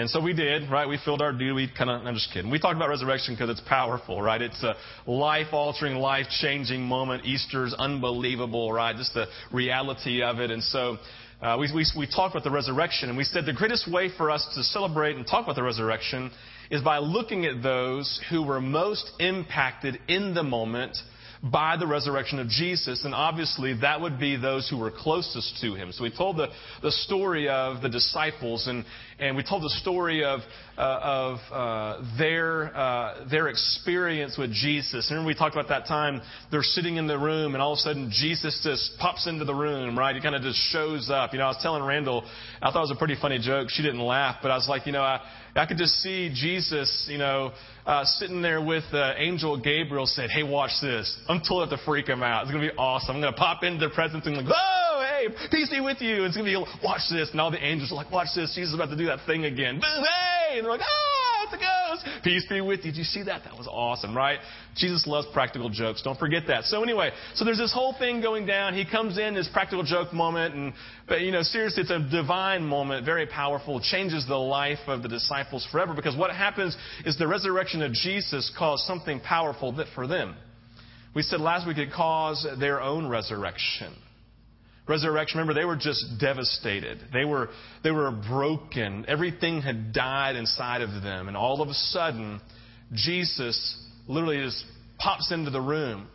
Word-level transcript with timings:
And 0.00 0.10
so 0.10 0.20
we 0.20 0.32
did, 0.32 0.70
right? 0.70 0.88
We 0.88 0.98
filled 1.04 1.22
our 1.22 1.32
duty. 1.32 1.52
We 1.52 1.68
kind 1.76 1.90
of, 1.90 2.06
I'm 2.06 2.14
just 2.14 2.32
kidding. 2.32 2.50
We 2.50 2.58
talked 2.58 2.76
about 2.76 2.88
resurrection 2.88 3.34
because 3.34 3.50
it's 3.50 3.66
powerful, 3.68 4.20
right? 4.20 4.40
It's 4.40 4.62
a 4.62 4.74
life 5.10 5.48
altering, 5.52 5.96
life 5.96 6.26
changing 6.40 6.82
moment. 6.82 7.24
Easter's 7.24 7.74
unbelievable, 7.74 8.72
right? 8.72 8.96
Just 8.96 9.14
the 9.14 9.26
reality 9.52 10.22
of 10.22 10.40
it. 10.40 10.50
And 10.50 10.62
so, 10.62 10.98
uh, 11.40 11.56
we, 11.60 11.70
we, 11.74 11.84
we 11.98 12.06
talked 12.06 12.34
about 12.34 12.44
the 12.44 12.50
resurrection 12.50 13.10
and 13.10 13.18
we 13.18 13.24
said 13.24 13.44
the 13.44 13.52
greatest 13.52 13.90
way 13.90 14.10
for 14.16 14.30
us 14.30 14.46
to 14.54 14.62
celebrate 14.62 15.16
and 15.16 15.26
talk 15.26 15.44
about 15.44 15.56
the 15.56 15.62
resurrection 15.62 16.30
is 16.70 16.80
by 16.82 16.98
looking 16.98 17.44
at 17.44 17.62
those 17.62 18.20
who 18.30 18.42
were 18.42 18.60
most 18.60 19.10
impacted 19.20 19.98
in 20.08 20.32
the 20.32 20.42
moment 20.42 20.96
by 21.42 21.76
the 21.76 21.86
resurrection 21.86 22.38
of 22.38 22.48
Jesus. 22.48 23.04
And 23.04 23.14
obviously, 23.14 23.74
that 23.80 24.00
would 24.00 24.18
be 24.18 24.36
those 24.36 24.68
who 24.68 24.78
were 24.78 24.90
closest 24.90 25.60
to 25.60 25.74
him. 25.74 25.92
So 25.92 26.02
we 26.02 26.10
told 26.10 26.36
the, 26.36 26.48
the 26.82 26.92
story 26.92 27.48
of 27.48 27.82
the 27.82 27.88
disciples, 27.88 28.66
and, 28.66 28.84
and 29.18 29.36
we 29.36 29.42
told 29.42 29.62
the 29.62 29.74
story 29.80 30.24
of, 30.24 30.40
uh, 30.78 31.00
of 31.02 31.38
uh, 31.52 32.04
their, 32.18 32.76
uh, 32.76 33.26
their 33.30 33.48
experience 33.48 34.36
with 34.36 34.52
Jesus. 34.52 35.10
And 35.10 35.24
we 35.24 35.34
talked 35.34 35.54
about 35.54 35.68
that 35.68 35.86
time 35.86 36.20
they're 36.50 36.62
sitting 36.62 36.96
in 36.96 37.06
the 37.06 37.18
room, 37.18 37.54
and 37.54 37.62
all 37.62 37.72
of 37.72 37.78
a 37.78 37.80
sudden, 37.80 38.10
Jesus 38.12 38.60
just 38.62 38.98
pops 38.98 39.26
into 39.26 39.44
the 39.44 39.54
room, 39.54 39.98
right? 39.98 40.14
He 40.14 40.20
kind 40.20 40.34
of 40.34 40.42
just 40.42 40.58
shows 40.70 41.10
up. 41.10 41.32
You 41.32 41.38
know, 41.38 41.46
I 41.46 41.48
was 41.48 41.58
telling 41.62 41.82
Randall, 41.82 42.24
I 42.60 42.70
thought 42.70 42.78
it 42.78 42.88
was 42.88 42.90
a 42.90 42.96
pretty 42.96 43.16
funny 43.20 43.38
joke. 43.38 43.70
She 43.70 43.82
didn't 43.82 44.00
laugh, 44.00 44.36
but 44.42 44.50
I 44.50 44.56
was 44.56 44.68
like, 44.68 44.86
you 44.86 44.92
know, 44.92 45.02
I, 45.02 45.20
I 45.54 45.64
could 45.64 45.78
just 45.78 45.94
see 46.02 46.30
Jesus, 46.34 47.06
you 47.10 47.18
know, 47.18 47.52
uh, 47.86 48.04
sitting 48.04 48.42
there 48.42 48.62
with 48.62 48.84
uh, 48.92 49.14
Angel 49.16 49.58
Gabriel 49.58 50.06
said, 50.06 50.28
Hey, 50.30 50.42
watch 50.42 50.72
this. 50.82 51.16
I'm 51.28 51.40
totally 51.40 51.70
to 51.70 51.82
freak 51.84 52.06
him 52.08 52.22
out. 52.22 52.42
It's 52.42 52.50
going 52.50 52.62
to 52.62 52.70
be 52.70 52.76
awesome. 52.76 53.16
I'm 53.16 53.22
going 53.22 53.32
to 53.32 53.38
pop 53.38 53.62
into 53.62 53.88
the 53.88 53.94
presence 53.94 54.26
and 54.26 54.36
like, 54.36 54.46
Whoa, 54.46 55.02
hey, 55.06 55.28
peace 55.50 55.70
be 55.70 55.80
with 55.80 56.00
you. 56.00 56.24
It's 56.24 56.36
going 56.36 56.52
to 56.52 56.60
be, 56.60 56.66
watch 56.84 57.02
this. 57.10 57.30
And 57.30 57.40
all 57.40 57.50
the 57.50 57.64
angels 57.64 57.92
are 57.92 57.94
like, 57.94 58.10
Watch 58.10 58.28
this. 58.34 58.54
Jesus 58.54 58.70
is 58.70 58.74
about 58.74 58.90
to 58.90 58.96
do 58.96 59.06
that 59.06 59.20
thing 59.26 59.44
again. 59.44 59.76
Boom, 59.76 60.04
hey. 60.04 60.35
And 60.58 60.64
they're 60.64 60.72
like, 60.72 60.80
Ah, 60.82 61.44
it's 61.44 61.52
a 61.54 61.56
ghost. 61.56 62.24
Peace 62.24 62.44
be 62.48 62.60
with 62.60 62.84
you. 62.84 62.92
Did 62.92 62.98
you 62.98 63.04
see 63.04 63.22
that? 63.24 63.44
That 63.44 63.56
was 63.56 63.66
awesome, 63.66 64.16
right? 64.16 64.38
Jesus 64.76 65.06
loves 65.06 65.26
practical 65.32 65.70
jokes. 65.70 66.02
Don't 66.02 66.18
forget 66.18 66.44
that. 66.48 66.64
So 66.64 66.82
anyway, 66.82 67.10
so 67.34 67.44
there's 67.44 67.58
this 67.58 67.72
whole 67.72 67.94
thing 67.98 68.20
going 68.20 68.46
down. 68.46 68.74
He 68.74 68.84
comes 68.84 69.18
in, 69.18 69.34
this 69.34 69.48
practical 69.52 69.84
joke 69.84 70.12
moment, 70.12 70.54
and, 70.54 70.72
but 71.08 71.20
you 71.20 71.30
know, 71.30 71.42
seriously, 71.42 71.82
it's 71.82 71.90
a 71.90 72.00
divine 72.10 72.64
moment, 72.64 73.04
very 73.04 73.26
powerful, 73.26 73.80
changes 73.80 74.26
the 74.26 74.36
life 74.36 74.78
of 74.86 75.02
the 75.02 75.08
disciples 75.08 75.66
forever 75.70 75.94
because 75.94 76.16
what 76.16 76.30
happens 76.30 76.76
is 77.04 77.16
the 77.18 77.28
resurrection 77.28 77.82
of 77.82 77.92
Jesus 77.92 78.52
caused 78.58 78.84
something 78.84 79.20
powerful 79.20 79.76
for 79.94 80.06
them. 80.06 80.36
We 81.14 81.22
said 81.22 81.40
last 81.40 81.66
week 81.66 81.78
it 81.78 81.92
caused 81.94 82.46
their 82.60 82.80
own 82.82 83.08
resurrection. 83.08 83.94
Resurrection, 84.88 85.38
remember, 85.38 85.58
they 85.58 85.64
were 85.64 85.76
just 85.76 86.04
devastated. 86.20 86.98
They 87.12 87.24
were, 87.24 87.48
they 87.82 87.90
were 87.90 88.10
broken. 88.10 89.04
Everything 89.08 89.60
had 89.60 89.92
died 89.92 90.36
inside 90.36 90.80
of 90.80 91.02
them. 91.02 91.26
And 91.26 91.36
all 91.36 91.60
of 91.60 91.68
a 91.68 91.74
sudden, 91.74 92.40
Jesus 92.92 93.82
literally 94.06 94.44
just 94.44 94.64
pops 94.98 95.32
into 95.32 95.50
the 95.50 95.60
room 95.60 96.06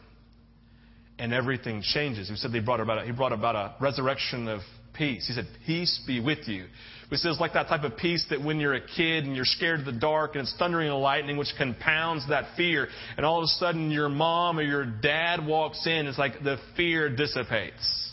and 1.19 1.33
everything 1.33 1.81
changes. 1.83 2.29
He 2.29 2.35
said 2.35 2.51
they 2.51 2.59
brought 2.59 2.79
about 2.79 2.99
a, 2.99 3.05
he 3.05 3.11
brought 3.11 3.33
about 3.33 3.55
a 3.55 3.75
resurrection 3.81 4.47
of 4.47 4.61
peace. 4.93 5.27
He 5.27 5.33
said, 5.33 5.47
Peace 5.65 6.01
be 6.07 6.19
with 6.19 6.47
you. 6.47 6.65
He 7.09 7.17
says 7.17 7.39
like 7.41 7.53
that 7.53 7.67
type 7.67 7.83
of 7.83 7.97
peace 7.97 8.25
that 8.29 8.41
when 8.41 8.61
you're 8.61 8.73
a 8.73 8.87
kid 8.87 9.25
and 9.25 9.35
you're 9.35 9.43
scared 9.43 9.81
of 9.81 9.85
the 9.85 9.91
dark 9.91 10.35
and 10.35 10.43
it's 10.43 10.55
thundering 10.57 10.89
and 10.89 10.97
lightning, 11.01 11.35
which 11.35 11.53
compounds 11.57 12.27
that 12.29 12.55
fear, 12.55 12.87
and 13.17 13.25
all 13.25 13.39
of 13.39 13.43
a 13.43 13.47
sudden 13.47 13.91
your 13.91 14.07
mom 14.07 14.57
or 14.57 14.61
your 14.61 14.85
dad 14.85 15.45
walks 15.45 15.85
in, 15.85 16.07
it's 16.07 16.17
like 16.17 16.41
the 16.41 16.57
fear 16.77 17.13
dissipates. 17.13 18.10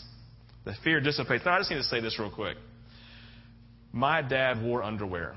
The 0.65 0.73
fear 0.83 0.99
dissipates. 0.99 1.45
Now 1.45 1.55
I 1.55 1.59
just 1.59 1.71
need 1.71 1.77
to 1.77 1.83
say 1.83 2.01
this 2.01 2.19
real 2.19 2.31
quick. 2.31 2.57
My 3.91 4.21
dad 4.21 4.61
wore 4.61 4.83
underwear. 4.83 5.35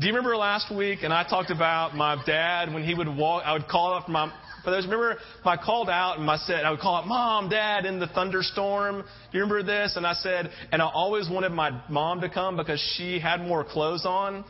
Do 0.00 0.06
you 0.06 0.14
remember 0.14 0.34
last 0.36 0.74
week? 0.74 1.00
And 1.02 1.12
I 1.12 1.28
talked 1.28 1.50
about 1.50 1.94
my 1.94 2.22
dad 2.24 2.72
when 2.72 2.82
he 2.82 2.94
would 2.94 3.06
walk. 3.06 3.42
I 3.44 3.52
would 3.52 3.68
call 3.68 3.92
up 3.92 4.08
my. 4.08 4.32
For 4.64 4.70
those, 4.70 4.84
remember, 4.84 5.16
I 5.44 5.56
called 5.56 5.88
out 5.88 6.18
and 6.18 6.30
I 6.30 6.36
said, 6.36 6.64
I 6.64 6.70
would 6.70 6.80
call 6.80 6.96
out, 6.96 7.06
Mom, 7.06 7.48
Dad, 7.48 7.86
in 7.86 7.98
the 7.98 8.06
thunderstorm. 8.08 9.02
Do 9.02 9.38
you 9.38 9.44
remember 9.44 9.62
this? 9.62 9.96
And 9.96 10.06
I 10.06 10.12
said, 10.14 10.50
and 10.70 10.82
I 10.82 10.86
always 10.86 11.30
wanted 11.30 11.52
my 11.52 11.82
mom 11.88 12.20
to 12.20 12.28
come 12.28 12.58
because 12.58 12.78
she 12.96 13.18
had 13.18 13.40
more 13.40 13.64
clothes 13.64 14.04
on. 14.04 14.44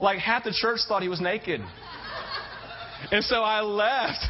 Like 0.00 0.18
half 0.18 0.42
the 0.42 0.52
church 0.52 0.80
thought 0.88 1.02
he 1.02 1.08
was 1.08 1.20
naked. 1.20 1.60
And 3.12 3.22
so 3.24 3.36
I 3.36 3.60
left. 3.60 4.24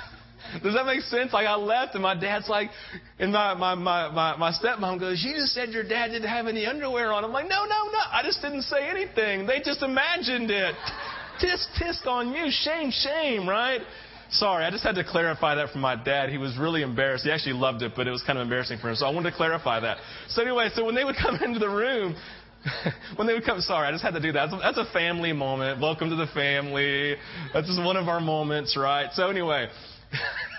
Does 0.62 0.74
that 0.74 0.86
make 0.86 1.00
sense? 1.02 1.32
Like 1.32 1.46
I 1.46 1.56
left 1.56 1.94
and 1.94 2.02
my 2.02 2.18
dad's 2.18 2.48
like, 2.48 2.70
and 3.18 3.32
my, 3.32 3.54
my, 3.54 3.74
my, 3.74 4.10
my, 4.10 4.36
my 4.36 4.52
stepmom 4.52 5.00
goes, 5.00 5.22
you 5.22 5.34
just 5.34 5.52
said 5.54 5.70
your 5.70 5.84
dad 5.84 6.08
didn't 6.08 6.28
have 6.28 6.46
any 6.46 6.66
underwear 6.66 7.12
on. 7.12 7.24
I'm 7.24 7.32
like, 7.32 7.48
no, 7.48 7.64
no, 7.64 7.90
no. 7.92 7.98
I 8.10 8.22
just 8.24 8.40
didn't 8.42 8.62
say 8.62 8.88
anything. 8.88 9.46
They 9.46 9.60
just 9.60 9.82
imagined 9.82 10.50
it. 10.50 10.74
Tisk, 11.40 11.66
tisk 11.80 12.06
on 12.06 12.32
you. 12.32 12.50
Shame, 12.50 12.90
shame, 12.90 13.48
right? 13.48 13.80
Sorry, 14.30 14.64
I 14.64 14.70
just 14.70 14.82
had 14.82 14.96
to 14.96 15.04
clarify 15.04 15.54
that 15.54 15.70
for 15.70 15.78
my 15.78 15.96
dad. 15.96 16.30
He 16.30 16.36
was 16.36 16.58
really 16.58 16.82
embarrassed. 16.82 17.24
He 17.24 17.30
actually 17.30 17.54
loved 17.54 17.82
it, 17.82 17.92
but 17.96 18.06
it 18.06 18.10
was 18.10 18.22
kind 18.22 18.38
of 18.38 18.42
embarrassing 18.42 18.78
for 18.78 18.90
him. 18.90 18.96
So 18.96 19.06
I 19.06 19.10
wanted 19.10 19.30
to 19.30 19.36
clarify 19.36 19.80
that. 19.80 19.98
So 20.28 20.42
anyway, 20.42 20.68
so 20.74 20.84
when 20.84 20.94
they 20.94 21.04
would 21.04 21.16
come 21.22 21.36
into 21.36 21.58
the 21.58 21.68
room, 21.68 22.14
when 23.16 23.26
they 23.26 23.34
would 23.34 23.44
come, 23.44 23.60
sorry, 23.60 23.86
I 23.86 23.92
just 23.92 24.02
had 24.02 24.14
to 24.14 24.20
do 24.20 24.32
that. 24.32 24.50
That's 24.50 24.52
a, 24.52 24.72
that's 24.74 24.90
a 24.90 24.92
family 24.92 25.32
moment. 25.32 25.80
Welcome 25.80 26.10
to 26.10 26.16
the 26.16 26.26
family. 26.34 27.14
That's 27.54 27.68
just 27.68 27.82
one 27.82 27.96
of 27.96 28.08
our 28.08 28.20
moments, 28.20 28.76
right? 28.76 29.08
So 29.14 29.28
anyway, 29.28 29.68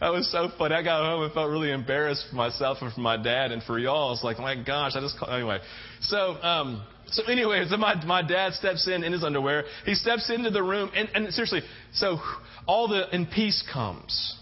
that 0.00 0.08
was 0.08 0.30
so 0.30 0.48
funny. 0.56 0.74
I 0.74 0.82
got 0.82 1.04
home 1.04 1.22
and 1.22 1.32
felt 1.32 1.50
really 1.50 1.72
embarrassed 1.72 2.26
for 2.30 2.36
myself 2.36 2.78
and 2.80 2.92
for 2.92 3.00
my 3.00 3.16
dad 3.16 3.52
and 3.52 3.62
for 3.62 3.78
y'all. 3.78 4.12
It's 4.12 4.24
like, 4.24 4.38
my 4.38 4.54
gosh, 4.62 4.92
I 4.94 5.00
just 5.00 5.16
anyway. 5.28 5.58
So, 6.00 6.16
um, 6.42 6.86
so 7.06 7.24
anyway, 7.24 7.64
so 7.68 7.76
my 7.76 8.02
my 8.04 8.22
dad 8.22 8.54
steps 8.54 8.88
in 8.88 9.04
in 9.04 9.12
his 9.12 9.24
underwear. 9.24 9.64
He 9.84 9.94
steps 9.94 10.30
into 10.30 10.50
the 10.50 10.62
room, 10.62 10.90
and, 10.94 11.08
and 11.14 11.34
seriously, 11.34 11.62
so 11.92 12.18
all 12.66 12.88
the 12.88 13.08
and 13.10 13.30
peace 13.30 13.62
comes. 13.72 14.38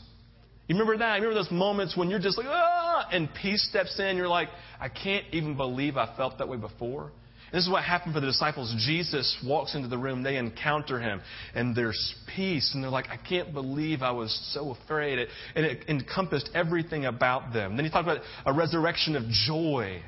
You 0.69 0.77
remember 0.77 0.99
that? 0.99 1.17
You 1.17 1.23
remember 1.23 1.43
those 1.43 1.51
moments 1.51 1.97
when 1.97 2.09
you're 2.09 2.21
just 2.21 2.39
like, 2.39 2.47
ah, 2.49 3.09
and 3.11 3.29
peace 3.35 3.67
steps 3.69 3.99
in. 3.99 4.17
You're 4.17 4.29
like, 4.29 4.49
I 4.81 4.89
can't 4.89 5.27
even 5.33 5.57
believe 5.57 5.97
I 5.97 6.17
felt 6.17 6.39
that 6.39 6.49
way 6.49 6.57
before. 6.57 7.11
This 7.53 7.65
is 7.65 7.71
what 7.71 7.85
happened 7.85 8.15
for 8.15 8.21
the 8.21 8.27
disciples. 8.27 8.75
Jesus 8.79 9.37
walks 9.45 9.75
into 9.75 9.89
the 9.89 9.99
room, 9.99 10.23
they 10.23 10.39
encounter 10.39 10.99
him, 10.99 11.21
and 11.55 11.77
there's 11.77 12.15
peace. 12.35 12.73
And 12.75 12.83
they're 12.83 12.91
like, 12.91 13.09
I 13.11 13.17
can't 13.17 13.53
believe 13.53 14.03
I 14.03 14.13
was 14.13 14.35
so 14.55 14.71
afraid. 14.71 15.29
And 15.55 15.67
it 15.67 15.85
encompassed 15.89 16.49
everything 16.55 17.05
about 17.05 17.53
them. 17.53 17.77
Then 17.77 17.85
he 17.85 17.91
talked 17.91 18.09
about 18.09 18.23
a 18.47 18.53
resurrection 18.53 19.17
of 19.17 19.25
joy 19.29 20.03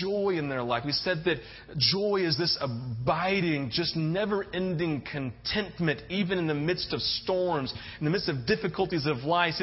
joy 0.00 0.36
in 0.38 0.48
their 0.48 0.62
life. 0.62 0.84
We 0.84 0.92
said 0.92 1.24
that 1.24 1.38
joy 1.76 2.24
is 2.24 2.36
this 2.36 2.56
abiding, 2.60 3.70
just 3.70 3.96
never 3.96 4.44
ending 4.52 5.02
contentment, 5.10 6.02
even 6.08 6.38
in 6.38 6.46
the 6.46 6.54
midst 6.54 6.92
of 6.92 7.00
storms, 7.00 7.72
in 7.98 8.04
the 8.04 8.10
midst 8.10 8.28
of 8.28 8.46
difficulties 8.46 9.06
of 9.06 9.18
life. 9.18 9.54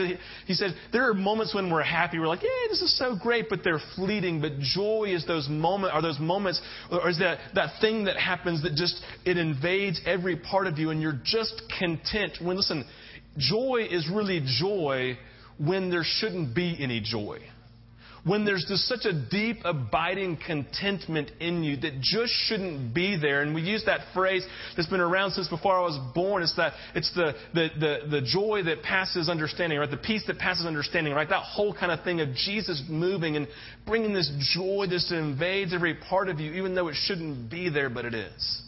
He 0.45 0.53
said, 0.53 0.71
There 0.91 1.09
are 1.09 1.13
moments 1.13 1.53
when 1.53 1.71
we're 1.71 1.83
happy, 1.83 2.19
we're 2.19 2.27
like, 2.27 2.43
Yeah, 2.43 2.49
this 2.69 2.81
is 2.81 2.97
so 2.97 3.15
great, 3.15 3.49
but 3.49 3.63
they're 3.63 3.81
fleeting. 3.95 4.41
But 4.41 4.59
joy 4.59 5.13
is 5.13 5.25
those 5.25 5.49
moments, 5.49 5.93
are 5.93 6.01
those 6.01 6.19
moments, 6.19 6.61
or 6.91 7.09
is 7.09 7.19
that, 7.19 7.39
that 7.55 7.79
thing 7.81 8.05
that 8.05 8.17
happens 8.17 8.63
that 8.63 8.75
just, 8.75 9.01
it 9.25 9.37
invades 9.37 9.99
every 10.05 10.35
part 10.35 10.67
of 10.67 10.77
you 10.77 10.89
and 10.91 11.01
you're 11.01 11.19
just 11.23 11.61
content. 11.79 12.37
When, 12.41 12.57
listen, 12.57 12.85
joy 13.37 13.87
is 13.89 14.09
really 14.09 14.41
joy 14.45 15.17
when 15.57 15.89
there 15.89 16.03
shouldn't 16.03 16.55
be 16.55 16.75
any 16.79 17.01
joy 17.01 17.39
when 18.23 18.45
there's 18.45 18.65
just 18.67 18.87
such 18.87 19.05
a 19.05 19.13
deep, 19.13 19.57
abiding 19.65 20.37
contentment 20.45 21.31
in 21.39 21.63
you 21.63 21.75
that 21.77 21.99
just 22.01 22.31
shouldn't 22.45 22.93
be 22.93 23.17
there. 23.17 23.41
And 23.41 23.55
we 23.55 23.61
use 23.61 23.83
that 23.85 24.01
phrase 24.13 24.45
that's 24.75 24.87
been 24.87 24.99
around 24.99 25.31
since 25.31 25.47
before 25.47 25.75
I 25.75 25.81
was 25.81 25.99
born. 26.13 26.43
It's 26.43 26.55
that 26.55 26.73
it's 26.93 27.11
the, 27.15 27.33
the, 27.53 27.69
the, 27.79 27.97
the 28.09 28.21
joy 28.21 28.61
that 28.65 28.83
passes 28.83 29.27
understanding, 29.27 29.79
right? 29.79 29.89
The 29.89 29.97
peace 29.97 30.23
that 30.27 30.37
passes 30.37 30.67
understanding, 30.67 31.13
right? 31.13 31.27
That 31.27 31.43
whole 31.43 31.73
kind 31.73 31.91
of 31.91 32.03
thing 32.03 32.21
of 32.21 32.35
Jesus 32.35 32.83
moving 32.87 33.37
and 33.37 33.47
bringing 33.87 34.13
this 34.13 34.31
joy 34.53 34.85
that 34.87 35.17
invades 35.17 35.73
every 35.73 35.95
part 35.95 36.29
of 36.29 36.39
you, 36.39 36.53
even 36.53 36.75
though 36.75 36.89
it 36.89 36.95
shouldn't 36.95 37.49
be 37.49 37.69
there, 37.69 37.89
but 37.89 38.05
it 38.05 38.13
is. 38.13 38.61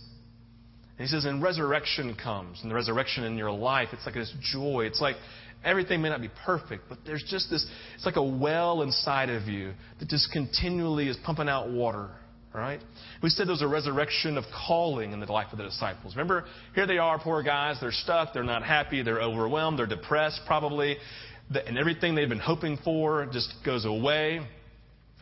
And 0.97 1.07
he 1.07 1.11
says, 1.11 1.25
and 1.25 1.41
resurrection 1.41 2.15
comes, 2.15 2.59
and 2.61 2.69
the 2.71 2.75
resurrection 2.75 3.23
in 3.23 3.37
your 3.37 3.51
life, 3.51 3.89
it's 3.93 4.05
like 4.05 4.15
this 4.15 4.33
joy. 4.41 4.85
It's 4.85 5.01
like 5.01 5.15
Everything 5.63 6.01
may 6.01 6.09
not 6.09 6.21
be 6.21 6.29
perfect, 6.45 6.83
but 6.89 6.99
there's 7.05 7.23
just 7.23 7.49
this, 7.49 7.65
it's 7.95 8.05
like 8.05 8.17
a 8.17 8.23
well 8.23 8.81
inside 8.81 9.29
of 9.29 9.47
you 9.47 9.73
that 9.99 10.09
just 10.09 10.31
continually 10.31 11.07
is 11.07 11.17
pumping 11.25 11.47
out 11.47 11.69
water. 11.69 12.09
Right? 12.53 12.81
We 13.23 13.29
said 13.29 13.47
there 13.47 13.53
was 13.53 13.63
a 13.63 13.67
resurrection 13.67 14.37
of 14.37 14.43
calling 14.67 15.11
in 15.11 15.19
the 15.19 15.25
life 15.25 15.47
of 15.51 15.57
the 15.57 15.63
disciples. 15.63 16.15
Remember, 16.15 16.45
here 16.75 16.85
they 16.85 16.99
are, 16.99 17.17
poor 17.17 17.41
guys. 17.41 17.77
They're 17.81 17.91
stuck. 17.91 18.31
They're 18.31 18.43
not 18.43 18.61
happy. 18.63 19.01
They're 19.01 19.23
overwhelmed. 19.23 19.79
They're 19.79 19.87
depressed, 19.87 20.41
probably. 20.45 20.97
And 21.65 21.79
everything 21.79 22.13
they've 22.13 22.29
been 22.29 22.37
hoping 22.37 22.77
for 22.83 23.25
just 23.25 23.51
goes 23.65 23.85
away. 23.85 24.41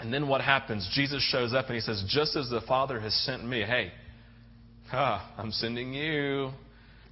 And 0.02 0.14
then 0.14 0.28
what 0.28 0.42
happens? 0.42 0.90
Jesus 0.94 1.24
shows 1.24 1.54
up 1.54 1.68
and 1.68 1.76
he 1.76 1.82
says, 1.82 2.04
Just 2.10 2.36
as 2.36 2.50
the 2.50 2.62
Father 2.68 3.00
has 3.00 3.14
sent 3.24 3.46
me, 3.46 3.62
hey, 3.62 3.94
ah, 4.92 5.34
I'm 5.38 5.52
sending 5.52 5.94
you. 5.94 6.50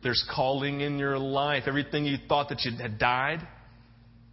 There's 0.02 0.24
calling 0.34 0.82
in 0.82 0.98
your 0.98 1.18
life. 1.18 1.64
Everything 1.68 2.06
you 2.06 2.18
thought 2.28 2.50
that 2.50 2.64
you 2.64 2.72
had 2.78 2.98
died. 2.98 3.46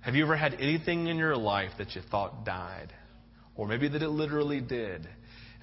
Have 0.01 0.15
you 0.15 0.25
ever 0.25 0.37
had 0.37 0.55
anything 0.55 1.09
in 1.09 1.17
your 1.17 1.37
life 1.37 1.71
that 1.79 1.95
you 1.97 2.03
thought 2.11 2.45
died? 2.45 2.93
Or 3.57 3.67
maybe 3.67 3.89
that 3.89 4.03
it 4.03 4.09
literally 4.09 4.61
did. 4.61 5.09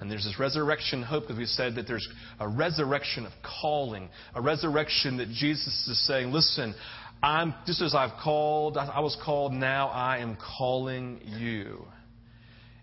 And 0.00 0.10
there's 0.10 0.24
this 0.24 0.38
resurrection 0.38 1.02
hope 1.02 1.24
because 1.24 1.38
we 1.38 1.46
said 1.46 1.76
that 1.76 1.86
there's 1.86 2.06
a 2.40 2.48
resurrection 2.48 3.24
of 3.24 3.32
calling, 3.62 4.10
a 4.34 4.40
resurrection 4.42 5.16
that 5.18 5.28
Jesus 5.28 5.88
is 5.88 6.06
saying, 6.06 6.32
listen, 6.32 6.74
I'm 7.22 7.54
just 7.66 7.80
as 7.80 7.94
I've 7.94 8.20
called, 8.22 8.76
I 8.76 9.00
was 9.00 9.16
called, 9.24 9.52
now 9.52 9.88
I 9.88 10.18
am 10.18 10.36
calling 10.58 11.20
you. 11.24 11.86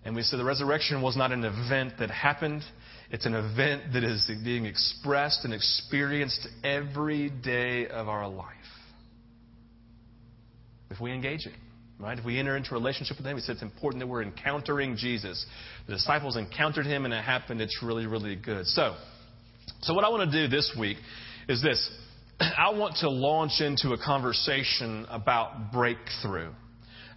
And 0.04 0.16
we 0.16 0.24
said 0.24 0.40
the 0.40 0.46
resurrection 0.46 1.02
was 1.04 1.16
not 1.16 1.32
an 1.32 1.44
event 1.44 1.94
that 2.00 2.10
happened. 2.10 2.64
It's 3.12 3.26
an 3.26 3.36
event 3.36 3.94
that 3.94 4.06
is 4.06 4.30
being 4.44 4.66
expressed 4.66 5.44
and 5.44 5.54
experienced 5.54 6.48
every 6.64 7.30
day 7.30 7.88
of 7.88 8.08
our 8.08 8.28
life. 8.28 8.48
If 10.90 11.00
we 11.02 11.12
engage 11.12 11.46
it. 11.46 11.54
Right? 12.00 12.18
If 12.18 12.26
we 12.26 12.40
enter 12.40 12.58
into 12.58 12.72
a 12.72 12.74
relationship 12.74 13.18
with 13.18 13.28
Him, 13.28 13.38
He 13.38 13.44
said 13.44 13.54
it's 13.54 13.62
important 13.62 14.02
that 14.02 14.08
we're 14.08 14.24
encountering 14.24 14.96
Jesus. 14.96 15.46
The 15.86 15.94
disciples 15.94 16.36
encountered 16.36 16.88
Him 16.88 17.06
and 17.06 17.14
it 17.14 17.24
happened. 17.24 17.62
It's 17.62 17.84
really, 17.84 18.08
really 18.08 18.36
good. 18.36 18.66
So, 18.66 18.96
so 19.82 19.94
what 19.94 20.04
I 20.04 20.10
want 20.10 20.32
to 20.32 20.42
do 20.42 20.50
this 20.50 20.76
week 20.80 20.98
is 21.48 21.62
this. 21.62 21.92
I 22.40 22.72
want 22.72 22.96
to 22.98 23.10
launch 23.10 23.60
into 23.60 23.94
a 23.94 24.04
conversation 24.04 25.06
about 25.10 25.72
breakthrough 25.72 26.54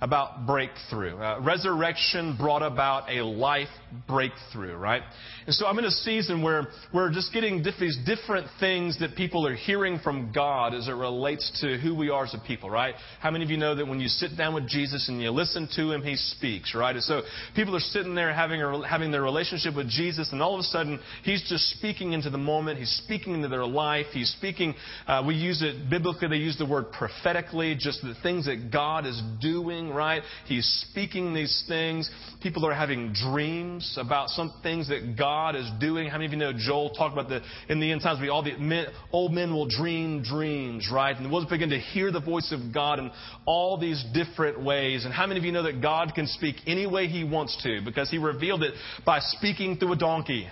about 0.04 0.46
breakthrough. 0.46 1.16
Uh, 1.16 1.40
resurrection 1.40 2.36
brought 2.36 2.60
about 2.60 3.08
a 3.08 3.24
life 3.24 3.68
breakthrough, 4.06 4.76
right? 4.76 5.00
And 5.46 5.54
so 5.54 5.66
I'm 5.66 5.78
in 5.78 5.86
a 5.86 5.90
season 5.90 6.42
where 6.42 6.68
we're 6.92 7.10
just 7.10 7.32
getting 7.32 7.64
these 7.80 7.96
different 8.04 8.48
things 8.60 9.00
that 9.00 9.16
people 9.16 9.46
are 9.46 9.54
hearing 9.54 9.98
from 9.98 10.30
God 10.30 10.74
as 10.74 10.88
it 10.88 10.92
relates 10.92 11.58
to 11.62 11.78
who 11.78 11.94
we 11.94 12.10
are 12.10 12.24
as 12.24 12.34
a 12.34 12.46
people, 12.46 12.68
right? 12.68 12.94
How 13.20 13.30
many 13.30 13.44
of 13.44 13.50
you 13.50 13.56
know 13.56 13.74
that 13.74 13.86
when 13.86 13.98
you 13.98 14.08
sit 14.08 14.36
down 14.36 14.52
with 14.52 14.68
Jesus 14.68 15.08
and 15.08 15.22
you 15.22 15.30
listen 15.30 15.68
to 15.76 15.92
Him, 15.92 16.02
He 16.02 16.16
speaks, 16.16 16.74
right? 16.74 16.94
And 16.94 17.02
so 17.02 17.22
people 17.56 17.74
are 17.74 17.80
sitting 17.80 18.14
there 18.14 18.34
having, 18.34 18.60
a, 18.60 18.86
having 18.86 19.10
their 19.10 19.22
relationship 19.22 19.74
with 19.74 19.88
Jesus, 19.88 20.32
and 20.32 20.42
all 20.42 20.52
of 20.52 20.60
a 20.60 20.64
sudden 20.64 21.00
He's 21.22 21.48
just 21.48 21.70
speaking 21.78 22.12
into 22.12 22.28
the 22.28 22.36
moment. 22.36 22.78
He's 22.78 23.00
speaking 23.04 23.32
into 23.32 23.48
their 23.48 23.64
life. 23.64 24.06
He's 24.12 24.30
speaking, 24.32 24.74
uh, 25.06 25.24
we 25.26 25.34
use 25.34 25.62
it 25.62 25.88
biblically, 25.88 26.28
they 26.28 26.36
use 26.36 26.58
the 26.58 26.66
word 26.66 26.92
prophetically, 26.92 27.74
just 27.78 28.02
the 28.02 28.14
things 28.22 28.44
that 28.44 28.70
God 28.70 29.06
is 29.06 29.22
doing 29.40 29.93
right? 29.94 30.22
He's 30.46 30.66
speaking 30.90 31.32
these 31.34 31.64
things. 31.68 32.10
People 32.42 32.66
are 32.66 32.74
having 32.74 33.12
dreams 33.12 33.96
about 33.98 34.28
some 34.30 34.52
things 34.62 34.88
that 34.88 35.16
God 35.16 35.56
is 35.56 35.68
doing. 35.80 36.08
How 36.08 36.18
many 36.18 36.26
of 36.26 36.32
you 36.32 36.38
know 36.38 36.52
Joel 36.56 36.90
talked 36.90 37.12
about 37.12 37.28
the 37.28 37.40
in 37.68 37.80
the 37.80 37.90
end 37.90 38.02
times? 38.02 38.20
We 38.20 38.28
all 38.28 38.42
the 38.42 38.56
men, 38.58 38.86
old 39.12 39.32
men 39.32 39.52
will 39.54 39.68
dream 39.68 40.22
dreams, 40.22 40.90
right? 40.92 41.16
And 41.16 41.30
we'll 41.30 41.48
begin 41.48 41.70
to 41.70 41.78
hear 41.78 42.10
the 42.10 42.20
voice 42.20 42.52
of 42.52 42.74
God 42.74 42.98
in 42.98 43.10
all 43.46 43.78
these 43.78 44.04
different 44.12 44.62
ways. 44.62 45.04
And 45.04 45.14
how 45.14 45.26
many 45.26 45.38
of 45.38 45.44
you 45.44 45.52
know 45.52 45.62
that 45.62 45.80
God 45.80 46.12
can 46.14 46.26
speak 46.26 46.56
any 46.66 46.86
way 46.86 47.06
He 47.06 47.24
wants 47.24 47.60
to 47.62 47.80
because 47.84 48.10
He 48.10 48.18
revealed 48.18 48.62
it 48.62 48.74
by 49.06 49.20
speaking 49.20 49.78
through 49.78 49.92
a 49.92 49.96
donkey? 49.96 50.48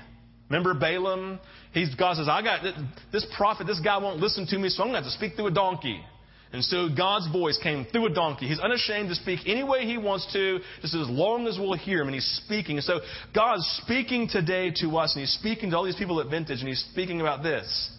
Remember 0.48 0.74
Balaam? 0.74 1.40
He's, 1.72 1.94
God 1.94 2.16
says, 2.16 2.28
I 2.28 2.42
got 2.42 2.62
this 3.10 3.26
prophet, 3.36 3.66
this 3.66 3.80
guy 3.80 3.96
won't 3.96 4.20
listen 4.20 4.46
to 4.48 4.58
me, 4.58 4.68
so 4.68 4.82
I'm 4.82 4.90
going 4.90 5.02
to 5.02 5.08
have 5.08 5.10
to 5.10 5.16
speak 5.16 5.34
through 5.34 5.46
a 5.46 5.50
donkey. 5.50 6.02
And 6.52 6.62
so 6.62 6.88
God's 6.94 7.30
voice 7.32 7.58
came 7.62 7.86
through 7.86 8.06
a 8.06 8.14
donkey. 8.14 8.46
He's 8.46 8.60
unashamed 8.60 9.08
to 9.08 9.14
speak 9.14 9.40
any 9.46 9.64
way 9.64 9.86
he 9.86 9.96
wants 9.96 10.30
to, 10.34 10.58
just 10.82 10.94
as 10.94 11.08
long 11.08 11.46
as 11.46 11.58
we'll 11.58 11.72
hear 11.72 12.02
him. 12.02 12.08
And 12.08 12.14
he's 12.14 12.42
speaking. 12.44 12.76
And 12.76 12.84
so 12.84 13.00
God's 13.34 13.64
speaking 13.82 14.28
today 14.28 14.70
to 14.80 14.96
us, 14.98 15.14
and 15.14 15.20
he's 15.20 15.32
speaking 15.32 15.70
to 15.70 15.76
all 15.76 15.84
these 15.84 15.96
people 15.96 16.20
at 16.20 16.28
Vintage, 16.28 16.60
and 16.60 16.68
he's 16.68 16.84
speaking 16.92 17.20
about 17.20 17.42
this. 17.42 17.90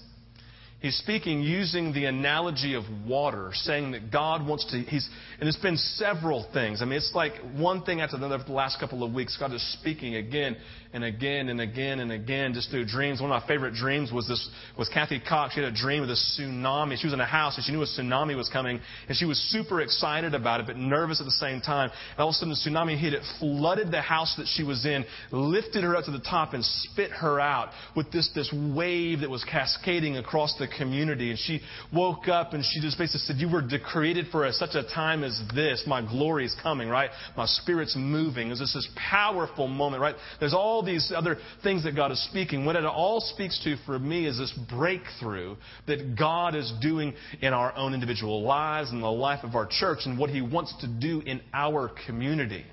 He's 0.83 0.97
speaking 0.97 1.39
using 1.39 1.93
the 1.93 2.05
analogy 2.05 2.73
of 2.73 2.83
water, 3.07 3.51
saying 3.53 3.91
that 3.93 4.11
God 4.11 4.45
wants 4.45 4.69
to, 4.71 4.79
he's, 4.79 5.09
and 5.39 5.47
it's 5.47 5.57
been 5.57 5.77
several 5.77 6.45
things. 6.51 6.81
I 6.81 6.85
mean, 6.85 6.97
it's 6.97 7.13
like 7.15 7.31
one 7.55 7.83
thing 7.83 8.01
after 8.01 8.17
another 8.17 8.37
for 8.37 8.43
the 8.43 8.51
last 8.51 8.81
couple 8.81 9.01
of 9.01 9.13
weeks. 9.13 9.37
God 9.39 9.53
is 9.53 9.63
speaking 9.79 10.15
again 10.15 10.57
and 10.93 11.03
again 11.03 11.49
and 11.49 11.59
again 11.59 11.99
and 11.99 12.11
again 12.11 12.53
just 12.53 12.69
through 12.69 12.85
dreams. 12.85 13.19
One 13.19 13.31
of 13.31 13.41
my 13.41 13.47
favorite 13.47 13.73
dreams 13.73 14.11
was 14.11 14.27
this, 14.27 14.47
was 14.77 14.87
Kathy 14.89 15.19
Cox. 15.19 15.55
She 15.55 15.61
had 15.61 15.73
a 15.73 15.75
dream 15.75 16.03
of 16.03 16.09
a 16.09 16.13
tsunami. 16.13 16.97
She 16.97 17.07
was 17.07 17.13
in 17.13 17.19
a 17.19 17.25
house 17.25 17.57
and 17.57 17.65
she 17.65 17.71
knew 17.71 17.81
a 17.81 17.85
tsunami 17.85 18.35
was 18.35 18.49
coming 18.49 18.79
and 19.07 19.17
she 19.17 19.25
was 19.25 19.39
super 19.51 19.81
excited 19.81 20.35
about 20.35 20.59
it, 20.59 20.67
but 20.67 20.77
nervous 20.77 21.19
at 21.19 21.25
the 21.25 21.31
same 21.31 21.61
time. 21.61 21.89
And 22.11 22.19
all 22.19 22.29
of 22.29 22.33
a 22.33 22.35
sudden 22.35 22.49
the 22.53 22.69
tsunami 22.69 22.97
hit. 22.97 23.13
It 23.13 23.23
flooded 23.39 23.91
the 23.91 24.01
house 24.01 24.35
that 24.37 24.47
she 24.47 24.63
was 24.63 24.85
in, 24.85 25.03
lifted 25.31 25.83
her 25.83 25.95
up 25.95 26.05
to 26.05 26.11
the 26.11 26.19
top 26.19 26.53
and 26.53 26.63
spit 26.63 27.09
her 27.11 27.39
out 27.39 27.69
with 27.95 28.11
this, 28.11 28.29
this 28.35 28.53
wave 28.75 29.21
that 29.21 29.29
was 29.29 29.43
cascading 29.43 30.17
across 30.17 30.55
the 30.59 30.67
community. 30.67 31.31
And 31.31 31.39
she 31.39 31.61
woke 31.91 32.27
up 32.27 32.53
and 32.53 32.63
she 32.63 32.81
just 32.81 32.99
basically 32.99 33.21
said, 33.21 33.37
You 33.37 33.49
were 33.49 33.63
created 33.83 34.27
for 34.31 34.45
a, 34.45 34.53
such 34.53 34.75
a 34.75 34.83
time 34.83 35.23
as 35.23 35.41
this. 35.55 35.85
My 35.87 36.01
glory 36.01 36.45
is 36.45 36.55
coming, 36.61 36.87
right? 36.87 37.09
My 37.35 37.47
spirit's 37.47 37.95
moving. 37.97 38.51
It's 38.51 38.59
just 38.59 38.75
this 38.75 38.87
powerful 39.09 39.67
moment, 39.67 40.01
right? 40.01 40.15
There's 40.39 40.53
all 40.53 40.82
these 40.83 41.11
other 41.15 41.37
things 41.63 41.83
that 41.83 41.95
God 41.95 42.11
is 42.11 42.23
speaking. 42.25 42.65
What 42.65 42.75
it 42.75 42.85
all 42.85 43.19
speaks 43.19 43.61
to 43.63 43.75
for 43.85 43.97
me 43.99 44.25
is 44.25 44.37
this 44.37 44.53
breakthrough 44.69 45.55
that 45.87 46.15
God 46.17 46.55
is 46.55 46.71
doing 46.81 47.13
in 47.41 47.53
our 47.53 47.75
own 47.75 47.93
individual 47.93 48.43
lives 48.43 48.91
and 48.91 49.01
the 49.01 49.07
life 49.07 49.43
of 49.43 49.55
our 49.55 49.67
church 49.67 49.99
and 50.05 50.17
what 50.17 50.29
He 50.29 50.41
wants 50.41 50.73
to 50.81 50.87
do 50.87 51.21
in 51.21 51.41
our 51.53 51.91
community. 52.05 52.65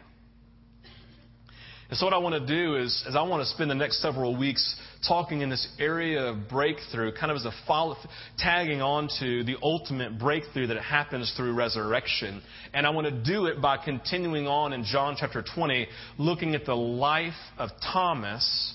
And 1.91 1.99
so 1.99 2.07
what 2.07 2.15
I 2.15 2.19
want 2.19 2.37
to 2.37 2.47
do 2.47 2.77
is, 2.77 3.05
is 3.09 3.17
I 3.17 3.23
want 3.23 3.43
to 3.43 3.49
spend 3.49 3.69
the 3.69 3.75
next 3.75 4.01
several 4.01 4.39
weeks 4.39 4.77
talking 5.09 5.41
in 5.41 5.51
this 5.51 5.67
area 5.81 6.23
of 6.23 6.49
breakthrough, 6.49 7.11
kind 7.13 7.33
of 7.33 7.37
as 7.37 7.45
a 7.45 7.53
follow, 7.67 7.97
tagging 8.39 8.81
on 8.81 9.09
to 9.19 9.43
the 9.43 9.57
ultimate 9.61 10.17
breakthrough 10.17 10.69
that 10.69 10.81
happens 10.81 11.35
through 11.37 11.53
resurrection. 11.55 12.43
And 12.73 12.87
I 12.87 12.91
want 12.91 13.09
to 13.09 13.33
do 13.33 13.47
it 13.47 13.61
by 13.61 13.77
continuing 13.77 14.47
on 14.47 14.73
in 14.73 14.85
John 14.85 15.17
chapter 15.19 15.43
20, 15.43 15.89
looking 16.17 16.55
at 16.55 16.65
the 16.65 16.77
life 16.77 17.35
of 17.59 17.71
Thomas 17.93 18.75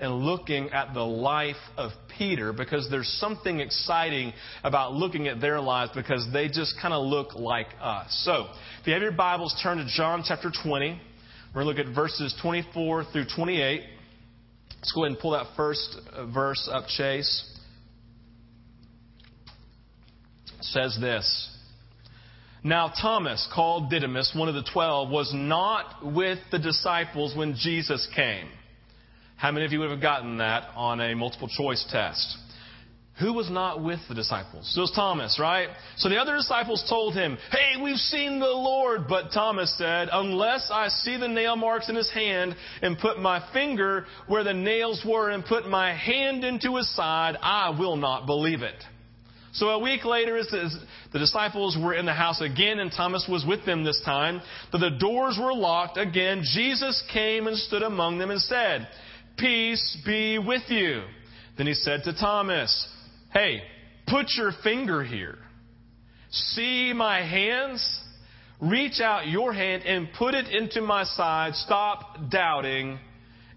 and 0.00 0.12
looking 0.12 0.70
at 0.70 0.92
the 0.92 1.04
life 1.04 1.54
of 1.76 1.92
Peter 2.18 2.52
because 2.52 2.88
there's 2.90 3.08
something 3.20 3.60
exciting 3.60 4.32
about 4.64 4.92
looking 4.92 5.28
at 5.28 5.40
their 5.40 5.60
lives 5.60 5.92
because 5.94 6.26
they 6.32 6.48
just 6.48 6.74
kind 6.82 6.92
of 6.92 7.06
look 7.06 7.36
like 7.36 7.68
us. 7.80 8.22
So, 8.24 8.48
if 8.80 8.86
you 8.88 8.92
have 8.92 9.02
your 9.02 9.12
Bibles, 9.12 9.54
turn 9.62 9.78
to 9.78 9.86
John 9.86 10.24
chapter 10.26 10.50
20. 10.64 11.00
We're 11.56 11.64
going 11.64 11.76
to 11.76 11.82
look 11.84 11.88
at 11.88 11.94
verses 11.94 12.34
24 12.42 13.04
through 13.14 13.24
28. 13.34 13.80
Let's 14.76 14.92
go 14.92 15.04
ahead 15.04 15.12
and 15.12 15.18
pull 15.18 15.30
that 15.30 15.46
first 15.56 15.98
uh, 16.12 16.26
verse 16.26 16.68
up, 16.70 16.86
Chase. 16.86 17.58
It 20.58 20.64
says 20.64 20.98
this. 21.00 21.56
Now, 22.62 22.92
Thomas, 23.00 23.48
called 23.54 23.88
Didymus, 23.88 24.34
one 24.36 24.50
of 24.50 24.54
the 24.54 24.68
twelve, 24.70 25.08
was 25.08 25.32
not 25.34 26.04
with 26.04 26.40
the 26.52 26.58
disciples 26.58 27.34
when 27.34 27.54
Jesus 27.54 28.06
came. 28.14 28.48
How 29.36 29.50
many 29.50 29.64
of 29.64 29.72
you 29.72 29.78
would 29.78 29.90
have 29.90 30.02
gotten 30.02 30.36
that 30.36 30.68
on 30.76 31.00
a 31.00 31.14
multiple 31.14 31.48
choice 31.48 31.86
test? 31.90 32.36
Who 33.18 33.32
was 33.32 33.50
not 33.50 33.82
with 33.82 34.00
the 34.08 34.14
disciples? 34.14 34.74
It 34.76 34.80
was 34.80 34.92
Thomas, 34.92 35.38
right? 35.40 35.68
So 35.96 36.10
the 36.10 36.18
other 36.18 36.36
disciples 36.36 36.84
told 36.86 37.14
him, 37.14 37.38
Hey, 37.50 37.80
we've 37.80 37.96
seen 37.96 38.40
the 38.40 38.46
Lord. 38.46 39.08
But 39.08 39.32
Thomas 39.32 39.74
said, 39.78 40.10
Unless 40.12 40.70
I 40.70 40.88
see 40.88 41.16
the 41.16 41.26
nail 41.26 41.56
marks 41.56 41.88
in 41.88 41.96
his 41.96 42.10
hand 42.10 42.54
and 42.82 42.98
put 42.98 43.18
my 43.18 43.42
finger 43.54 44.04
where 44.26 44.44
the 44.44 44.52
nails 44.52 45.02
were 45.06 45.30
and 45.30 45.42
put 45.42 45.66
my 45.66 45.94
hand 45.94 46.44
into 46.44 46.76
his 46.76 46.94
side, 46.94 47.38
I 47.40 47.70
will 47.70 47.96
not 47.96 48.26
believe 48.26 48.60
it. 48.60 48.76
So 49.52 49.70
a 49.70 49.78
week 49.78 50.04
later, 50.04 50.38
the 50.42 51.18
disciples 51.18 51.78
were 51.82 51.94
in 51.94 52.04
the 52.04 52.12
house 52.12 52.42
again, 52.42 52.78
and 52.78 52.92
Thomas 52.92 53.26
was 53.26 53.46
with 53.46 53.64
them 53.64 53.82
this 53.82 54.02
time. 54.04 54.42
But 54.70 54.82
the 54.82 54.90
doors 54.90 55.38
were 55.40 55.54
locked 55.54 55.96
again. 55.96 56.42
Jesus 56.44 57.02
came 57.10 57.46
and 57.46 57.56
stood 57.56 57.82
among 57.82 58.18
them 58.18 58.30
and 58.30 58.42
said, 58.42 58.86
Peace 59.38 59.96
be 60.04 60.38
with 60.38 60.68
you. 60.68 61.04
Then 61.56 61.66
he 61.66 61.72
said 61.72 62.02
to 62.04 62.12
Thomas, 62.12 62.86
Hey, 63.32 63.62
put 64.06 64.26
your 64.36 64.52
finger 64.62 65.02
here. 65.02 65.38
See 66.30 66.92
my 66.94 67.18
hands? 67.20 68.00
Reach 68.60 69.00
out 69.00 69.28
your 69.28 69.52
hand 69.52 69.82
and 69.84 70.08
put 70.18 70.34
it 70.34 70.48
into 70.48 70.80
my 70.80 71.04
side. 71.04 71.54
Stop 71.54 72.30
doubting 72.30 72.98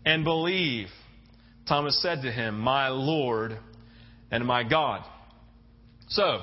and 0.06 0.24
believe. 0.24 0.88
Thomas 1.68 2.02
said 2.02 2.24
to 2.24 2.32
him, 2.32 2.60
My 2.60 2.90
Lord 2.90 3.58
and 4.32 4.46
my 4.46 4.64
God. 4.68 5.04
So, 6.10 6.42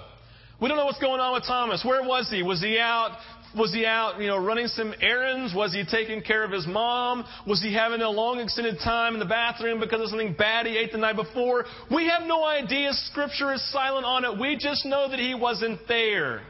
we 0.61 0.69
don't 0.69 0.79
know 0.79 0.87
what's 0.87 1.01
going 1.01 1.21
on 1.21 1.35
with 1.35 1.45
Thomas. 1.45 1.85
Where 1.85 2.03
was 2.03 2.31
he? 2.31 2.43
Was 2.43 2.63
he 2.63 2.79
out 2.79 3.19
was 3.57 3.73
he 3.73 3.87
out, 3.87 4.21
you 4.21 4.27
know, 4.27 4.37
running 4.39 4.67
some 4.69 4.93
errands? 5.01 5.55
Was 5.55 5.73
he 5.73 5.85
taking 5.85 6.23
care 6.23 6.45
of 6.45 6.51
his 6.51 6.67
mom? 6.67 7.25
Was 7.47 7.63
he 7.63 7.73
having 7.73 8.01
a 8.01 8.11
long 8.11 8.41
extended 8.41 8.79
time 8.85 9.15
in 9.15 9.21
the 9.21 9.27
bathroom 9.27 9.81
because 9.81 10.01
of 10.01 10.09
something 10.09 10.35
bad 10.35 10.67
he 10.67 10.77
ate 10.77 10.93
the 10.93 10.99
night 10.99 11.17
before? 11.17 11.65
We 11.91 12.09
have 12.09 12.27
no 12.27 12.45
idea. 12.45 12.93
Scripture 12.93 13.53
is 13.55 13.73
silent 13.73 14.05
on 14.05 14.25
it. 14.25 14.39
We 14.39 14.57
just 14.57 14.85
know 14.85 15.09
that 15.09 15.19
he 15.19 15.35
wasn't 15.35 15.81
there. 15.89 16.43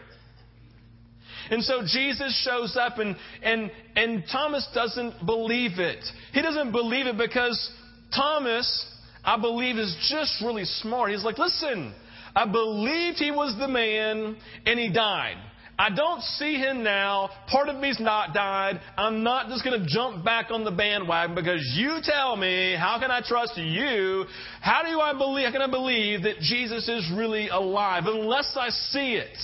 And 1.51 1.63
so 1.63 1.83
Jesus 1.87 2.37
shows 2.45 2.77
up 2.77 2.99
and, 2.99 3.17
and, 3.43 3.71
and 3.95 4.25
Thomas 4.31 4.67
doesn't 4.75 5.25
believe 5.25 5.79
it. 5.79 6.05
He 6.33 6.43
doesn't 6.43 6.73
believe 6.73 7.07
it 7.07 7.17
because 7.17 7.71
Thomas, 8.15 8.87
I 9.25 9.41
believe, 9.41 9.77
is 9.77 9.97
just 10.11 10.43
really 10.43 10.65
smart. 10.65 11.11
He's 11.11 11.25
like, 11.25 11.39
listen, 11.39 11.95
I 12.35 12.47
believed 12.51 13.19
he 13.19 13.31
was 13.31 13.57
the 13.59 13.69
man 13.69 14.37
and 14.67 14.79
he 14.79 14.93
died. 14.93 15.37
I 15.79 15.91
don't 15.91 16.23
see 16.23 16.55
him 16.55 16.83
now. 16.83 17.29
Part 17.49 17.69
of 17.69 17.77
me's 17.77 18.01
not 18.01 18.33
died. 18.33 18.81
I'm 18.97 19.23
not 19.23 19.49
just 19.49 19.63
going 19.63 19.79
to 19.79 19.87
jump 19.87 20.25
back 20.25 20.51
on 20.51 20.65
the 20.65 20.71
bandwagon 20.71 21.35
because 21.35 21.61
you 21.77 21.99
tell 22.03 22.37
me, 22.37 22.75
how 22.79 22.99
can 22.99 23.11
I 23.11 23.21
trust 23.21 23.59
you? 23.59 24.25
How 24.63 24.83
do 24.83 25.01
I 25.01 25.13
believe, 25.13 25.47
how 25.47 25.53
can 25.53 25.63
I 25.63 25.71
believe 25.71 26.23
that 26.23 26.39
Jesus 26.41 26.89
is 26.89 27.11
really 27.15 27.49
alive 27.49 28.05
unless 28.07 28.57
I 28.59 28.71
see 28.71 29.15
it? 29.17 29.37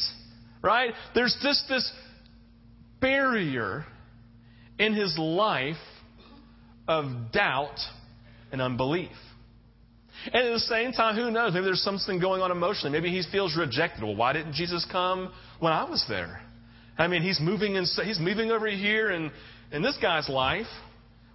Right? 0.63 0.95
There's 1.15 1.37
just 1.43 1.69
this 1.69 1.93
barrier 3.01 3.85
in 4.79 4.95
his 4.95 5.19
life 5.19 5.77
of 6.89 7.33
doubt 7.33 7.79
and 8.53 8.63
unbelief. 8.63 9.11
And 10.27 10.47
at 10.47 10.53
the 10.53 10.61
same 10.61 10.93
time, 10.93 11.17
who 11.17 11.31
knows? 11.31 11.55
Maybe 11.55 11.65
there's 11.65 11.83
something 11.83 12.21
going 12.21 12.43
on 12.43 12.51
emotionally. 12.51 12.93
Maybe 12.93 13.11
he 13.11 13.23
feels 13.31 13.57
rejected. 13.57 14.05
Well, 14.05 14.15
why 14.15 14.33
didn't 14.33 14.53
Jesus 14.53 14.87
come 14.91 15.33
when 15.61 15.73
I 15.73 15.89
was 15.89 16.05
there? 16.09 16.43
I 16.99 17.09
mean, 17.09 17.23
he's 17.23 17.41
moving 17.41 17.77
in, 17.77 17.85
he's 18.05 18.21
moving 18.21 18.51
over 18.51 18.69
here 18.69 19.11
in, 19.11 19.31
in 19.73 19.83
this 19.83 19.97
guy's 20.01 20.29
life. 20.29 20.67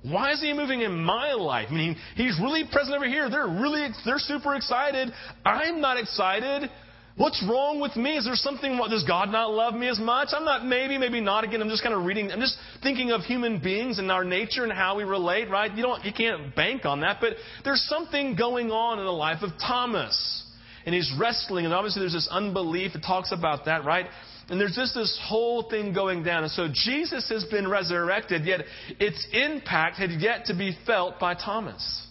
Why 0.04 0.32
is 0.32 0.42
he 0.42 0.54
moving 0.54 0.82
in 0.82 1.04
my 1.04 1.34
life? 1.34 1.68
I 1.70 1.74
mean, 1.74 1.98
he's 2.16 2.40
really 2.40 2.64
present 2.72 2.96
over 2.96 3.08
here. 3.08 3.30
They're 3.30 3.48
really, 3.48 3.90
they're 4.06 4.20
super 4.20 4.56
excited. 4.56 5.12
I'm 5.44 5.82
not 5.82 5.98
excited. 5.98 6.70
What's 7.18 7.44
wrong 7.50 7.80
with 7.82 7.96
me? 7.96 8.16
Is 8.16 8.26
there 8.26 8.36
something, 8.36 8.78
does 8.92 9.04
God 9.04 9.32
not 9.32 9.50
love 9.52 9.74
me 9.74 9.88
as 9.88 10.00
much? 10.00 10.30
I'm 10.34 10.46
not, 10.46 10.64
maybe, 10.64 11.00
maybe 11.00 11.20
not. 11.20 11.44
Again, 11.44 11.64
I'm 11.64 11.70
just 11.70 11.82
kind 11.82 11.96
of 11.96 12.06
reading, 12.06 12.32
I'm 12.32 12.40
just 12.40 12.56
thinking 12.84 13.10
of 13.10 13.22
human 13.22 13.60
beings 13.60 13.98
and 13.98 14.12
our 14.12 14.24
nature 14.24 14.64
and 14.64 14.72
how 14.72 14.96
we 14.98 15.04
relate, 15.04 15.50
right? 15.50 15.76
You 15.76 15.82
don't, 15.82 16.06
you 16.06 16.14
can't 16.14 16.56
bank 16.56 16.86
on 16.86 17.02
that, 17.02 17.18
but 17.20 17.34
there's 17.64 17.82
something 17.90 18.36
going 18.36 18.70
on 18.70 19.00
in 19.00 19.06
the 19.06 19.12
life 19.12 19.42
of 19.42 19.50
Thomas. 19.60 20.44
And 20.86 20.94
he's 20.94 21.12
wrestling, 21.20 21.66
and 21.66 21.74
obviously 21.74 22.02
there's 22.02 22.14
this 22.14 22.30
unbelief. 22.30 22.92
It 22.94 23.02
talks 23.02 23.32
about 23.32 23.66
that, 23.66 23.84
right? 23.84 24.06
And 24.50 24.62
there's 24.62 24.76
just 24.76 24.94
this 24.94 25.20
whole 25.28 25.68
thing 25.72 25.94
going 25.94 26.24
down. 26.24 26.44
And 26.44 26.52
so 26.52 26.68
Jesus 26.72 27.28
has 27.30 27.44
been 27.46 27.68
resurrected, 27.68 28.46
yet 28.46 28.62
its 29.00 29.28
impact 29.34 29.98
had 29.98 30.12
yet 30.22 30.46
to 30.46 30.56
be 30.56 30.78
felt 30.86 31.20
by 31.20 31.34
Thomas. 31.34 32.08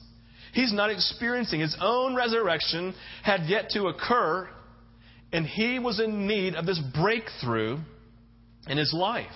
He's 0.52 0.72
not 0.72 0.90
experiencing 0.90 1.60
his 1.60 1.76
own 1.80 2.16
resurrection 2.16 2.92
had 3.22 3.44
yet 3.46 3.70
to 3.70 3.86
occur 3.86 4.48
and 5.32 5.46
he 5.46 5.78
was 5.78 6.00
in 6.00 6.26
need 6.26 6.54
of 6.54 6.66
this 6.66 6.80
breakthrough 6.94 7.78
in 8.68 8.78
his 8.78 8.92
life. 8.92 9.26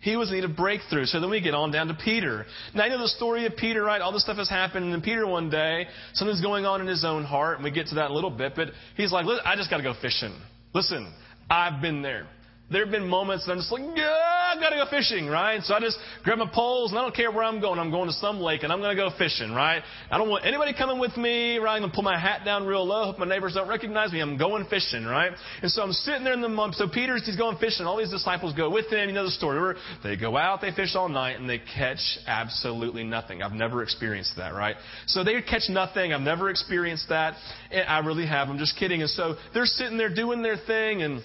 He 0.00 0.16
was 0.16 0.30
in 0.30 0.36
need 0.36 0.44
of 0.44 0.56
breakthrough. 0.56 1.04
So 1.04 1.20
then 1.20 1.28
we 1.28 1.42
get 1.42 1.54
on 1.54 1.72
down 1.72 1.88
to 1.88 1.94
Peter. 1.94 2.46
Now, 2.74 2.84
you 2.84 2.90
know 2.90 2.98
the 3.02 3.08
story 3.08 3.44
of 3.44 3.54
Peter, 3.56 3.84
right? 3.84 4.00
All 4.00 4.12
this 4.12 4.22
stuff 4.22 4.38
has 4.38 4.48
happened. 4.48 4.84
And 4.84 4.94
then 4.94 5.02
Peter, 5.02 5.26
one 5.26 5.50
day, 5.50 5.86
something's 6.14 6.40
going 6.40 6.64
on 6.64 6.80
in 6.80 6.86
his 6.86 7.04
own 7.04 7.24
heart. 7.24 7.56
And 7.56 7.64
we 7.64 7.70
get 7.70 7.88
to 7.88 7.96
that 7.96 8.10
a 8.10 8.14
little 8.14 8.30
bit. 8.30 8.54
But 8.56 8.68
he's 8.96 9.12
like, 9.12 9.26
I 9.44 9.56
just 9.56 9.68
got 9.68 9.76
to 9.76 9.82
go 9.82 9.92
fishing. 10.00 10.34
Listen, 10.72 11.12
I've 11.50 11.82
been 11.82 12.00
there 12.00 12.26
there 12.70 12.84
have 12.84 12.92
been 12.92 13.08
moments 13.08 13.46
that 13.46 13.52
I'm 13.52 13.58
just 13.58 13.72
like, 13.72 13.82
yeah, 13.96 14.39
I've 14.60 14.70
got 14.70 14.76
to 14.76 14.84
go 14.84 14.90
fishing, 14.90 15.26
right? 15.26 15.62
So 15.62 15.72
I 15.72 15.80
just 15.80 15.96
grab 16.22 16.36
my 16.36 16.50
poles 16.52 16.90
and 16.90 16.98
I 16.98 17.02
don't 17.02 17.14
care 17.14 17.32
where 17.32 17.44
I'm 17.44 17.62
going. 17.62 17.78
I'm 17.78 17.90
going 17.90 18.08
to 18.08 18.12
some 18.12 18.40
lake 18.40 18.62
and 18.62 18.70
I'm 18.70 18.80
going 18.80 18.94
to 18.94 19.02
go 19.02 19.10
fishing, 19.16 19.52
right? 19.52 19.82
I 20.10 20.18
don't 20.18 20.28
want 20.28 20.44
anybody 20.44 20.74
coming 20.76 20.98
with 20.98 21.16
me, 21.16 21.56
right? 21.56 21.76
I'm 21.76 21.80
going 21.80 21.90
to 21.90 21.94
pull 21.94 22.04
my 22.04 22.18
hat 22.18 22.44
down 22.44 22.66
real 22.66 22.86
low. 22.86 23.06
Hope 23.06 23.18
my 23.18 23.24
neighbors 23.24 23.54
don't 23.54 23.68
recognize 23.68 24.12
me. 24.12 24.20
I'm 24.20 24.36
going 24.36 24.66
fishing, 24.66 25.06
right? 25.06 25.32
And 25.62 25.70
so 25.70 25.82
I'm 25.82 25.92
sitting 25.92 26.24
there 26.24 26.34
in 26.34 26.42
the 26.42 26.48
moment. 26.50 26.74
So 26.74 26.88
Peter's, 26.92 27.24
he's 27.24 27.36
going 27.36 27.56
fishing. 27.56 27.86
All 27.86 27.96
these 27.96 28.10
disciples 28.10 28.52
go 28.54 28.68
with 28.68 28.92
him. 28.92 29.08
You 29.08 29.14
know 29.14 29.24
the 29.24 29.30
story. 29.30 29.76
They 30.02 30.16
go 30.16 30.36
out, 30.36 30.60
they 30.60 30.72
fish 30.72 30.94
all 30.94 31.08
night, 31.08 31.40
and 31.40 31.48
they 31.48 31.58
catch 31.58 32.18
absolutely 32.26 33.04
nothing. 33.04 33.42
I've 33.42 33.52
never 33.52 33.82
experienced 33.82 34.34
that, 34.36 34.52
right? 34.52 34.76
So 35.06 35.24
they 35.24 35.40
catch 35.40 35.70
nothing. 35.70 36.12
I've 36.12 36.20
never 36.20 36.50
experienced 36.50 37.08
that. 37.08 37.32
And 37.70 37.88
I 37.88 38.00
really 38.00 38.26
have. 38.26 38.48
I'm 38.48 38.58
just 38.58 38.78
kidding. 38.78 39.00
And 39.00 39.10
so 39.10 39.36
they're 39.54 39.64
sitting 39.64 39.96
there 39.96 40.14
doing 40.14 40.42
their 40.42 40.58
thing 40.58 41.00
and 41.00 41.22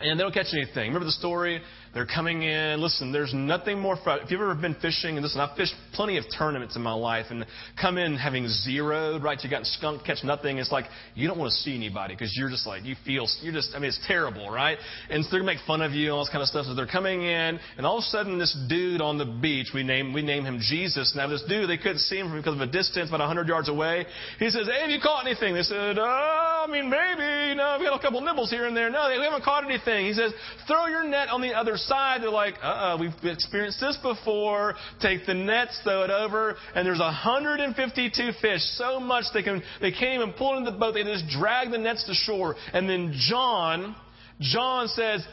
and 0.00 0.18
they 0.18 0.22
don't 0.22 0.34
catch 0.34 0.52
anything. 0.52 0.88
Remember 0.88 1.06
the 1.06 1.12
story? 1.12 1.62
They're 1.94 2.06
coming 2.06 2.42
in. 2.42 2.80
Listen, 2.80 3.12
there's 3.12 3.32
nothing 3.32 3.78
more 3.78 3.96
fun. 4.04 4.18
If 4.22 4.30
you've 4.32 4.40
ever 4.40 4.54
been 4.56 4.74
fishing, 4.74 5.16
and 5.16 5.22
listen, 5.22 5.40
I've 5.40 5.56
fished 5.56 5.74
plenty 5.92 6.18
of 6.18 6.24
tournaments 6.36 6.74
in 6.74 6.82
my 6.82 6.92
life, 6.92 7.26
and 7.30 7.46
come 7.80 7.98
in 7.98 8.16
having 8.16 8.48
zeroed, 8.48 9.22
right? 9.22 9.38
You 9.42 9.48
got 9.48 9.64
skunked, 9.64 10.04
catch 10.04 10.24
nothing. 10.24 10.58
It's 10.58 10.72
like 10.72 10.86
you 11.14 11.28
don't 11.28 11.38
want 11.38 11.52
to 11.52 11.56
see 11.58 11.74
anybody 11.74 12.14
because 12.14 12.36
you're 12.36 12.50
just 12.50 12.66
like 12.66 12.84
you 12.84 12.96
feel 13.04 13.28
you're 13.42 13.52
just. 13.52 13.74
I 13.76 13.78
mean, 13.78 13.88
it's 13.88 14.04
terrible, 14.08 14.50
right? 14.50 14.76
And 15.08 15.24
so 15.24 15.30
they're 15.30 15.40
gonna 15.40 15.52
make 15.52 15.64
fun 15.66 15.82
of 15.82 15.92
you 15.92 16.06
and 16.06 16.12
all 16.14 16.24
this 16.24 16.30
kind 16.30 16.42
of 16.42 16.48
stuff. 16.48 16.66
So 16.66 16.74
they're 16.74 16.86
coming 16.86 17.22
in, 17.22 17.60
and 17.76 17.86
all 17.86 17.98
of 17.98 18.02
a 18.02 18.06
sudden, 18.06 18.38
this 18.38 18.56
dude 18.68 19.00
on 19.00 19.16
the 19.16 19.26
beach, 19.26 19.68
we 19.72 19.84
name 19.84 20.12
we 20.12 20.22
name 20.22 20.44
him 20.44 20.58
Jesus. 20.60 21.14
Now 21.14 21.28
this 21.28 21.44
dude, 21.48 21.70
they 21.70 21.78
couldn't 21.78 22.00
see 22.00 22.18
him 22.18 22.34
because 22.34 22.54
of 22.54 22.60
a 22.60 22.66
distance, 22.66 23.08
about 23.08 23.20
100 23.20 23.46
yards 23.46 23.68
away. 23.68 24.04
He 24.40 24.50
says, 24.50 24.66
"Hey, 24.66 24.80
have 24.80 24.90
you 24.90 25.00
caught 25.00 25.26
anything?" 25.26 25.54
They 25.54 25.62
said, 25.62 25.96
"Oh, 25.98 26.64
I 26.66 26.70
mean, 26.70 26.90
maybe. 26.90 27.50
You 27.50 27.54
know, 27.54 27.76
we 27.78 27.86
got 27.86 27.94
a 27.94 28.02
couple 28.02 28.20
nibbles 28.20 28.50
here 28.50 28.66
and 28.66 28.76
there. 28.76 28.90
No, 28.90 29.14
we 29.16 29.22
haven't 29.22 29.44
caught 29.44 29.64
anything." 29.64 30.06
He 30.06 30.12
says, 30.12 30.32
"Throw 30.66 30.86
your 30.86 31.04
net 31.04 31.28
on 31.28 31.40
the 31.40 31.54
other 31.54 31.76
side." 31.86 32.22
They're 32.22 32.30
like, 32.30 32.56
uh-uh, 32.62 32.98
we've 33.00 33.14
experienced 33.22 33.80
this 33.80 33.96
before. 33.98 34.74
Take 35.00 35.26
the 35.26 35.34
nets, 35.34 35.78
throw 35.82 36.02
it 36.02 36.10
over, 36.10 36.56
and 36.74 36.86
there's 36.86 37.00
152 37.00 38.32
fish. 38.40 38.60
So 38.76 39.00
much 39.00 39.24
they 39.32 39.42
can 39.42 39.62
they 39.80 39.90
can't 39.92 40.14
even 40.22 40.32
pull 40.32 40.58
into 40.58 40.70
the 40.70 40.78
boat. 40.78 40.94
They 40.94 41.04
just 41.04 41.28
drag 41.28 41.70
the 41.70 41.78
nets 41.78 42.04
to 42.04 42.14
shore. 42.14 42.56
And 42.72 42.88
then 42.88 43.12
John, 43.14 43.94
John 44.40 44.88
says, 44.88 45.26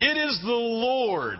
"It 0.00 0.16
is 0.16 0.40
the 0.42 0.48
Lord." 0.48 1.38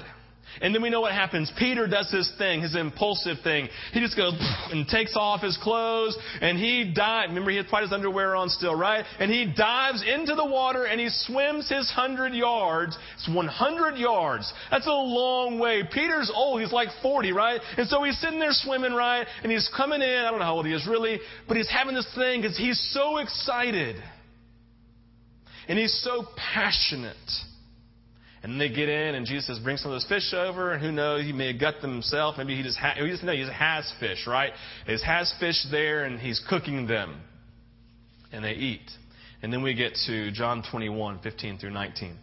And 0.60 0.74
then 0.74 0.82
we 0.82 0.90
know 0.90 1.00
what 1.00 1.12
happens. 1.12 1.50
Peter 1.58 1.86
does 1.86 2.10
his 2.10 2.30
thing, 2.38 2.60
his 2.62 2.76
impulsive 2.76 3.38
thing. 3.42 3.68
He 3.92 4.00
just 4.00 4.16
goes 4.16 4.34
and 4.70 4.86
takes 4.86 5.16
off 5.16 5.40
his 5.40 5.56
clothes 5.62 6.16
and 6.40 6.58
he 6.58 6.92
dives. 6.94 7.30
Remember, 7.30 7.50
he 7.50 7.56
had 7.56 7.68
quite 7.68 7.82
his 7.82 7.92
underwear 7.92 8.36
on 8.36 8.48
still, 8.48 8.74
right? 8.74 9.04
And 9.18 9.30
he 9.30 9.52
dives 9.56 10.04
into 10.06 10.34
the 10.34 10.44
water 10.44 10.84
and 10.84 11.00
he 11.00 11.08
swims 11.08 11.68
his 11.68 11.90
hundred 11.90 12.34
yards. 12.34 12.96
It's 13.14 13.28
100 13.28 13.96
yards. 13.96 14.52
That's 14.70 14.86
a 14.86 14.90
long 14.90 15.58
way. 15.58 15.82
Peter's 15.90 16.30
old. 16.34 16.60
He's 16.60 16.72
like 16.72 16.88
40, 17.02 17.32
right? 17.32 17.60
And 17.76 17.88
so 17.88 18.02
he's 18.02 18.18
sitting 18.20 18.38
there 18.38 18.52
swimming, 18.52 18.92
right? 18.92 19.26
And 19.42 19.50
he's 19.50 19.70
coming 19.76 20.02
in. 20.02 20.08
I 20.08 20.30
don't 20.30 20.38
know 20.38 20.44
how 20.44 20.56
old 20.56 20.66
he 20.66 20.72
is 20.72 20.86
really, 20.86 21.20
but 21.48 21.56
he's 21.56 21.70
having 21.70 21.94
this 21.94 22.08
thing 22.14 22.42
because 22.42 22.56
he's 22.56 22.80
so 22.92 23.18
excited. 23.18 23.96
And 25.68 25.78
he's 25.78 25.94
so 26.02 26.26
passionate. 26.36 27.16
And 28.42 28.60
they 28.60 28.68
get 28.68 28.88
in, 28.88 29.14
and 29.14 29.24
Jesus 29.24 29.46
says, 29.46 29.58
"Bring 29.60 29.76
some 29.76 29.92
of 29.92 29.94
those 29.94 30.08
fish 30.08 30.34
over." 30.34 30.72
And 30.72 30.82
who 30.82 30.90
knows? 30.90 31.24
He 31.24 31.32
may 31.32 31.52
have 31.52 31.60
gut 31.60 31.80
them 31.80 31.92
himself. 31.92 32.38
Maybe 32.38 32.56
he 32.56 32.62
just 32.62 32.78
ha- 32.78 32.94
he 32.96 33.08
just 33.08 33.22
know 33.22 33.32
he 33.32 33.38
just 33.38 33.52
has 33.52 33.90
fish, 34.00 34.26
right? 34.26 34.52
He 34.86 34.96
has 35.04 35.32
fish 35.38 35.64
there, 35.70 36.04
and 36.04 36.18
he's 36.18 36.40
cooking 36.48 36.86
them, 36.86 37.20
and 38.32 38.44
they 38.44 38.54
eat. 38.54 38.90
And 39.42 39.52
then 39.52 39.62
we 39.62 39.74
get 39.74 39.94
to 40.06 40.30
John 40.30 40.62
21, 40.70 41.18
15 41.18 41.58
through 41.58 41.70
19. 41.70 42.10
It 42.10 42.16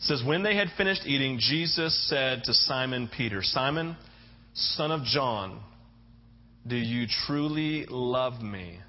says, 0.00 0.22
When 0.26 0.42
they 0.42 0.56
had 0.56 0.68
finished 0.76 1.02
eating, 1.06 1.38
Jesus 1.38 2.08
said 2.08 2.42
to 2.44 2.52
Simon 2.52 3.08
Peter, 3.16 3.40
Simon, 3.42 3.96
son 4.52 4.90
of 4.90 5.04
John, 5.04 5.60
do 6.66 6.76
you 6.76 7.06
truly 7.26 7.86
love 7.88 8.42
me 8.42 8.80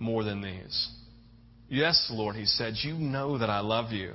more 0.00 0.24
than 0.24 0.42
these? 0.42 0.88
Yes, 1.68 2.08
Lord, 2.10 2.34
he 2.34 2.46
said, 2.46 2.74
You 2.78 2.94
know 2.94 3.38
that 3.38 3.50
I 3.50 3.60
love 3.60 3.92
you. 3.92 4.14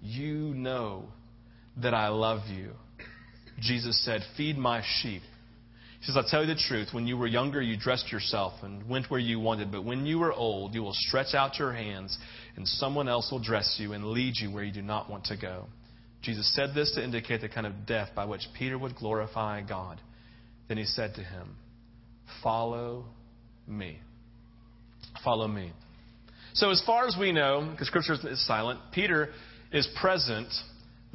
You 0.00 0.54
know 0.54 1.04
that 1.82 1.94
I 1.94 2.08
love 2.08 2.48
you. 2.48 2.70
Jesus 3.60 4.04
said, 4.04 4.20
Feed 4.36 4.58
my 4.58 4.82
sheep. 5.00 5.22
He 6.00 6.06
says, 6.06 6.16
I'll 6.16 6.28
tell 6.28 6.42
you 6.42 6.54
the 6.54 6.60
truth. 6.68 6.88
When 6.92 7.06
you 7.06 7.16
were 7.16 7.26
younger, 7.26 7.60
you 7.60 7.76
dressed 7.76 8.12
yourself 8.12 8.52
and 8.62 8.88
went 8.88 9.10
where 9.10 9.20
you 9.20 9.40
wanted. 9.40 9.72
But 9.72 9.84
when 9.84 10.06
you 10.06 10.22
are 10.22 10.32
old, 10.32 10.74
you 10.74 10.82
will 10.82 10.92
stretch 10.94 11.34
out 11.34 11.58
your 11.58 11.72
hands, 11.72 12.16
and 12.56 12.68
someone 12.68 13.08
else 13.08 13.30
will 13.32 13.42
dress 13.42 13.76
you 13.80 13.92
and 13.92 14.04
lead 14.04 14.34
you 14.36 14.52
where 14.52 14.62
you 14.62 14.72
do 14.72 14.82
not 14.82 15.10
want 15.10 15.24
to 15.26 15.36
go. 15.36 15.66
Jesus 16.22 16.52
said 16.54 16.70
this 16.74 16.92
to 16.96 17.04
indicate 17.04 17.40
the 17.40 17.48
kind 17.48 17.66
of 17.66 17.86
death 17.86 18.10
by 18.14 18.24
which 18.24 18.42
Peter 18.58 18.78
would 18.78 18.96
glorify 18.96 19.62
God. 19.62 20.00
Then 20.68 20.76
he 20.76 20.84
said 20.84 21.14
to 21.14 21.22
him, 21.22 21.56
Follow 22.42 23.04
me. 23.66 24.00
Follow 25.24 25.48
me. 25.48 25.72
So, 26.54 26.70
as 26.70 26.82
far 26.86 27.06
as 27.06 27.16
we 27.18 27.32
know, 27.32 27.68
because 27.70 27.88
Scripture 27.88 28.14
is 28.28 28.46
silent, 28.46 28.80
Peter 28.92 29.30
is 29.72 29.88
present 30.00 30.48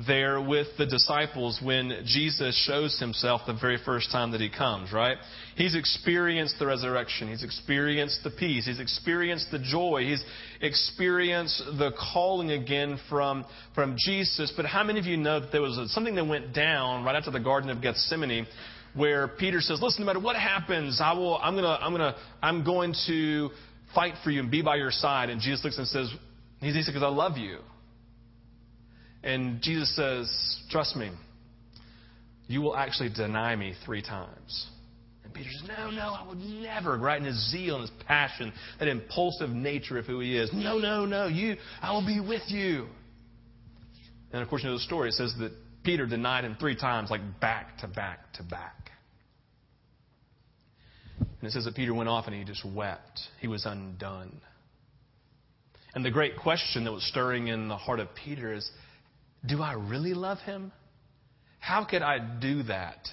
there 0.07 0.41
with 0.41 0.67
the 0.77 0.85
disciples 0.85 1.59
when 1.63 2.03
Jesus 2.05 2.55
shows 2.65 2.99
himself 2.99 3.41
the 3.45 3.53
very 3.53 3.77
first 3.85 4.11
time 4.11 4.31
that 4.31 4.41
he 4.41 4.49
comes, 4.49 4.91
right? 4.91 5.17
He's 5.55 5.75
experienced 5.75 6.57
the 6.59 6.65
resurrection. 6.65 7.27
He's 7.27 7.43
experienced 7.43 8.21
the 8.23 8.31
peace. 8.31 8.65
He's 8.65 8.79
experienced 8.79 9.51
the 9.51 9.59
joy. 9.59 10.03
He's 10.05 10.23
experienced 10.61 11.61
the 11.77 11.91
calling 12.13 12.51
again 12.51 12.99
from, 13.09 13.45
from 13.75 13.95
Jesus. 13.97 14.51
But 14.55 14.65
how 14.65 14.83
many 14.83 14.99
of 14.99 15.05
you 15.05 15.17
know 15.17 15.39
that 15.41 15.51
there 15.51 15.61
was 15.61 15.79
something 15.93 16.15
that 16.15 16.25
went 16.25 16.53
down 16.53 17.03
right 17.03 17.15
after 17.15 17.31
the 17.31 17.39
Garden 17.39 17.69
of 17.69 17.81
Gethsemane 17.81 18.47
where 18.95 19.27
Peter 19.27 19.61
says, 19.61 19.81
listen, 19.81 20.01
no 20.01 20.07
matter 20.07 20.19
what 20.19 20.35
happens, 20.35 20.99
I 21.01 21.13
will, 21.13 21.37
I'm 21.37 21.55
gonna, 21.55 21.77
I'm 21.79 21.91
gonna, 21.91 22.15
I'm 22.41 22.63
going 22.65 22.93
to 23.07 23.49
fight 23.93 24.15
for 24.23 24.31
you 24.31 24.39
and 24.39 24.51
be 24.51 24.61
by 24.61 24.77
your 24.77 24.91
side. 24.91 25.29
And 25.29 25.39
Jesus 25.41 25.63
looks 25.63 25.77
and 25.77 25.87
says, 25.87 26.11
he 26.59 26.71
says, 26.71 26.87
because 26.87 27.03
I 27.03 27.07
love 27.07 27.37
you. 27.37 27.59
And 29.23 29.61
Jesus 29.61 29.95
says, 29.95 30.29
Trust 30.69 30.95
me, 30.95 31.11
you 32.47 32.61
will 32.61 32.75
actually 32.75 33.09
deny 33.09 33.55
me 33.55 33.73
three 33.85 34.01
times. 34.01 34.67
And 35.23 35.33
Peter 35.33 35.49
says, 35.51 35.69
No, 35.77 35.91
no, 35.91 36.13
I 36.13 36.27
would 36.27 36.39
never, 36.39 36.97
right? 36.97 37.19
In 37.19 37.25
his 37.25 37.51
zeal 37.51 37.75
and 37.75 37.89
his 37.89 38.05
passion, 38.07 38.51
that 38.79 38.87
impulsive 38.87 39.49
nature 39.49 39.97
of 39.97 40.05
who 40.05 40.19
he 40.19 40.37
is. 40.37 40.49
No, 40.53 40.79
no, 40.79 41.05
no, 41.05 41.27
you, 41.27 41.57
I 41.81 41.91
will 41.91 42.05
be 42.05 42.19
with 42.19 42.43
you. 42.47 42.87
And 44.33 44.41
of 44.41 44.49
course, 44.49 44.63
you 44.63 44.69
know 44.69 44.75
the 44.75 44.83
story. 44.83 45.09
It 45.09 45.15
says 45.15 45.33
that 45.39 45.51
Peter 45.83 46.05
denied 46.05 46.45
him 46.45 46.55
three 46.59 46.75
times, 46.75 47.09
like 47.09 47.21
back 47.39 47.77
to 47.79 47.87
back 47.87 48.33
to 48.33 48.43
back. 48.43 48.91
And 51.19 51.47
it 51.47 51.51
says 51.51 51.65
that 51.65 51.75
Peter 51.75 51.93
went 51.93 52.09
off 52.09 52.27
and 52.27 52.35
he 52.35 52.43
just 52.43 52.65
wept. 52.65 53.19
He 53.39 53.47
was 53.47 53.65
undone. 53.65 54.41
And 55.93 56.05
the 56.05 56.11
great 56.11 56.37
question 56.37 56.85
that 56.85 56.91
was 56.91 57.03
stirring 57.03 57.47
in 57.47 57.67
the 57.67 57.77
heart 57.77 57.99
of 57.99 58.07
Peter 58.15 58.53
is 58.53 58.69
do 59.45 59.61
I 59.61 59.73
really 59.73 60.13
love 60.13 60.39
him? 60.39 60.71
How 61.59 61.85
could 61.85 62.01
I 62.01 62.17
do 62.19 62.63
that? 62.63 63.09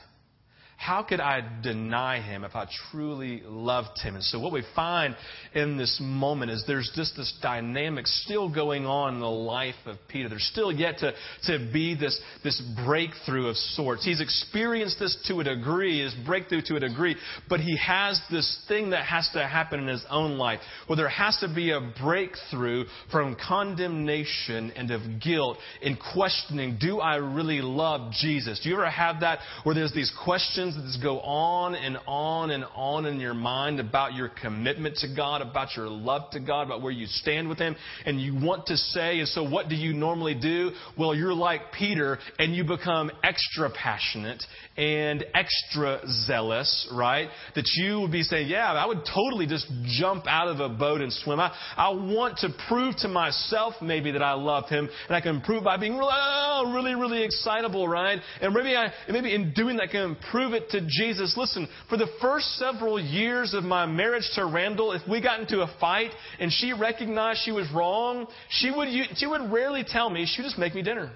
How 0.78 1.02
could 1.02 1.18
I 1.18 1.42
deny 1.61 2.20
him 2.20 2.44
if 2.44 2.54
I 2.54 2.68
truly 2.90 3.42
loved 3.44 4.00
him? 4.00 4.14
And 4.14 4.23
so, 4.23 4.38
what 4.38 4.52
we 4.52 4.62
find 4.76 5.16
in 5.52 5.76
this 5.76 5.99
moment 6.00 6.52
is 6.52 6.62
there's 6.68 6.90
just 6.94 7.16
this 7.16 7.37
dynamic 7.42 8.06
still 8.06 8.49
going 8.49 8.87
on 8.87 9.14
in 9.14 9.20
the 9.20 9.26
life 9.26 9.75
of 9.87 9.97
Peter. 10.06 10.28
There's 10.28 10.49
still 10.52 10.70
yet 10.70 10.99
to, 10.99 11.14
to 11.47 11.70
be 11.73 11.97
this, 11.97 12.18
this 12.44 12.62
breakthrough 12.87 13.49
of 13.49 13.56
sorts. 13.56 14.04
He's 14.04 14.20
experienced 14.20 15.00
this 15.00 15.18
to 15.26 15.40
a 15.40 15.44
degree, 15.44 16.00
his 16.00 16.14
breakthrough 16.25 16.62
to 16.66 16.76
a 16.76 16.80
degree, 16.80 17.16
but 17.49 17.58
he 17.58 17.76
has 17.76 18.20
this 18.30 18.64
thing 18.68 18.90
that 18.90 19.04
has 19.04 19.28
to 19.32 19.44
happen 19.47 19.80
in 19.80 19.88
his 19.88 20.06
own 20.08 20.38
life 20.38 20.61
where 20.87 20.97
there 20.97 21.08
has 21.08 21.37
to 21.40 21.52
be 21.52 21.73
a 21.73 21.80
breakthrough 22.00 22.85
from 23.11 23.37
condemnation 23.37 24.70
and 24.76 24.92
of 24.92 25.02
guilt 25.20 25.58
in 25.82 25.97
questioning, 26.14 26.78
do 26.80 27.00
I 27.00 27.16
really 27.16 27.62
love 27.62 28.12
Jesus? 28.12 28.61
Do 28.62 28.68
you 28.68 28.76
ever 28.76 28.88
have 28.88 29.20
that 29.20 29.40
where 29.64 29.75
there's 29.75 29.92
these 29.92 30.12
questions? 30.25 30.67
That 30.76 30.82
just 30.82 31.02
go 31.02 31.20
on 31.20 31.75
and 31.75 31.98
on 32.06 32.50
and 32.50 32.64
on 32.75 33.06
in 33.06 33.18
your 33.18 33.34
mind 33.34 33.80
about 33.80 34.14
your 34.14 34.28
commitment 34.28 34.96
to 34.98 35.08
God, 35.14 35.42
about 35.42 35.76
your 35.76 35.88
love 35.88 36.30
to 36.30 36.40
God, 36.40 36.62
about 36.62 36.82
where 36.82 36.92
you 36.92 37.06
stand 37.06 37.48
with 37.48 37.58
Him, 37.58 37.76
and 38.06 38.20
you 38.20 38.34
want 38.34 38.66
to 38.66 38.76
say, 38.76 39.18
and 39.18 39.28
so 39.28 39.48
what 39.48 39.68
do 39.68 39.75
you 39.75 39.92
normally 39.92 40.34
do? 40.34 40.70
Well, 40.96 41.14
you're 41.14 41.34
like 41.34 41.72
Peter, 41.76 42.18
and 42.38 42.54
you 42.54 42.64
become 42.64 43.10
extra 43.22 43.70
passionate 43.70 44.42
and 44.76 45.25
extra 45.34 46.00
zealous, 46.26 46.88
right? 46.92 47.28
That 47.54 47.68
you 47.75 48.00
would 48.00 48.12
be 48.12 48.22
saying, 48.22 48.48
yeah, 48.48 48.72
I 48.72 48.87
would 48.87 49.00
totally 49.12 49.46
just 49.46 49.66
jump 49.98 50.25
out 50.28 50.48
of 50.48 50.60
a 50.60 50.68
boat 50.68 51.00
and 51.00 51.12
swim. 51.12 51.40
I, 51.40 51.52
I 51.76 51.90
want 51.90 52.38
to 52.38 52.50
prove 52.68 52.94
to 52.98 53.08
myself 53.08 53.75
maybe 53.82 54.12
that 54.12 54.22
I 54.22 54.34
love 54.34 54.68
Him, 54.68 54.88
and 55.08 55.16
I 55.16 55.20
can 55.20 55.40
prove 55.40 55.64
by 55.64 55.76
being 55.76 55.96
really, 55.96 56.12
oh, 56.14 56.72
really, 56.72 56.94
really 56.94 57.25
excitable, 57.25 57.88
right? 57.88 58.20
And 58.40 58.54
maybe 58.54 58.76
I, 58.76 58.92
maybe 59.08 59.34
in 59.34 59.52
doing 59.54 59.76
that, 59.76 59.88
I 59.88 59.92
can 59.92 60.16
prove 60.30 60.52
it 60.52 60.57
to 60.70 60.80
Jesus. 60.86 61.36
Listen, 61.36 61.68
for 61.88 61.96
the 61.96 62.08
first 62.20 62.46
several 62.56 62.98
years 63.00 63.54
of 63.54 63.64
my 63.64 63.86
marriage 63.86 64.28
to 64.34 64.46
Randall, 64.46 64.92
if 64.92 65.02
we 65.08 65.20
got 65.20 65.40
into 65.40 65.60
a 65.60 65.74
fight 65.80 66.10
and 66.38 66.52
she 66.52 66.72
recognized 66.72 67.40
she 67.44 67.52
was 67.52 67.66
wrong, 67.74 68.26
she 68.50 68.70
would, 68.70 68.88
she 69.16 69.26
would 69.26 69.52
rarely 69.52 69.84
tell 69.86 70.10
me. 70.10 70.26
She 70.26 70.42
would 70.42 70.48
just 70.48 70.58
make 70.58 70.74
me 70.74 70.82
dinner. 70.82 71.10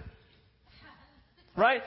Right? 1.57 1.83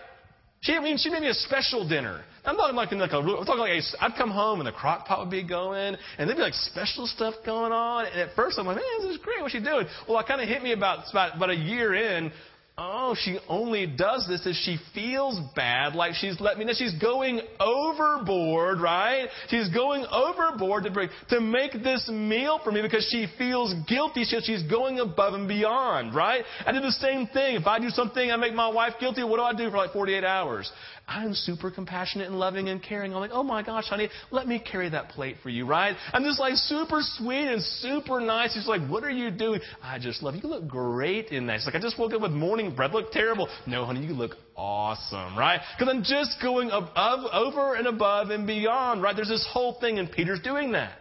She, 0.62 0.74
I 0.74 0.80
mean, 0.80 0.98
she 0.98 1.10
made 1.10 1.22
me 1.22 1.30
a 1.30 1.34
special 1.34 1.88
dinner. 1.88 2.24
I'm 2.44 2.56
talking 2.56 2.76
like, 2.76 2.92
like 2.92 3.12
a, 3.12 3.18
I'm 3.18 3.46
talking 3.46 3.60
like 3.60 3.82
a, 3.82 4.04
I'd 4.04 4.16
come 4.18 4.30
home 4.30 4.60
and 4.60 4.68
the 4.68 4.72
crock 4.72 5.06
pot 5.06 5.20
would 5.20 5.32
be 5.32 5.44
going, 5.44 5.96
and 6.18 6.30
there'd 6.30 6.38
be 6.38 6.44
like 6.44 6.54
special 6.54 7.08
stuff 7.08 7.34
going 7.46 7.72
on. 7.72 8.06
And 8.06 8.20
at 8.20 8.36
first 8.36 8.58
I'm 8.60 8.66
like, 8.66 8.78
man, 8.78 8.86
this 9.02 9.12
is 9.12 9.18
great. 9.18 9.42
What's 9.42 9.54
she 9.54 9.60
doing? 9.60 9.88
Well, 10.08 10.20
it 10.20 10.28
kind 10.28 10.42
of 10.42 10.48
hit 10.48 10.62
me 10.62 10.72
about, 10.72 11.10
about, 11.10 11.38
about 11.38 11.50
a 11.50 11.56
year 11.56 11.94
in 11.94 12.32
Oh, 12.78 13.16
she 13.18 13.40
only 13.48 13.88
does 13.88 14.28
this 14.28 14.46
if 14.46 14.58
she 14.58 14.78
feels 14.94 15.40
bad, 15.56 15.96
like 15.96 16.14
she's 16.14 16.42
let 16.42 16.58
me 16.58 16.66
know 16.66 16.74
she's 16.76 16.94
going 16.96 17.40
overboard, 17.58 18.82
right? 18.82 19.30
She's 19.48 19.70
going 19.70 20.06
overboard 20.12 20.84
to 20.84 20.92
bring, 20.92 21.08
to 21.30 21.40
make 21.40 21.72
this 21.72 22.10
meal 22.10 22.60
for 22.62 22.74
me 22.74 22.82
because 22.82 23.08
she 23.10 23.28
feels 23.38 23.74
guilty. 23.88 24.26
So 24.26 24.40
she's 24.44 24.64
going 24.64 25.00
above 25.00 25.36
and 25.36 25.48
beyond, 25.48 26.14
right? 26.14 26.44
I 26.66 26.74
do 26.74 26.82
the 26.82 26.92
same 26.92 27.28
thing. 27.28 27.56
If 27.56 27.66
I 27.66 27.80
do 27.80 27.90
something, 27.90 28.30
I 28.30 28.36
make 28.36 28.54
my 28.54 28.68
wife 28.68 28.96
guilty. 29.00 29.24
What 29.24 29.38
do 29.38 29.44
I 29.44 29.54
do 29.54 29.72
for 29.72 29.78
like 29.78 29.94
48 29.94 30.26
hours? 30.26 30.70
I'm 31.08 31.34
super 31.34 31.70
compassionate 31.70 32.28
and 32.28 32.40
loving 32.40 32.70
and 32.70 32.82
caring. 32.82 33.14
I'm 33.14 33.20
like, 33.20 33.32
oh 33.32 33.44
my 33.44 33.62
gosh, 33.62 33.86
honey, 33.86 34.10
let 34.32 34.48
me 34.48 34.60
carry 34.60 34.90
that 34.90 35.10
plate 35.10 35.38
for 35.44 35.50
you, 35.50 35.66
right? 35.66 35.96
I'm 36.12 36.24
just 36.24 36.40
like 36.40 36.56
super 36.56 37.00
sweet 37.02 37.48
and 37.48 37.62
super 37.62 38.20
nice. 38.20 38.54
She's 38.54 38.68
like, 38.68 38.86
what 38.90 39.04
are 39.04 39.12
you 39.12 39.30
doing? 39.30 39.62
I 39.84 40.00
just 40.00 40.24
love 40.24 40.34
you. 40.36 40.42
You 40.44 40.50
look 40.50 40.68
great 40.68 41.28
in 41.28 41.46
that. 41.48 41.60
She's 41.60 41.68
like, 41.68 41.76
I 41.76 41.80
just 41.80 42.00
woke 42.00 42.14
up 42.14 42.22
with 42.22 42.32
morning 42.32 42.65
bread. 42.74 42.94
Look 42.94 43.12
terrible. 43.12 43.50
No, 43.68 43.86
honey, 43.86 44.06
you 44.06 44.14
look 44.14 44.36
awesome, 44.56 45.38
right? 45.38 45.60
Because 45.78 45.94
I'm 45.94 46.04
just 46.04 46.42
going 46.42 46.72
over 46.72 47.76
and 47.76 47.88
above 47.88 48.30
and 48.30 48.48
beyond, 48.48 49.02
right? 49.02 49.16
There's 49.16 49.28
this 49.28 49.48
whole 49.52 49.78
thing, 49.82 50.00
and 50.00 50.10
Peter's 50.10 50.40
doing 50.40 50.72
that. 50.72 50.98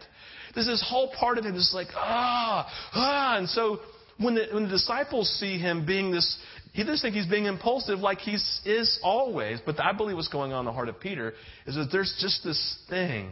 There's 0.53 0.67
this 0.67 0.85
whole 0.87 1.11
part 1.17 1.37
of 1.37 1.45
him 1.45 1.53
that's 1.53 1.73
like, 1.73 1.87
ah, 1.95 2.67
ah. 2.93 3.37
And 3.37 3.47
so 3.47 3.79
when 4.17 4.35
the, 4.35 4.47
when 4.51 4.63
the 4.63 4.69
disciples 4.69 5.29
see 5.39 5.57
him 5.57 5.85
being 5.85 6.11
this 6.11 6.37
he 6.75 6.83
just 6.83 7.01
think 7.01 7.15
he's 7.15 7.25
being 7.25 7.45
impulsive 7.45 7.99
like 7.99 8.17
he 8.17 8.33
is 8.33 8.99
always. 9.01 9.61
But 9.65 9.79
I 9.79 9.93
believe 9.93 10.17
what's 10.17 10.27
going 10.27 10.51
on 10.51 10.59
in 10.59 10.65
the 10.65 10.73
heart 10.73 10.89
of 10.89 10.99
Peter 10.99 11.33
is 11.65 11.75
that 11.75 11.87
there's 11.89 12.13
just 12.19 12.43
this 12.43 12.77
thing. 12.89 13.29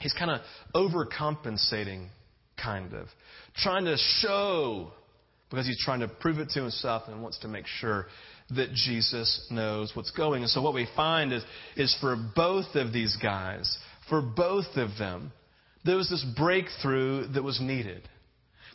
He's 0.00 0.12
kind 0.12 0.30
of 0.30 0.40
overcompensating, 0.72 2.06
kind 2.56 2.94
of. 2.94 3.08
Trying 3.56 3.86
to 3.86 3.96
show, 3.96 4.92
because 5.54 5.66
he's 5.66 5.82
trying 5.84 6.00
to 6.00 6.08
prove 6.08 6.38
it 6.38 6.50
to 6.50 6.60
himself 6.60 7.04
and 7.06 7.22
wants 7.22 7.38
to 7.38 7.48
make 7.48 7.66
sure 7.66 8.06
that 8.50 8.72
Jesus 8.72 9.46
knows 9.50 9.92
what's 9.94 10.10
going. 10.10 10.42
And 10.42 10.50
so 10.50 10.60
what 10.60 10.74
we 10.74 10.88
find 10.96 11.32
is, 11.32 11.44
is 11.76 11.96
for 12.00 12.16
both 12.34 12.74
of 12.74 12.92
these 12.92 13.16
guys, 13.22 13.78
for 14.08 14.20
both 14.20 14.76
of 14.76 14.90
them, 14.98 15.32
there 15.84 15.96
was 15.96 16.10
this 16.10 16.24
breakthrough 16.36 17.28
that 17.28 17.42
was 17.42 17.60
needed. 17.60 18.08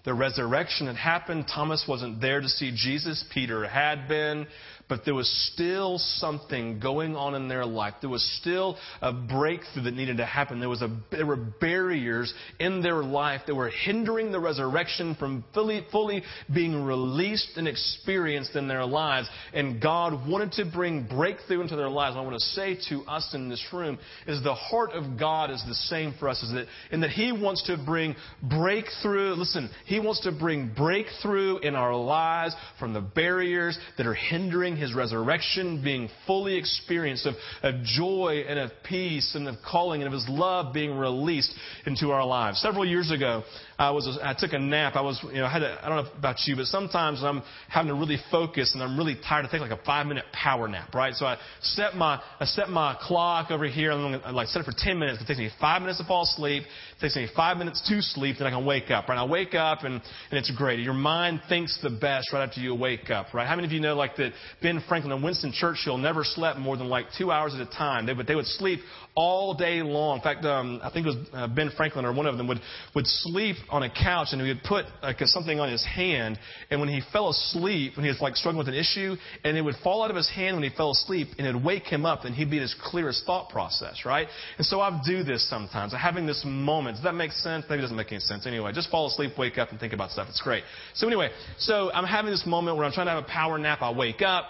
The 0.05 0.13
resurrection 0.13 0.87
had 0.87 0.95
happened. 0.95 1.45
Thomas 1.53 1.83
wasn't 1.87 2.21
there 2.21 2.39
to 2.39 2.47
see 2.47 2.71
Jesus. 2.73 3.25
Peter 3.33 3.67
had 3.67 4.07
been 4.07 4.47
but 4.89 5.05
there 5.05 5.13
was 5.13 5.29
still 5.53 5.99
something 5.99 6.79
going 6.79 7.15
on 7.15 7.35
in 7.35 7.47
their 7.47 7.65
life. 7.65 7.93
There 8.01 8.09
was 8.09 8.23
still 8.41 8.75
a 9.01 9.13
breakthrough 9.13 9.83
that 9.83 9.93
needed 9.93 10.17
to 10.17 10.25
happen. 10.25 10.59
There, 10.59 10.67
was 10.67 10.81
a, 10.81 10.89
there 11.11 11.27
were 11.27 11.35
barriers 11.35 12.33
in 12.59 12.81
their 12.81 13.03
life 13.03 13.41
that 13.45 13.53
were 13.53 13.69
hindering 13.69 14.31
the 14.31 14.39
resurrection 14.39 15.15
from 15.15 15.45
fully, 15.53 15.85
fully 15.91 16.23
being 16.53 16.83
released 16.83 17.51
and 17.55 17.67
experienced 17.67 18.55
in 18.55 18.67
their 18.67 18.83
lives. 18.83 19.29
And 19.53 19.79
God 19.79 20.27
wanted 20.27 20.53
to 20.53 20.65
bring 20.65 21.07
breakthrough 21.07 21.61
into 21.61 21.75
their 21.75 21.89
lives. 21.89 22.17
I 22.17 22.21
want 22.21 22.33
to 22.33 22.39
say 22.39 22.79
to 22.89 23.03
us 23.03 23.33
in 23.35 23.47
this 23.47 23.63
room 23.71 23.99
is 24.25 24.43
the 24.43 24.55
heart 24.55 24.91
of 24.93 25.19
God 25.19 25.51
is 25.51 25.63
the 25.67 25.75
same 25.75 26.15
for 26.19 26.27
us, 26.27 26.41
is 26.41 26.51
that, 26.51 26.65
in 26.91 27.01
that 27.01 27.11
He 27.11 27.31
wants 27.31 27.61
to 27.67 27.77
bring 27.77 28.15
breakthrough. 28.41 29.33
Listen, 29.35 29.69
He 29.85 29.99
wants 29.99 30.21
to 30.21 30.31
bring 30.31 30.73
breakthrough 30.75 31.59
in 31.59 31.75
our 31.75 31.95
lives 31.95 32.55
from 32.79 32.93
the 32.93 33.01
barriers 33.01 33.77
that 33.97 34.07
are 34.07 34.15
hindering 34.15 34.78
his 34.79 34.93
resurrection 34.93 35.83
being 35.83 36.09
fully 36.25 36.57
experienced, 36.57 37.25
of, 37.25 37.35
of 37.63 37.83
joy 37.83 38.43
and 38.47 38.57
of 38.59 38.71
peace 38.83 39.35
and 39.35 39.47
of 39.47 39.55
calling 39.65 40.01
and 40.01 40.07
of 40.07 40.13
his 40.13 40.27
love 40.29 40.73
being 40.73 40.97
released 40.97 41.53
into 41.85 42.11
our 42.11 42.25
lives. 42.25 42.59
Several 42.61 42.85
years 42.85 43.11
ago, 43.11 43.43
I 43.77 43.91
was 43.91 44.19
I 44.21 44.33
took 44.37 44.53
a 44.53 44.59
nap. 44.59 44.95
I 44.95 45.01
was 45.01 45.19
you 45.23 45.39
know 45.39 45.45
I 45.45 45.51
had 45.51 45.63
a, 45.63 45.79
I 45.83 45.89
don't 45.89 46.05
know 46.05 46.11
about 46.17 46.37
you, 46.45 46.55
but 46.55 46.65
sometimes 46.65 47.23
I'm 47.23 47.43
having 47.69 47.89
to 47.89 47.95
really 47.95 48.17
focus 48.31 48.73
and 48.73 48.83
I'm 48.83 48.97
really 48.97 49.15
tired. 49.15 49.45
I 49.45 49.49
take 49.49 49.61
like 49.61 49.71
a 49.71 49.83
five 49.85 50.05
minute 50.05 50.25
power 50.33 50.67
nap, 50.67 50.93
right? 50.93 51.13
So 51.13 51.25
I 51.25 51.37
set 51.61 51.95
my 51.95 52.21
I 52.39 52.45
set 52.45 52.69
my 52.69 52.97
clock 53.01 53.51
over 53.51 53.67
here 53.67 53.91
and 53.91 54.01
I'm 54.01 54.19
gonna, 54.19 54.33
like 54.33 54.47
set 54.47 54.61
it 54.61 54.65
for 54.65 54.73
ten 54.77 54.99
minutes. 54.99 55.21
It 55.21 55.27
takes 55.27 55.39
me 55.39 55.49
five 55.59 55.81
minutes 55.81 55.99
to 55.99 56.05
fall 56.05 56.23
asleep. 56.23 56.63
Takes 57.01 57.15
me 57.15 57.29
five 57.33 57.55
minutes 57.55 57.81
to 57.87 58.01
sleep, 58.01 58.35
then 58.39 58.47
I 58.47 58.49
can 58.49 58.65
wake 58.65 58.91
up. 58.91 59.07
Right? 59.07 59.17
I 59.17 59.23
wake 59.23 59.55
up 59.55 59.83
and 59.83 59.93
and 59.95 60.37
it's 60.37 60.51
great. 60.51 60.79
Your 60.79 60.93
mind 60.93 61.41
thinks 61.47 61.79
the 61.81 61.89
best 61.89 62.33
right 62.33 62.45
after 62.45 62.59
you 62.59 62.75
wake 62.75 63.09
up, 63.09 63.33
right? 63.33 63.47
How 63.47 63.55
many 63.55 63.67
of 63.67 63.71
you 63.71 63.79
know 63.79 63.95
like 63.95 64.17
that? 64.17 64.33
Ben 64.61 64.83
Franklin 64.89 65.13
and 65.13 65.23
Winston 65.23 65.53
Churchill 65.53 65.97
never 65.97 66.25
slept 66.25 66.59
more 66.59 66.75
than 66.75 66.89
like 66.89 67.05
two 67.17 67.31
hours 67.31 67.55
at 67.55 67.61
a 67.61 67.65
time. 67.65 68.05
They 68.05 68.13
would, 68.13 68.27
they 68.27 68.35
would 68.35 68.45
sleep 68.45 68.81
all 69.19 69.53
day 69.53 69.81
long. 69.81 70.15
In 70.15 70.23
fact, 70.23 70.45
um, 70.45 70.79
I 70.81 70.89
think 70.89 71.05
it 71.05 71.09
was 71.09 71.27
uh, 71.33 71.47
Ben 71.47 71.71
Franklin 71.75 72.05
or 72.05 72.13
one 72.13 72.25
of 72.25 72.37
them 72.37 72.47
would, 72.47 72.61
would 72.95 73.05
sleep 73.05 73.57
on 73.69 73.83
a 73.83 73.89
couch 73.89 74.29
and 74.31 74.41
he 74.41 74.47
would 74.47 74.63
put 74.63 74.85
like, 75.03 75.17
something 75.25 75.59
on 75.59 75.69
his 75.69 75.85
hand. 75.85 76.39
And 76.71 76.79
when 76.79 76.87
he 76.87 77.01
fell 77.11 77.27
asleep, 77.27 77.97
when 77.97 78.05
he 78.05 78.09
was 78.09 78.21
like 78.21 78.37
struggling 78.37 78.59
with 78.59 78.69
an 78.69 78.79
issue, 78.79 79.17
and 79.43 79.57
it 79.57 79.61
would 79.61 79.75
fall 79.83 80.03
out 80.03 80.09
of 80.09 80.15
his 80.15 80.29
hand 80.29 80.55
when 80.55 80.63
he 80.63 80.69
fell 80.73 80.91
asleep 80.91 81.27
and 81.37 81.45
it 81.45 81.53
would 81.53 81.65
wake 81.65 81.83
him 81.83 82.05
up 82.05 82.23
and 82.23 82.33
he'd 82.33 82.49
be 82.49 82.55
in 82.55 82.61
his 82.61 82.75
clearest 82.81 83.25
thought 83.25 83.49
process, 83.49 84.05
right? 84.05 84.29
And 84.57 84.65
so 84.65 84.79
I 84.79 85.01
do 85.05 85.21
this 85.23 85.47
sometimes. 85.49 85.93
I'm 85.93 85.99
having 85.99 86.25
this 86.25 86.43
moment. 86.45 86.95
Does 86.95 87.03
that 87.03 87.13
make 87.13 87.33
sense? 87.33 87.65
Maybe 87.69 87.79
it 87.79 87.81
doesn't 87.81 87.97
make 87.97 88.13
any 88.13 88.21
sense. 88.21 88.47
Anyway, 88.47 88.71
just 88.71 88.89
fall 88.89 89.07
asleep, 89.07 89.33
wake 89.37 89.57
up, 89.57 89.71
and 89.71 89.79
think 89.81 89.91
about 89.91 90.11
stuff. 90.11 90.27
It's 90.29 90.41
great. 90.41 90.63
So 90.93 91.07
anyway, 91.07 91.29
so 91.57 91.91
I'm 91.91 92.05
having 92.05 92.31
this 92.31 92.45
moment 92.45 92.77
where 92.77 92.85
I'm 92.85 92.93
trying 92.93 93.07
to 93.07 93.11
have 93.11 93.23
a 93.25 93.27
power 93.27 93.57
nap. 93.57 93.81
I 93.81 93.91
wake 93.91 94.21
up, 94.21 94.45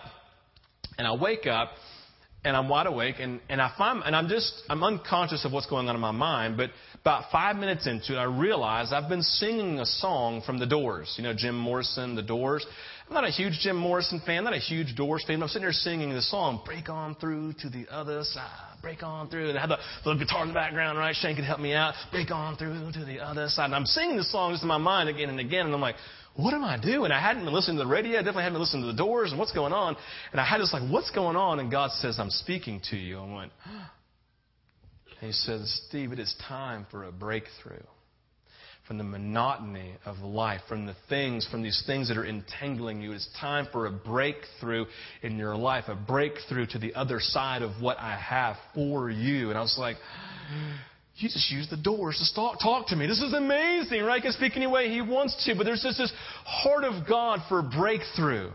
and 1.00 1.08
I 1.08 1.16
wake 1.16 1.48
up, 1.48 1.72
and 2.44 2.56
I'm 2.56 2.70
wide 2.70 2.88
awake, 2.88 3.16
and, 3.20 3.42
and 3.50 3.62
I 3.62 3.74
find, 3.78 4.02
and 4.06 4.16
I'm 4.16 4.30
just, 4.30 4.54
I'm 4.70 4.82
unconscious 4.82 5.44
of 5.44 5.52
what's 5.52 5.68
going 5.68 5.90
on 5.90 5.96
in 5.96 6.02
my 6.02 6.12
mind, 6.12 6.56
but 6.56 6.70
about 7.02 7.32
five 7.32 7.58
minutes 7.58 7.86
into 7.86 8.14
it, 8.14 8.18
I 8.18 8.24
realize 8.24 8.94
I've 8.94 9.10
been 9.10 9.22
singing 9.22 9.80
a 9.80 9.86
song 9.86 10.42
from 10.46 10.58
The 10.58 10.66
Doors. 10.66 11.14
You 11.18 11.24
know, 11.24 11.34
Jim 11.36 11.58
Morrison, 11.58 12.16
The 12.16 12.22
Doors. 12.22 12.66
I'm 13.10 13.14
not 13.14 13.26
a 13.26 13.32
huge 13.32 13.60
Jim 13.60 13.76
Morrison 13.76 14.22
fan, 14.26 14.44
not 14.44 14.54
a 14.54 14.60
huge 14.60 14.96
Doors 14.96 15.24
fan. 15.26 15.42
I'm 15.42 15.50
sitting 15.50 15.64
there 15.64 15.72
singing 15.74 16.12
the 16.12 16.22
song, 16.22 16.62
Break 16.64 16.90
On 16.90 17.16
Through 17.16 17.54
to 17.62 17.70
the 17.70 17.88
Other 17.90 18.24
Side, 18.24 18.78
Break 18.82 19.02
On 19.02 19.28
Through. 19.28 19.50
And 19.50 19.58
I 19.58 19.62
had 19.62 19.72
the 19.72 19.80
little 20.06 20.24
guitar 20.24 20.44
in 20.44 20.50
the 20.50 20.54
background, 20.54 20.98
right? 20.98 21.16
Shane 21.16 21.36
could 21.36 21.44
help 21.44 21.60
me 21.60 21.74
out. 21.74 21.96
Break 22.12 22.30
On 22.32 22.56
Through 22.56 22.92
to 22.94 23.06
the 23.06 23.20
Other 23.20 23.50
Side. 23.50 23.66
And 23.66 23.76
I'm 23.76 23.86
singing 23.86 24.16
the 24.16 24.24
song 24.24 24.52
just 24.52 24.62
in 24.62 24.68
my 24.68 24.78
mind 24.78 25.10
again 25.10 25.30
and 25.30 25.40
again, 25.40 25.66
and 25.66 25.74
I'm 25.74 25.82
like, 25.82 25.96
what 26.44 26.54
am 26.54 26.64
I 26.64 26.78
doing? 26.78 27.12
I 27.12 27.20
hadn't 27.20 27.44
been 27.44 27.54
listening 27.54 27.78
to 27.78 27.84
the 27.84 27.90
radio. 27.90 28.14
I 28.14 28.22
definitely 28.22 28.44
hadn't 28.44 28.56
been 28.56 28.62
listening 28.62 28.84
to 28.84 28.92
the 28.92 28.98
doors 28.98 29.32
and 29.32 29.40
what's 29.40 29.52
going 29.52 29.74
on. 29.74 29.96
And 30.32 30.40
I 30.40 30.46
had 30.46 30.62
this 30.62 30.74
like, 30.74 30.90
what's 30.90 31.12
going 31.12 31.36
on? 31.36 31.60
And 31.60 31.70
God 31.70 31.92
says, 31.92 32.20
I'm 32.20 32.30
speaking 32.30 32.82
to 32.92 32.98
you. 32.98 33.20
I 33.20 33.36
went, 33.36 33.52
and 33.66 35.28
he 35.28 35.32
says, 35.32 35.82
Steve, 35.88 36.12
it 36.12 36.20
is 36.20 36.34
time 36.48 36.86
for 36.90 37.04
a 37.04 37.12
breakthrough 37.12 37.84
from 38.90 38.98
the 38.98 39.04
monotony 39.04 39.94
of 40.04 40.18
life, 40.18 40.62
from 40.68 40.88
the 40.88 40.96
things, 41.10 41.48
from 41.52 41.62
these 41.62 41.84
things 41.86 42.08
that 42.08 42.18
are 42.18 42.26
entangling 42.26 43.02
you. 43.02 43.12
It's 43.12 43.30
time 43.40 43.68
for 43.72 43.86
a 43.86 43.92
breakthrough 43.92 44.86
in 45.22 45.38
your 45.38 45.56
life, 45.56 45.84
a 45.90 45.96
breakthrough 45.96 46.66
to 46.72 46.80
the 46.80 46.96
other 46.96 47.20
side 47.20 47.62
of 47.62 47.84
what 47.84 48.00
I 48.00 48.18
have 48.18 48.56
for 48.74 49.12
you. 49.12 49.50
And 49.50 49.60
I 49.60 49.62
was 49.62 49.78
like, 49.78 49.98
you 51.22 51.30
just 51.30 51.52
use 51.52 51.70
the 51.70 51.78
doors 51.78 52.18
to 52.18 52.36
talk, 52.36 52.60
talk 52.60 52.88
to 52.88 52.96
me. 52.96 53.08
This 53.08 53.22
is 53.22 53.34
amazing, 53.34 54.04
right? 54.04 54.18
He 54.18 54.22
can 54.22 54.32
speak 54.32 54.54
any 54.56 54.68
way 54.68 54.90
he 54.90 55.02
wants 55.02 55.46
to, 55.46 55.56
but 55.56 55.66
there's 55.66 55.84
just 55.84 55.98
this 55.98 56.14
heart 56.46 56.84
of 56.84 57.08
God 57.08 57.40
for 57.50 57.62
breakthrough. 57.62 58.52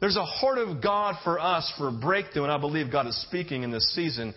There's 0.00 0.16
a 0.16 0.24
heart 0.24 0.58
of 0.58 0.82
God 0.82 1.16
for 1.22 1.38
us 1.38 1.70
for 1.76 1.88
a 1.88 1.92
breakthrough, 1.92 2.44
and 2.44 2.52
I 2.52 2.58
believe 2.58 2.90
God 2.90 3.06
is 3.06 3.20
speaking 3.22 3.62
in 3.62 3.70
this 3.70 3.94
season 3.94 4.34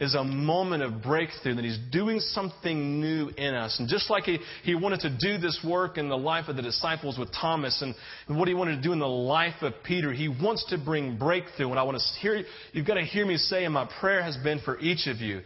is 0.00 0.14
a 0.14 0.24
moment 0.24 0.82
of 0.82 1.02
breakthrough, 1.02 1.54
that 1.54 1.64
He's 1.64 1.78
doing 1.92 2.18
something 2.18 3.00
new 3.00 3.28
in 3.36 3.54
us. 3.54 3.78
And 3.78 3.88
just 3.88 4.10
like 4.10 4.24
He, 4.24 4.38
he 4.62 4.74
wanted 4.74 5.00
to 5.00 5.10
do 5.10 5.38
this 5.38 5.64
work 5.64 5.98
in 5.98 6.08
the 6.08 6.16
life 6.16 6.48
of 6.48 6.56
the 6.56 6.62
disciples 6.62 7.18
with 7.18 7.30
Thomas 7.32 7.80
and, 7.82 7.94
and 8.28 8.36
what 8.38 8.48
He 8.48 8.54
wanted 8.54 8.76
to 8.76 8.82
do 8.82 8.92
in 8.92 8.98
the 8.98 9.06
life 9.06 9.62
of 9.62 9.72
Peter, 9.84 10.12
He 10.12 10.28
wants 10.28 10.64
to 10.70 10.78
bring 10.78 11.16
breakthrough. 11.16 11.70
And 11.70 11.78
I 11.78 11.84
want 11.84 11.98
to 11.98 12.20
hear, 12.20 12.42
you've 12.72 12.86
got 12.86 12.94
to 12.94 13.02
hear 13.02 13.24
me 13.24 13.36
say, 13.36 13.64
and 13.64 13.74
my 13.74 13.88
prayer 14.00 14.22
has 14.22 14.36
been 14.38 14.60
for 14.60 14.78
each 14.80 15.06
of 15.06 15.18
you, 15.18 15.42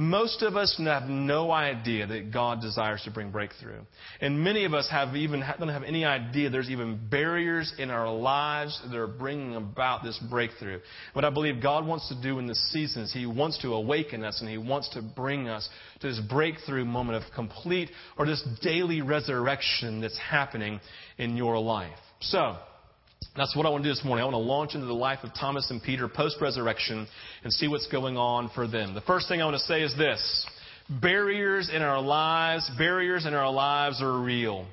most 0.00 0.40
of 0.40 0.56
us 0.56 0.80
have 0.82 1.10
no 1.10 1.50
idea 1.50 2.06
that 2.06 2.32
God 2.32 2.62
desires 2.62 3.02
to 3.04 3.10
bring 3.10 3.30
breakthrough. 3.30 3.80
And 4.22 4.42
many 4.42 4.64
of 4.64 4.72
us 4.72 4.88
have 4.90 5.14
even, 5.14 5.44
don't 5.58 5.68
have 5.68 5.82
any 5.82 6.06
idea 6.06 6.48
there's 6.48 6.70
even 6.70 6.98
barriers 7.10 7.74
in 7.78 7.90
our 7.90 8.10
lives 8.10 8.80
that 8.82 8.96
are 8.96 9.06
bringing 9.06 9.56
about 9.56 10.02
this 10.02 10.18
breakthrough. 10.30 10.80
What 11.12 11.26
I 11.26 11.30
believe 11.30 11.62
God 11.62 11.86
wants 11.86 12.08
to 12.08 12.20
do 12.20 12.38
in 12.38 12.46
this 12.46 12.72
season 12.72 13.02
is 13.02 13.12
He 13.12 13.26
wants 13.26 13.58
to 13.58 13.74
awaken 13.74 14.24
us 14.24 14.40
and 14.40 14.48
He 14.48 14.56
wants 14.56 14.88
to 14.94 15.02
bring 15.02 15.48
us 15.48 15.68
to 16.00 16.08
this 16.08 16.20
breakthrough 16.30 16.86
moment 16.86 17.22
of 17.22 17.30
complete 17.34 17.90
or 18.16 18.24
this 18.24 18.42
daily 18.62 19.02
resurrection 19.02 20.00
that's 20.00 20.18
happening 20.18 20.80
in 21.18 21.36
your 21.36 21.58
life. 21.58 21.90
So, 22.20 22.56
that's 23.36 23.54
what 23.56 23.64
I 23.64 23.70
want 23.70 23.84
to 23.84 23.88
do 23.88 23.94
this 23.94 24.04
morning. 24.04 24.22
I 24.22 24.24
want 24.26 24.34
to 24.34 24.38
launch 24.38 24.74
into 24.74 24.86
the 24.86 24.92
life 24.92 25.20
of 25.22 25.30
Thomas 25.34 25.70
and 25.70 25.82
Peter 25.82 26.08
post 26.08 26.36
resurrection 26.40 27.06
and 27.44 27.52
see 27.52 27.68
what's 27.68 27.86
going 27.86 28.16
on 28.16 28.50
for 28.54 28.66
them. 28.66 28.94
The 28.94 29.00
first 29.02 29.28
thing 29.28 29.40
I 29.40 29.44
want 29.44 29.56
to 29.56 29.64
say 29.64 29.82
is 29.82 29.96
this 29.96 30.46
barriers 30.88 31.70
in 31.72 31.82
our 31.82 32.00
lives, 32.00 32.70
barriers 32.76 33.26
in 33.26 33.34
our 33.34 33.50
lives 33.50 34.02
are 34.02 34.18
real. 34.20 34.66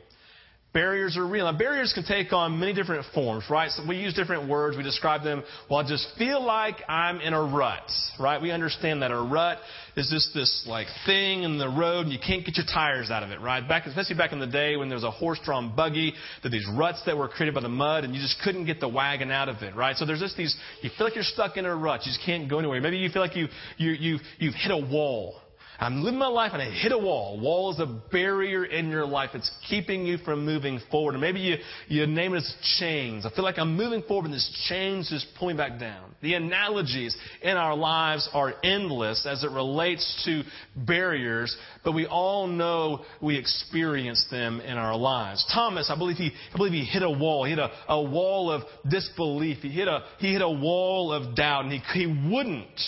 Barriers 0.74 1.18
are 1.18 1.26
real. 1.26 1.52
Now, 1.52 1.58
barriers 1.58 1.92
can 1.94 2.04
take 2.04 2.34
on 2.34 2.60
many 2.60 2.74
different 2.74 3.06
forms, 3.14 3.46
right? 3.50 3.72
So 3.72 3.84
we 3.88 3.98
use 3.98 4.14
different 4.14 4.50
words. 4.50 4.78
We 4.78 4.84
describe 4.84 5.24
them. 5.24 5.44
Well, 5.70 5.80
I 5.80 5.88
just 5.88 6.08
feel 6.18 6.44
like 6.44 6.76
I'm 6.90 7.20
in 7.22 7.34
a 7.34 7.42
rut, 7.42 7.90
right? 8.20 8.40
We 8.40 8.52
understand 8.52 9.02
that 9.02 9.10
a 9.10 9.20
rut 9.20 9.60
is 9.96 10.10
just 10.12 10.34
this 10.36 10.66
like 10.68 10.88
thing 11.06 11.44
in 11.44 11.58
the 11.58 11.70
road 11.70 12.02
and 12.02 12.12
you 12.12 12.20
can't 12.20 12.46
get 12.46 12.58
your 12.58 12.66
tires 12.72 13.10
out 13.10 13.24
of 13.24 13.32
it, 13.32 13.40
right? 13.40 13.68
Back, 13.68 13.88
especially 13.88 14.18
back 14.18 14.34
in 14.34 14.40
the 14.40 14.46
day 14.46 14.76
when 14.76 14.90
there 14.90 14.98
was 14.98 15.06
a 15.06 15.10
horse-drawn 15.10 15.74
buggy, 15.76 16.14
that 16.44 16.50
these 16.50 16.68
ruts 16.76 17.02
that 17.06 17.18
were 17.18 17.30
created 17.30 17.56
by 17.56 17.62
the 17.62 17.70
mud 17.70 18.04
and 18.04 18.14
you 18.14 18.22
just 18.22 18.40
couldn't 18.44 18.66
get 18.66 18.80
the 18.80 18.90
wagon 18.90 19.32
out 19.32 19.50
of 19.50 19.64
it, 19.64 19.74
right? 19.74 19.96
So 19.96 20.06
there's 20.06 20.20
just 20.20 20.38
these, 20.38 20.56
you 20.82 20.92
feel 20.98 21.08
like 21.08 21.16
you're 21.16 21.24
stuck 21.24 21.58
in 21.58 21.66
a 21.66 21.76
rut. 21.76 22.02
You 22.06 22.12
just 22.12 22.24
can't 22.26 22.50
go 22.50 22.60
anywhere. 22.60 22.82
Maybe 22.82 22.98
you 22.98 23.10
feel 23.10 23.22
like 23.22 23.38
you, 23.38 23.48
you, 23.78 23.92
you, 23.92 24.20
you've 24.38 24.54
hit 24.54 24.72
a 24.72 24.78
wall 24.78 25.38
I'm 25.80 26.04
living 26.04 26.18
my 26.18 26.28
life 26.28 26.52
and 26.54 26.62
I 26.62 26.72
hit 26.72 26.92
a 26.92 26.98
wall. 26.98 27.40
Wall 27.40 27.72
is 27.72 27.80
a 27.80 27.86
barrier 27.86 28.66
in 28.66 28.90
your 28.90 29.06
life. 29.06 29.32
It's 29.36 29.52
keeping 29.70 30.06
you 30.06 30.18
from 30.18 30.44
moving 30.44 30.80
forward. 30.90 31.14
And 31.14 31.22
maybe 31.22 31.40
you, 31.40 31.58
you 31.88 32.08
name 32.08 32.34
it 32.34 32.38
as 32.38 32.56
chains. 32.80 33.26
I 33.26 33.30
feel 33.30 33.44
like 33.44 33.60
I'm 33.60 33.76
moving 33.76 34.02
forward 34.02 34.26
and 34.26 34.34
this 34.34 34.66
chains 34.68 35.12
is 35.12 35.26
pulling 35.38 35.56
back 35.56 35.80
down. 35.80 36.16
The 36.22 36.34
analogies 36.34 37.16
in 37.44 37.58
our 37.58 37.76
lives 37.76 38.28
are 38.34 38.56
endless 38.64 39.28
as 39.28 39.44
it 39.44 39.52
relates 39.52 40.24
to 40.26 40.44
barriers, 40.76 41.56
but 41.84 41.92
we 41.92 42.08
all 42.08 42.48
know 42.48 43.06
we 43.22 43.38
experience 43.38 44.26
them 44.32 44.60
in 44.62 44.78
our 44.78 44.98
lives. 44.98 45.46
Thomas, 45.54 45.92
I 45.94 45.98
believe 45.98 46.18
he, 46.18 46.32
I 46.54 46.58
believe 46.58 46.74
he 46.74 46.86
hit 46.86 47.04
a 47.04 47.10
wall. 47.10 47.44
He 47.44 47.52
hit 47.52 47.60
a, 47.60 47.72
a 47.88 48.02
wall 48.02 48.52
of 48.52 48.64
disbelief. 48.90 49.60
He 49.60 49.70
hit 49.70 49.88
a, 49.88 50.06
he 50.18 50.34
hit 50.34 50.42
a 50.42 50.50
wall 50.50 51.14
of 51.14 51.36
doubt 51.36 51.66
and 51.66 51.74
he, 51.74 51.80
he 51.94 52.08
wouldn't 52.08 52.82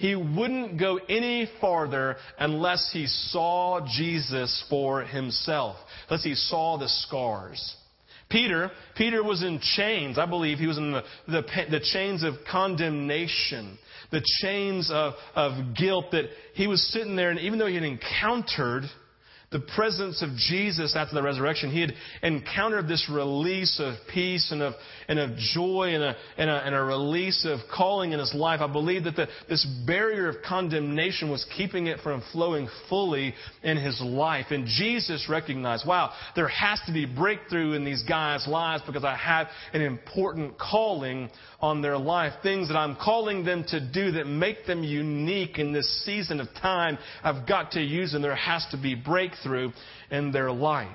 he 0.00 0.14
wouldn't 0.14 0.80
go 0.80 0.96
any 0.96 1.46
farther 1.60 2.16
unless 2.38 2.90
he 2.90 3.06
saw 3.06 3.86
Jesus 3.86 4.64
for 4.70 5.02
himself, 5.02 5.76
unless 6.08 6.24
he 6.24 6.34
saw 6.34 6.78
the 6.78 6.88
scars. 6.88 7.76
Peter, 8.30 8.70
Peter 8.96 9.22
was 9.22 9.42
in 9.42 9.60
chains. 9.60 10.16
I 10.16 10.24
believe 10.24 10.56
he 10.56 10.66
was 10.66 10.78
in 10.78 10.92
the, 10.92 11.02
the, 11.28 11.42
the 11.70 11.80
chains 11.80 12.22
of 12.22 12.32
condemnation, 12.50 13.76
the 14.10 14.24
chains 14.40 14.90
of, 14.90 15.12
of 15.34 15.76
guilt 15.76 16.06
that 16.12 16.30
he 16.54 16.66
was 16.66 16.82
sitting 16.90 17.14
there, 17.14 17.28
and 17.28 17.38
even 17.40 17.58
though 17.58 17.66
he 17.66 17.74
had 17.74 17.84
encountered 17.84 18.84
the 19.50 19.58
presence 19.58 20.22
of 20.22 20.30
Jesus 20.36 20.94
after 20.94 21.16
the 21.16 21.22
resurrection, 21.22 21.72
he 21.72 21.80
had 21.80 21.92
encountered 22.22 22.86
this 22.86 23.10
release 23.12 23.80
of 23.80 23.94
peace 24.12 24.52
and 24.52 24.62
of, 24.62 24.74
and 25.08 25.18
of 25.18 25.36
joy 25.36 25.92
and 25.92 26.04
a, 26.04 26.16
and, 26.36 26.48
a, 26.48 26.54
and 26.66 26.72
a 26.72 26.80
release 26.80 27.44
of 27.44 27.58
calling 27.74 28.12
in 28.12 28.20
his 28.20 28.32
life. 28.32 28.60
I 28.60 28.72
believe 28.72 29.04
that 29.04 29.16
the, 29.16 29.26
this 29.48 29.66
barrier 29.88 30.28
of 30.28 30.36
condemnation 30.46 31.32
was 31.32 31.44
keeping 31.56 31.88
it 31.88 31.98
from 31.98 32.22
flowing 32.30 32.68
fully 32.88 33.34
in 33.64 33.76
his 33.76 34.00
life. 34.00 34.46
And 34.50 34.66
Jesus 34.66 35.26
recognized, 35.28 35.84
wow, 35.84 36.12
there 36.36 36.46
has 36.46 36.80
to 36.86 36.92
be 36.92 37.04
breakthrough 37.04 37.72
in 37.72 37.84
these 37.84 38.04
guys' 38.04 38.46
lives 38.46 38.84
because 38.86 39.04
I 39.04 39.16
have 39.16 39.48
an 39.72 39.82
important 39.82 40.58
calling 40.60 41.28
on 41.60 41.82
their 41.82 41.98
life. 41.98 42.34
Things 42.44 42.68
that 42.68 42.76
I'm 42.76 42.94
calling 42.94 43.44
them 43.44 43.64
to 43.68 43.80
do 43.80 44.12
that 44.12 44.28
make 44.28 44.64
them 44.66 44.84
unique 44.84 45.58
in 45.58 45.72
this 45.72 46.04
season 46.04 46.38
of 46.38 46.46
time. 46.62 46.98
I've 47.24 47.48
got 47.48 47.72
to 47.72 47.80
use 47.80 48.14
and 48.14 48.22
there 48.22 48.36
has 48.36 48.64
to 48.70 48.80
be 48.80 48.94
breakthrough 48.94 49.39
breakthrough 49.42 49.72
in 50.10 50.32
their 50.32 50.50
life. 50.50 50.88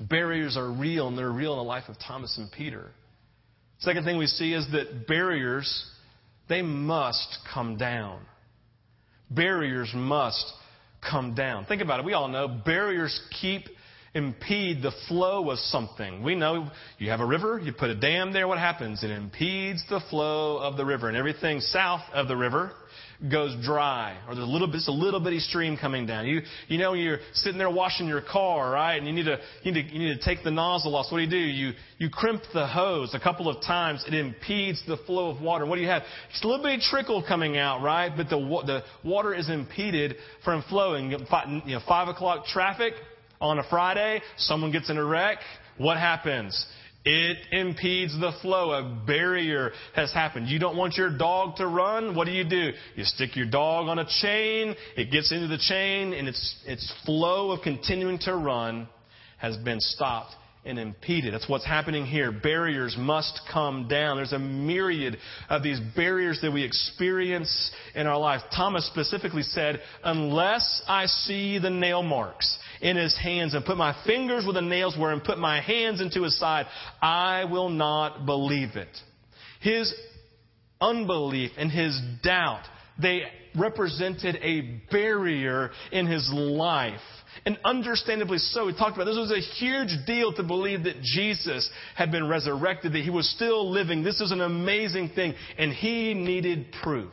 Barriers 0.00 0.56
are 0.56 0.70
real, 0.70 1.08
and 1.08 1.18
they're 1.18 1.30
real 1.30 1.52
in 1.52 1.58
the 1.58 1.64
life 1.64 1.84
of 1.88 1.96
Thomas 1.98 2.36
and 2.38 2.50
Peter. 2.50 2.90
Second 3.80 4.04
thing 4.04 4.18
we 4.18 4.26
see 4.26 4.54
is 4.54 4.66
that 4.72 5.06
barriers, 5.06 5.86
they 6.48 6.62
must 6.62 7.38
come 7.52 7.76
down. 7.76 8.20
Barriers 9.30 9.90
must 9.94 10.44
come 11.08 11.34
down. 11.34 11.64
Think 11.66 11.82
about 11.82 12.00
it. 12.00 12.06
We 12.06 12.14
all 12.14 12.28
know 12.28 12.48
barriers 12.48 13.18
keep 13.40 13.68
impede 14.14 14.82
the 14.82 14.92
flow 15.06 15.50
of 15.50 15.58
something. 15.58 16.22
We 16.22 16.34
know 16.34 16.68
you 16.98 17.10
have 17.10 17.20
a 17.20 17.26
river, 17.26 17.60
you 17.62 17.72
put 17.72 17.90
a 17.90 17.94
dam 17.94 18.32
there, 18.32 18.48
what 18.48 18.58
happens? 18.58 19.04
It 19.04 19.10
impedes 19.10 19.84
the 19.88 20.00
flow 20.10 20.58
of 20.58 20.76
the 20.76 20.84
river. 20.84 21.08
And 21.08 21.16
everything 21.16 21.60
south 21.60 22.02
of 22.12 22.26
the 22.26 22.36
river 22.36 22.72
goes 23.30 23.54
dry, 23.62 24.16
or 24.26 24.34
there's 24.34 24.48
a 24.48 24.50
little 24.50 24.66
bit, 24.66 24.80
a 24.86 24.92
little 24.92 25.20
bitty 25.20 25.40
stream 25.40 25.76
coming 25.76 26.06
down. 26.06 26.26
You, 26.26 26.40
you 26.68 26.78
know, 26.78 26.94
you're 26.94 27.18
sitting 27.34 27.58
there 27.58 27.70
washing 27.70 28.08
your 28.08 28.22
car, 28.22 28.72
right? 28.72 28.96
And 28.96 29.06
you 29.06 29.12
need 29.12 29.26
to, 29.26 29.38
you 29.62 29.72
need 29.72 29.88
to, 29.88 29.94
you 29.94 30.08
need 30.08 30.18
to 30.18 30.24
take 30.24 30.42
the 30.42 30.50
nozzle 30.50 30.96
off. 30.96 31.06
So 31.06 31.16
what 31.16 31.18
do 31.18 31.24
you 31.24 31.30
do? 31.30 31.36
You, 31.36 31.72
you 31.98 32.08
crimp 32.10 32.42
the 32.54 32.66
hose 32.66 33.14
a 33.14 33.20
couple 33.20 33.48
of 33.48 33.62
times. 33.62 34.04
It 34.08 34.14
impedes 34.14 34.82
the 34.86 34.96
flow 35.06 35.30
of 35.30 35.40
water. 35.40 35.66
What 35.66 35.76
do 35.76 35.82
you 35.82 35.88
have? 35.88 36.02
It's 36.30 36.42
a 36.42 36.48
little 36.48 36.64
bitty 36.64 36.82
trickle 36.90 37.22
coming 37.22 37.58
out, 37.58 37.82
right? 37.82 38.10
But 38.16 38.30
the, 38.30 38.38
the 38.38 38.82
water 39.04 39.34
is 39.34 39.50
impeded 39.50 40.16
from 40.42 40.64
flowing. 40.70 41.10
You 41.10 41.18
know, 41.18 41.80
five 41.86 42.08
o'clock 42.08 42.46
traffic 42.46 42.94
on 43.40 43.58
a 43.58 43.62
Friday, 43.68 44.22
someone 44.36 44.70
gets 44.70 44.90
in 44.90 44.96
a 44.96 45.04
wreck. 45.04 45.38
What 45.78 45.96
happens? 45.96 46.66
It 47.04 47.38
impedes 47.52 48.18
the 48.20 48.32
flow. 48.42 48.72
A 48.72 49.04
barrier 49.06 49.72
has 49.94 50.12
happened. 50.12 50.48
You 50.48 50.58
don't 50.58 50.76
want 50.76 50.96
your 50.96 51.16
dog 51.16 51.56
to 51.56 51.66
run. 51.66 52.14
What 52.14 52.26
do 52.26 52.32
you 52.32 52.44
do? 52.44 52.72
You 52.94 53.04
stick 53.04 53.36
your 53.36 53.46
dog 53.46 53.88
on 53.88 53.98
a 53.98 54.04
chain. 54.20 54.74
It 54.96 55.10
gets 55.10 55.32
into 55.32 55.46
the 55.46 55.56
chain 55.56 56.12
and 56.12 56.28
its, 56.28 56.56
its 56.66 56.92
flow 57.06 57.52
of 57.52 57.62
continuing 57.62 58.18
to 58.20 58.34
run 58.34 58.86
has 59.38 59.56
been 59.56 59.80
stopped 59.80 60.34
and 60.64 60.78
impeded. 60.78 61.32
That's 61.32 61.48
what's 61.48 61.64
happening 61.64 62.04
here. 62.04 62.30
Barriers 62.32 62.96
must 62.98 63.40
come 63.50 63.88
down. 63.88 64.16
There's 64.16 64.32
a 64.32 64.38
myriad 64.38 65.16
of 65.48 65.62
these 65.62 65.80
barriers 65.96 66.40
that 66.42 66.52
we 66.52 66.62
experience 66.62 67.70
in 67.94 68.06
our 68.06 68.18
life. 68.18 68.42
Thomas 68.54 68.86
specifically 68.86 69.42
said, 69.42 69.80
unless 70.04 70.82
I 70.86 71.06
see 71.06 71.58
the 71.58 71.70
nail 71.70 72.02
marks 72.02 72.58
in 72.82 72.96
his 72.96 73.16
hands 73.16 73.54
and 73.54 73.64
put 73.64 73.76
my 73.78 73.96
fingers 74.06 74.44
where 74.44 74.54
the 74.54 74.60
nails 74.60 74.96
were 74.98 75.12
and 75.12 75.24
put 75.24 75.38
my 75.38 75.60
hands 75.60 76.00
into 76.00 76.22
his 76.24 76.38
side, 76.38 76.66
I 77.00 77.44
will 77.44 77.70
not 77.70 78.26
believe 78.26 78.76
it. 78.76 78.94
His 79.60 79.94
unbelief 80.80 81.52
and 81.56 81.70
his 81.70 81.98
doubt, 82.22 82.64
they 83.00 83.22
represented 83.58 84.36
a 84.42 84.80
barrier 84.90 85.70
in 85.90 86.06
his 86.06 86.30
life. 86.32 87.00
And 87.46 87.58
understandably 87.64 88.38
so. 88.38 88.66
We 88.66 88.72
talked 88.72 88.96
about 88.96 89.04
this 89.04 89.16
was 89.16 89.32
a 89.32 89.40
huge 89.40 90.06
deal 90.06 90.32
to 90.34 90.42
believe 90.42 90.84
that 90.84 91.00
Jesus 91.02 91.70
had 91.94 92.10
been 92.10 92.28
resurrected, 92.28 92.92
that 92.92 93.02
he 93.02 93.10
was 93.10 93.28
still 93.30 93.70
living. 93.70 94.02
This 94.02 94.20
is 94.20 94.32
an 94.32 94.40
amazing 94.40 95.10
thing. 95.10 95.34
And 95.58 95.72
he 95.72 96.14
needed 96.14 96.74
proof. 96.82 97.12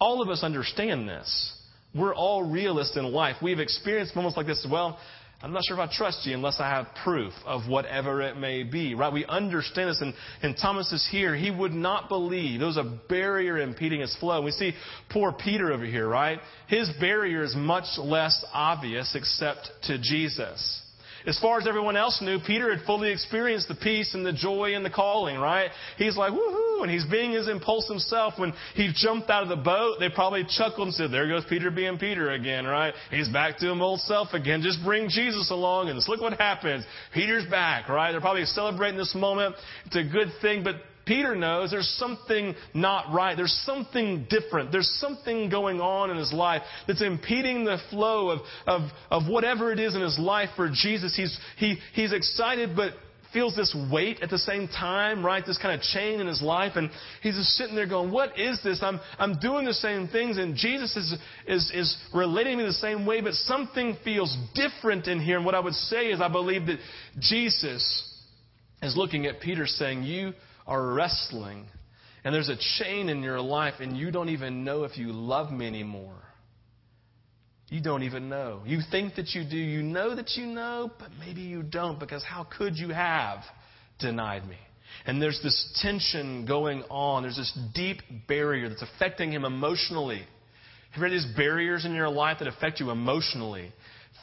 All 0.00 0.22
of 0.22 0.28
us 0.28 0.42
understand 0.42 1.08
this. 1.08 1.52
We're 1.94 2.14
all 2.14 2.42
realists 2.42 2.96
in 2.96 3.04
life. 3.12 3.36
We've 3.40 3.60
experienced 3.60 4.16
moments 4.16 4.36
like 4.36 4.46
this 4.46 4.64
as 4.64 4.70
well. 4.70 4.98
I'm 5.44 5.52
not 5.52 5.62
sure 5.66 5.78
if 5.78 5.90
I 5.90 5.94
trust 5.94 6.24
you 6.24 6.32
unless 6.32 6.58
I 6.58 6.70
have 6.70 6.86
proof 7.04 7.34
of 7.44 7.68
whatever 7.68 8.22
it 8.22 8.38
may 8.38 8.62
be, 8.62 8.94
right? 8.94 9.12
We 9.12 9.26
understand 9.26 9.90
this, 9.90 10.00
and, 10.00 10.14
and 10.42 10.56
Thomas 10.56 10.90
is 10.90 11.06
here. 11.10 11.36
He 11.36 11.50
would 11.50 11.74
not 11.74 12.08
believe. 12.08 12.60
There 12.60 12.66
was 12.66 12.78
a 12.78 12.98
barrier 13.10 13.58
impeding 13.58 14.00
his 14.00 14.16
flow. 14.16 14.40
We 14.40 14.52
see 14.52 14.72
poor 15.10 15.32
Peter 15.32 15.70
over 15.70 15.84
here, 15.84 16.08
right? 16.08 16.38
His 16.66 16.90
barrier 16.98 17.44
is 17.44 17.54
much 17.54 17.84
less 17.98 18.42
obvious 18.54 19.14
except 19.14 19.68
to 19.82 19.98
Jesus. 19.98 20.80
As 21.26 21.38
far 21.38 21.58
as 21.58 21.66
everyone 21.66 21.96
else 21.96 22.20
knew, 22.20 22.38
Peter 22.38 22.74
had 22.74 22.84
fully 22.84 23.10
experienced 23.10 23.68
the 23.68 23.74
peace 23.74 24.12
and 24.14 24.26
the 24.26 24.32
joy 24.32 24.74
and 24.74 24.84
the 24.84 24.90
calling, 24.90 25.38
right? 25.38 25.70
He's 25.96 26.16
like, 26.16 26.32
woohoo, 26.32 26.82
and 26.82 26.90
he's 26.90 27.06
being 27.06 27.32
his 27.32 27.48
impulsive 27.48 28.00
self. 28.00 28.34
When 28.38 28.52
he 28.74 28.92
jumped 28.94 29.30
out 29.30 29.42
of 29.42 29.48
the 29.48 29.56
boat, 29.56 29.96
they 30.00 30.10
probably 30.10 30.44
chuckled 30.46 30.88
and 30.88 30.94
said, 30.94 31.10
there 31.10 31.26
goes 31.26 31.44
Peter 31.48 31.70
being 31.70 31.96
Peter 31.96 32.32
again, 32.32 32.66
right? 32.66 32.92
He's 33.10 33.28
back 33.28 33.56
to 33.58 33.70
him 33.70 33.80
old 33.80 34.00
self 34.00 34.34
again. 34.34 34.60
Just 34.62 34.84
bring 34.84 35.08
Jesus 35.08 35.50
along 35.50 35.88
and 35.88 35.98
look 36.06 36.20
what 36.20 36.34
happens. 36.34 36.84
Peter's 37.14 37.46
back, 37.46 37.88
right? 37.88 38.12
They're 38.12 38.20
probably 38.20 38.44
celebrating 38.44 38.98
this 38.98 39.14
moment. 39.14 39.54
It's 39.86 39.96
a 39.96 40.04
good 40.04 40.28
thing, 40.42 40.62
but 40.62 40.76
Peter 41.06 41.34
knows 41.36 41.70
there's 41.70 41.88
something 41.98 42.54
not 42.72 43.12
right. 43.12 43.36
There's 43.36 43.62
something 43.64 44.26
different. 44.30 44.72
There's 44.72 44.90
something 45.00 45.50
going 45.50 45.80
on 45.80 46.10
in 46.10 46.16
his 46.16 46.32
life 46.32 46.62
that's 46.86 47.02
impeding 47.02 47.64
the 47.64 47.78
flow 47.90 48.30
of, 48.30 48.40
of, 48.66 48.90
of 49.10 49.30
whatever 49.30 49.72
it 49.72 49.78
is 49.78 49.94
in 49.94 50.00
his 50.00 50.18
life 50.18 50.50
for 50.56 50.70
Jesus. 50.70 51.14
He's, 51.16 51.38
he, 51.56 51.78
he's 51.92 52.12
excited, 52.12 52.76
but 52.76 52.92
feels 53.34 53.56
this 53.56 53.76
weight 53.92 54.20
at 54.22 54.30
the 54.30 54.38
same 54.38 54.68
time, 54.68 55.26
right? 55.26 55.44
This 55.44 55.58
kind 55.58 55.74
of 55.74 55.82
chain 55.82 56.20
in 56.20 56.26
his 56.26 56.40
life. 56.40 56.72
And 56.76 56.88
he's 57.20 57.34
just 57.34 57.50
sitting 57.50 57.74
there 57.74 57.86
going, 57.86 58.10
What 58.10 58.38
is 58.38 58.62
this? 58.62 58.78
I'm, 58.80 59.00
I'm 59.18 59.38
doing 59.40 59.66
the 59.66 59.74
same 59.74 60.08
things, 60.08 60.38
and 60.38 60.54
Jesus 60.54 60.96
is, 60.96 61.14
is, 61.46 61.72
is 61.74 61.96
relating 62.14 62.58
to 62.58 62.64
me 62.64 62.68
the 62.68 62.72
same 62.74 63.04
way, 63.04 63.20
but 63.20 63.34
something 63.34 63.98
feels 64.04 64.34
different 64.54 65.08
in 65.08 65.20
here. 65.20 65.36
And 65.36 65.44
what 65.44 65.56
I 65.56 65.60
would 65.60 65.74
say 65.74 66.06
is, 66.06 66.20
I 66.22 66.28
believe 66.28 66.66
that 66.66 66.78
Jesus 67.18 68.10
is 68.80 68.96
looking 68.96 69.26
at 69.26 69.40
Peter 69.40 69.66
saying, 69.66 70.04
You 70.04 70.32
are 70.66 70.94
wrestling 70.94 71.66
and 72.24 72.34
there's 72.34 72.48
a 72.48 72.56
chain 72.78 73.08
in 73.08 73.22
your 73.22 73.40
life 73.40 73.74
and 73.80 73.96
you 73.96 74.10
don't 74.10 74.30
even 74.30 74.64
know 74.64 74.84
if 74.84 74.96
you 74.96 75.12
love 75.12 75.52
me 75.52 75.66
anymore. 75.66 76.16
You 77.68 77.82
don't 77.82 78.02
even 78.02 78.28
know. 78.28 78.62
You 78.64 78.80
think 78.90 79.16
that 79.16 79.34
you 79.34 79.44
do. 79.48 79.56
You 79.56 79.82
know 79.82 80.14
that 80.14 80.36
you 80.36 80.46
know, 80.46 80.90
but 80.98 81.08
maybe 81.18 81.40
you 81.40 81.62
don't 81.62 81.98
because 81.98 82.22
how 82.22 82.44
could 82.44 82.76
you 82.76 82.90
have 82.90 83.40
denied 83.98 84.46
me? 84.46 84.56
And 85.06 85.20
there's 85.20 85.40
this 85.42 85.80
tension 85.82 86.46
going 86.46 86.82
on. 86.88 87.22
There's 87.24 87.36
this 87.36 87.58
deep 87.74 87.98
barrier 88.28 88.68
that's 88.68 88.82
affecting 88.82 89.32
him 89.32 89.44
emotionally. 89.44 90.18
Have 90.90 90.96
you 90.98 91.02
read 91.02 91.12
these 91.12 91.26
barriers 91.36 91.84
in 91.84 91.94
your 91.94 92.08
life 92.08 92.38
that 92.38 92.48
affect 92.48 92.80
you 92.80 92.90
emotionally? 92.90 93.72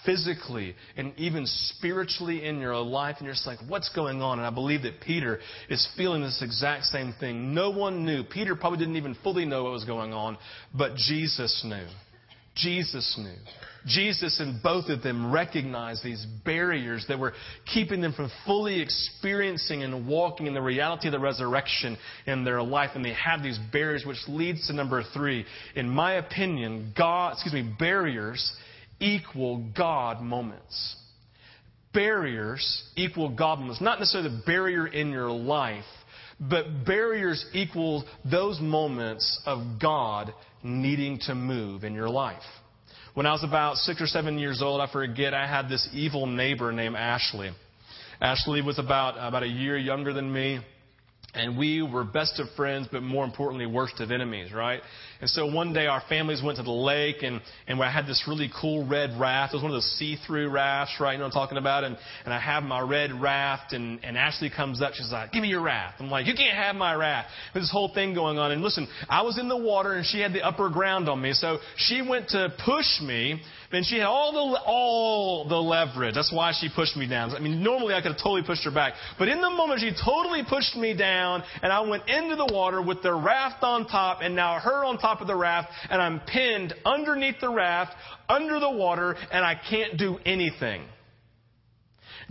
Physically 0.06 0.76
and 0.98 1.14
even 1.18 1.44
spiritually 1.46 2.46
in 2.46 2.60
your 2.60 2.78
life, 2.78 3.18
and 3.20 3.26
you're 3.26 3.34
just 3.34 3.48
like, 3.48 3.60
what's 3.68 3.90
going 3.90 4.22
on? 4.22 4.40
And 4.40 4.48
I 4.48 4.52
believe 4.52 4.84
that 4.84 5.02
Peter 5.02 5.40
is 5.70 5.88
feeling 5.98 6.22
this 6.22 6.42
exact 6.42 6.86
same 6.86 7.14
thing. 7.20 7.54
No 7.54 7.72
one 7.72 8.06
knew. 8.06 8.24
Peter 8.24 8.56
probably 8.56 8.80
didn't 8.80 8.98
even 8.98 9.16
fully 9.24 9.46
know 9.46 9.64
what 9.64 9.74
was 9.74 9.86
going 9.86 10.14
on, 10.14 10.38
but 10.74 10.96
Jesus 10.96 11.64
knew. 11.66 11.88
Jesus 12.56 13.18
knew. 13.18 13.38
Jesus 13.86 14.40
and 14.40 14.62
both 14.62 14.90
of 14.90 15.02
them 15.02 15.32
recognized 15.32 16.04
these 16.04 16.26
barriers 16.46 17.06
that 17.08 17.18
were 17.18 17.34
keeping 17.74 18.02
them 18.02 18.14
from 18.14 18.30
fully 18.46 18.80
experiencing 18.80 19.84
and 19.84 20.08
walking 20.08 20.48
in 20.48 20.54
the 20.54 20.62
reality 20.62 21.08
of 21.08 21.14
the 21.14 21.20
resurrection 21.20 21.98
in 22.28 22.44
their 22.44 22.62
life. 22.62 22.92
And 22.94 23.04
they 23.04 23.14
have 23.14 23.42
these 23.42 23.60
barriers, 23.72 24.06
which 24.06 24.20
leads 24.28 24.68
to 24.68 24.74
number 24.74 25.04
three. 25.14 25.46
In 25.76 25.90
my 25.90 26.16
opinion, 26.16 26.94
God, 26.96 27.34
excuse 27.34 27.54
me, 27.54 27.74
barriers 27.80 28.54
equal 29.02 29.70
God 29.76 30.22
moments. 30.22 30.96
Barriers 31.94 32.84
equal 32.96 33.36
God 33.36 33.60
moments. 33.60 33.82
Not 33.82 34.00
necessarily 34.00 34.30
the 34.30 34.44
barrier 34.46 34.88
in 34.88 35.10
your 35.10 35.30
life, 35.30 35.84
but 36.40 36.86
barriers 36.86 37.46
equal 37.54 38.06
those 38.24 38.60
moments 38.62 39.42
of 39.46 39.80
God 39.82 40.34
needing 40.64 41.20
to 41.26 41.36
move 41.36 41.84
in 41.84 41.94
your 41.94 42.10
life. 42.10 42.42
When 43.14 43.26
I 43.26 43.34
was 43.34 43.44
about 43.44 43.76
six 43.76 44.02
or 44.02 44.08
seven 44.08 44.40
years 44.40 44.62
old, 44.62 44.80
I 44.80 44.90
forget, 44.90 45.34
I 45.34 45.46
had 45.46 45.68
this 45.68 45.90
evil 45.92 46.28
neighbor 46.28 46.72
named 46.72 46.96
Ashley. 46.96 47.52
Ashley 48.22 48.62
was 48.62 48.80
about, 48.80 49.16
about 49.18 49.44
a 49.44 49.48
year 49.48 49.78
younger 49.78 50.14
than 50.14 50.32
me. 50.32 50.62
And 51.34 51.58
we 51.58 51.82
were 51.82 52.04
best 52.04 52.41
of 52.41 52.48
friends, 52.58 52.89
but 52.91 53.04
more 53.04 53.24
importantly, 53.24 53.65
worst 53.65 54.02
of 54.02 54.12
enemies, 54.12 54.52
right? 54.52 54.82
And 55.22 55.30
so 55.30 55.46
one 55.46 55.72
day 55.72 55.88
our 55.88 56.02
families 56.10 56.41
went 56.44 56.58
to 56.58 56.63
the 56.63 56.72
lake 56.72 57.24
and, 57.24 57.39
and 57.67 57.82
I 57.82 57.89
had 57.89 58.06
this 58.06 58.26
really 58.28 58.52
cool 58.60 58.86
red 58.86 59.17
raft. 59.17 59.54
It 59.54 59.58
was 59.58 59.63
one 59.63 59.72
of 59.72 59.76
those 59.76 59.91
see-through 59.98 60.50
rafts, 60.50 60.96
right? 61.00 61.13
You 61.13 61.20
know 61.20 61.26
what 61.26 61.36
I'm 61.36 61.41
talking 61.41 61.58
about? 61.58 61.86
And, 61.86 61.98
and 62.26 62.34
I 62.34 62.39
have 62.39 62.63
my 62.63 62.82
red 62.82 63.13
raft 63.13 63.72
and, 63.72 64.04
and 64.04 64.17
Ashley 64.17 64.50
comes 64.50 64.82
up. 64.82 64.94
She's 64.94 65.12
like, 65.12 65.32
give 65.32 65.41
me 65.41 65.48
your 65.48 65.62
raft. 65.62 66.02
I'm 66.02 66.10
like, 66.10 66.26
you 66.26 66.34
can't 66.34 66.58
have 66.58 66.76
my 66.76 66.94
raft. 66.96 67.30
There's 67.54 67.63
this 67.63 67.72
whole 67.72 67.94
thing 67.94 68.13
going 68.13 68.38
on. 68.38 68.52
And 68.52 68.62
listen, 68.62 68.88
I 69.08 69.22
was 69.22 69.39
in 69.39 69.48
the 69.48 69.58
water 69.58 69.94
and 69.94 70.06
she 70.06 70.20
had 70.20 70.34
the 70.34 70.41
upper 70.41 70.70
ground 70.70 71.08
on 71.08 71.22
me. 71.22 71.32
So 71.32 71.60
she 71.78 72.02
went 72.02 72.30
to 72.30 72.54
push 72.65 73.00
me. 73.02 73.41
Then 73.72 73.84
she 73.84 74.00
had 74.00 74.08
all 74.08 74.32
the, 74.34 74.60
all 74.66 75.48
the 75.48 75.56
leverage. 75.56 76.16
That's 76.16 76.34
why 76.34 76.52
she 76.60 76.70
pushed 76.74 76.98
me 76.98 77.08
down. 77.08 77.36
I 77.36 77.40
mean, 77.40 77.62
normally 77.62 77.94
I 77.94 78.02
could 78.02 78.14
have 78.14 78.22
totally 78.22 78.44
pushed 78.44 78.66
her 78.66 78.72
back. 78.72 78.94
But 79.20 79.28
in 79.28 79.40
the 79.40 79.50
moment, 79.50 79.82
she 79.82 79.92
totally 80.04 80.44
pushed 80.48 80.76
me 80.76 80.96
down 80.96 81.44
and 81.62 81.72
I 81.72 81.82
went 81.82 82.10
into 82.10 82.36
the 82.36 82.50
water 82.52 82.82
with 82.82 83.04
the 83.04 83.14
raft 83.14 83.64
on 83.64 83.86
top 83.88 84.20
and 84.22 84.36
now 84.36 84.60
her 84.60 84.84
on 84.84 84.98
top 84.98 85.12
top 85.12 85.22
of 85.22 85.28
the 85.28 85.36
raft 85.36 85.70
and 85.90 86.02
I'm 86.02 86.20
pinned 86.22 86.74
underneath 86.86 87.40
the 87.42 87.50
raft, 87.50 87.94
under 88.30 88.60
the 88.60 88.70
water, 88.70 89.16
and 89.32 89.44
I 89.44 89.56
can't 89.70 89.98
do 89.98 90.18
anything. 90.26 90.84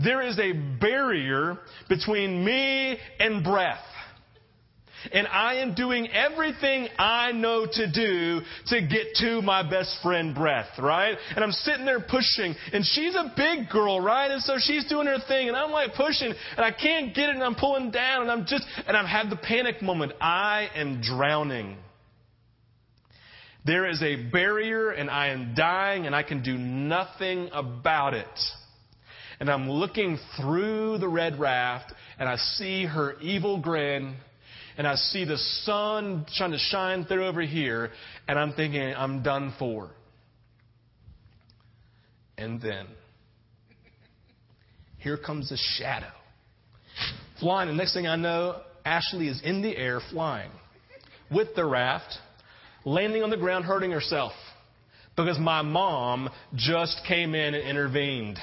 There 0.03 0.22
is 0.22 0.38
a 0.38 0.53
barrier 0.53 1.59
between 1.88 2.44
me 2.44 2.98
and 3.18 3.44
breath. 3.44 3.85
And 5.12 5.26
I 5.26 5.56
am 5.56 5.74
doing 5.74 6.08
everything 6.08 6.88
I 6.98 7.32
know 7.32 7.66
to 7.66 7.90
do 7.90 8.40
to 8.66 8.80
get 8.80 9.14
to 9.16 9.42
my 9.42 9.68
best 9.68 9.96
friend 10.02 10.34
breath, 10.34 10.68
right? 10.78 11.16
And 11.34 11.44
I'm 11.44 11.52
sitting 11.52 11.84
there 11.84 12.00
pushing, 12.00 12.54
and 12.72 12.84
she's 12.84 13.14
a 13.14 13.32
big 13.36 13.68
girl, 13.70 14.00
right? 14.00 14.30
And 14.30 14.42
so 14.42 14.56
she's 14.58 14.86
doing 14.86 15.06
her 15.06 15.18
thing, 15.26 15.48
and 15.48 15.56
I'm 15.56 15.70
like 15.70 15.94
pushing, 15.94 16.32
and 16.56 16.64
I 16.64 16.72
can't 16.72 17.14
get 17.14 17.30
it, 17.30 17.34
and 17.34 17.44
I'm 17.44 17.54
pulling 17.54 17.90
down, 17.90 18.22
and 18.22 18.30
I'm 18.30 18.46
just, 18.46 18.64
and 18.86 18.96
I've 18.96 19.06
had 19.06 19.30
the 19.30 19.36
panic 19.36 19.82
moment. 19.82 20.12
I 20.20 20.68
am 20.74 21.00
drowning. 21.00 21.76
There 23.64 23.86
is 23.86 24.02
a 24.02 24.16
barrier 24.16 24.90
and 24.90 25.10
I 25.10 25.28
am 25.28 25.54
dying 25.54 26.06
and 26.06 26.14
I 26.14 26.22
can 26.22 26.42
do 26.42 26.56
nothing 26.56 27.50
about 27.52 28.14
it. 28.14 28.26
And 29.38 29.50
I'm 29.50 29.70
looking 29.70 30.18
through 30.36 30.98
the 30.98 31.08
red 31.08 31.38
raft 31.38 31.92
and 32.18 32.28
I 32.28 32.36
see 32.36 32.86
her 32.86 33.18
evil 33.20 33.60
grin 33.60 34.16
and 34.80 34.88
I 34.88 34.94
see 34.94 35.26
the 35.26 35.36
sun 35.36 36.24
trying 36.38 36.52
to 36.52 36.58
shine 36.58 37.04
through 37.04 37.26
over 37.26 37.42
here 37.42 37.90
and 38.26 38.38
I'm 38.38 38.54
thinking, 38.54 38.80
I'm 38.80 39.22
done 39.22 39.52
for. 39.58 39.90
And 42.38 42.62
then 42.62 42.86
here 44.96 45.18
comes 45.18 45.52
a 45.52 45.58
shadow 45.76 46.10
flying. 47.40 47.68
The 47.68 47.74
next 47.74 47.92
thing 47.92 48.06
I 48.06 48.16
know, 48.16 48.62
Ashley 48.82 49.28
is 49.28 49.42
in 49.44 49.60
the 49.60 49.76
air 49.76 50.00
flying 50.12 50.50
with 51.30 51.54
the 51.54 51.66
raft 51.66 52.16
landing 52.86 53.22
on 53.22 53.28
the 53.28 53.36
ground 53.36 53.66
hurting 53.66 53.90
herself 53.90 54.32
because 55.14 55.38
my 55.38 55.60
mom 55.60 56.30
just 56.54 57.02
came 57.06 57.34
in 57.34 57.52
and 57.52 57.68
intervened. 57.68 58.38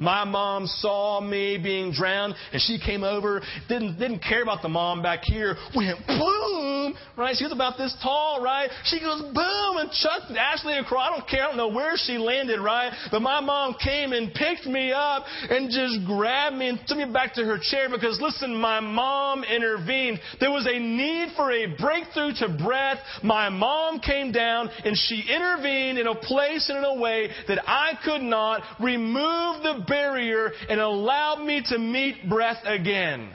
My 0.00 0.24
mom 0.24 0.66
saw 0.66 1.20
me 1.20 1.58
being 1.62 1.92
drowned 1.92 2.34
and 2.54 2.62
she 2.62 2.80
came 2.80 3.04
over, 3.04 3.42
didn't, 3.68 3.98
didn't 3.98 4.20
care 4.20 4.42
about 4.42 4.62
the 4.62 4.68
mom 4.68 5.02
back 5.02 5.20
here, 5.24 5.56
went 5.76 5.98
boom, 6.06 6.94
right? 7.18 7.36
She 7.36 7.44
was 7.44 7.52
about 7.52 7.76
this 7.76 7.94
tall, 8.02 8.42
right? 8.42 8.70
She 8.84 8.98
goes 8.98 9.20
boom 9.20 9.76
and 9.76 9.90
chucked 9.92 10.32
Ashley 10.32 10.78
across. 10.78 11.10
I 11.10 11.16
don't 11.18 11.28
care. 11.28 11.44
I 11.44 11.48
don't 11.48 11.58
know 11.58 11.68
where 11.68 11.96
she 11.96 12.16
landed, 12.16 12.60
right? 12.60 12.92
But 13.10 13.20
my 13.20 13.40
mom 13.40 13.76
came 13.82 14.12
and 14.12 14.32
picked 14.32 14.64
me 14.64 14.90
up 14.90 15.24
and 15.50 15.70
just 15.70 16.06
grabbed 16.06 16.56
me 16.56 16.70
and 16.70 16.80
took 16.86 16.96
me 16.96 17.04
back 17.04 17.34
to 17.34 17.44
her 17.44 17.58
chair 17.60 17.90
because 17.90 18.18
listen, 18.22 18.56
my 18.56 18.80
mom 18.80 19.44
intervened. 19.44 20.18
There 20.40 20.50
was 20.50 20.66
a 20.66 20.78
need 20.78 21.32
for 21.36 21.52
a 21.52 21.76
breakthrough 21.76 22.32
to 22.38 22.48
breath. 22.64 22.98
My 23.22 23.50
mom 23.50 24.00
came 24.00 24.32
down 24.32 24.70
and 24.82 24.96
she 24.96 25.24
intervened 25.28 25.98
in 25.98 26.06
a 26.06 26.14
place 26.14 26.70
and 26.70 26.78
in 26.78 26.84
a 26.84 26.94
way 26.94 27.28
that 27.48 27.58
I 27.68 27.98
could 28.02 28.22
not 28.22 28.62
remove 28.80 29.62
the 29.62 29.84
barrier 29.90 30.52
and 30.70 30.80
allowed 30.80 31.44
me 31.44 31.62
to 31.68 31.78
meet 31.78 32.26
breath 32.30 32.62
again. 32.64 33.28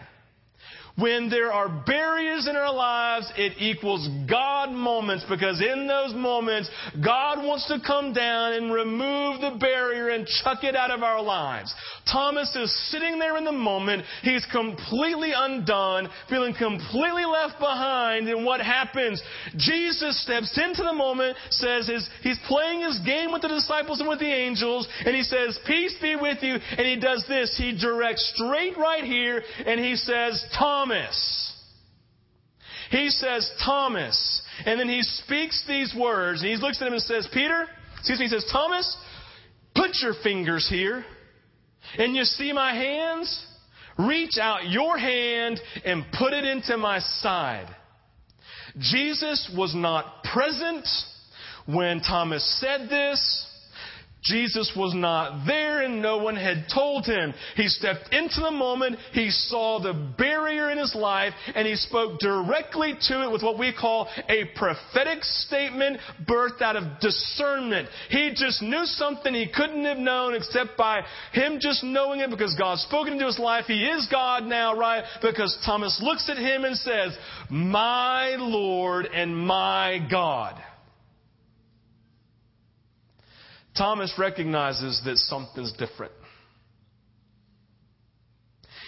When 0.97 1.29
there 1.29 1.51
are 1.51 1.67
barriers 1.86 2.47
in 2.47 2.55
our 2.55 2.73
lives, 2.73 3.29
it 3.36 3.53
equals 3.60 4.08
God 4.29 4.71
moments 4.71 5.25
because 5.27 5.62
in 5.62 5.88
those 5.88 6.13
moments, 6.13 6.69
God 7.03 7.43
wants 7.43 7.67
to 7.67 7.79
come 7.86 8.13
down 8.13 8.53
and 8.53 8.71
remove 8.71 9.41
the 9.41 9.58
barrier 9.60 10.10
and 10.10 10.25
chuck 10.25 10.63
it 10.63 10.73
out 10.73 10.91
of 10.91 11.03
our 11.03 11.21
lives. 11.21 11.73
Thomas 12.10 12.55
is 12.55 12.73
sitting 12.91 13.19
there 13.19 13.36
in 13.36 13.43
the 13.43 13.51
moment. 13.51 14.03
He's 14.21 14.45
completely 14.53 15.34
undone, 15.36 16.08
feeling 16.29 16.53
completely 16.58 17.25
left 17.25 17.60
behind. 17.60 18.29
And 18.29 18.45
what 18.45 18.62
happens? 18.62 19.21
Jesus 19.58 20.23
steps 20.23 20.58
into 20.58 20.84
the 20.84 20.93
moment, 20.93 21.36
says 21.49 21.89
his, 21.89 22.08
he's 22.21 22.39
playing 22.47 22.81
his 22.81 22.99
game 22.99 23.34
with 23.34 23.41
the 23.41 23.49
disciples 23.49 23.99
and 23.99 24.08
with 24.08 24.19
the 24.19 24.31
angels, 24.31 24.88
and 25.05 25.13
he 25.13 25.23
says, 25.23 25.60
Peace 25.67 25.95
be 26.01 26.15
with 26.15 26.41
you. 26.41 26.55
And 26.55 26.88
he 26.88 26.97
does 26.97 27.25
this. 27.27 27.58
He 27.58 27.77
directs 27.77 28.31
straight 28.34 28.77
right 28.77 29.03
here, 29.03 29.43
and 29.65 29.77
he 29.77 29.97
says, 29.97 30.41
Thomas, 30.58 30.85
Thomas. 30.86 31.54
He 32.91 33.10
says, 33.10 33.50
Thomas. 33.63 34.41
And 34.65 34.80
then 34.80 34.88
he 34.88 35.02
speaks 35.02 35.63
these 35.67 35.95
words, 35.98 36.41
and 36.41 36.50
he 36.50 36.56
looks 36.58 36.82
at 36.82 36.88
him 36.88 36.93
and 36.93 37.02
says, 37.02 37.28
Peter, 37.34 37.65
excuse 37.98 38.19
me, 38.19 38.26
he 38.26 38.30
says, 38.30 38.45
Thomas, 38.52 38.95
put 39.74 39.91
your 40.02 40.13
fingers 40.24 40.67
here. 40.69 41.04
And 41.98 42.15
you 42.15 42.24
see 42.24 42.54
my 42.54 42.74
hands? 42.74 43.45
Reach 43.98 44.38
out 44.39 44.69
your 44.69 44.98
hand 44.98 45.60
and 45.84 46.06
put 46.17 46.34
it 46.34 46.43
into 46.43 46.78
my 46.78 47.00
side. 47.00 47.74
Jesus 48.78 49.52
was 49.58 49.74
not 49.74 50.24
present 50.24 50.88
when 51.65 52.02
Thomas 52.02 52.60
said 52.60 52.89
this. 52.89 53.44
Jesus 54.26 54.72
was 54.76 54.94
not 54.96 55.46
there 55.46 55.84
and 55.84 56.02
no 56.02 56.18
one 56.18 56.36
had 56.36 56.66
told 56.74 57.06
him. 57.06 57.34
He 57.56 57.68
stepped 57.68 58.14
into 58.14 58.42
the 58.42 58.52
moment, 58.52 58.98
he 59.12 59.30
saw 59.30 59.80
the 59.80 59.94
barrier 60.18 60.72
in 60.72 60.78
his 60.78 60.96
life, 60.96 61.34
and 61.54 61.68
he 61.68 61.76
spoke 61.76 62.20
directly 62.20 62.96
to 63.08 63.24
it 63.24 63.32
with 63.32 63.44
what 63.44 63.60
we 63.60 63.72
call 63.74 64.08
a 64.28 64.46
prophetic 64.56 65.24
statement 65.24 66.00
birthed 66.28 66.62
out 66.62 66.76
of 66.76 67.00
discernment. 67.00 67.88
He 68.10 68.32
just 68.36 68.62
knew 68.62 68.86
something 68.86 69.34
he 69.34 69.48
couldn't 69.54 69.86
have 69.86 69.98
known 69.98 70.34
except 70.34 70.76
by 70.76 71.04
him 71.32 71.60
just 71.60 71.84
knowing 71.84 72.20
it 72.20 72.30
because 72.30 72.56
God 72.58 72.80
spoke 72.80 73.08
into 73.08 73.26
his 73.26 73.40
life. 73.40 73.66
He 73.66 73.86
is 73.86 74.08
God 74.12 74.44
now, 74.44 74.76
right? 74.76 75.04
Because 75.22 75.56
Thomas 75.66 76.00
looks 76.02 76.30
at 76.30 76.38
him 76.38 76.66
and 76.66 76.76
says, 76.78 77.16
My 77.50 78.36
Lord 78.40 79.06
and 79.06 79.38
my 79.38 80.06
God. 80.10 80.62
Thomas 83.78 84.14
recognizes 84.18 85.02
that 85.06 85.18
something's 85.18 85.74
different. 85.74 86.14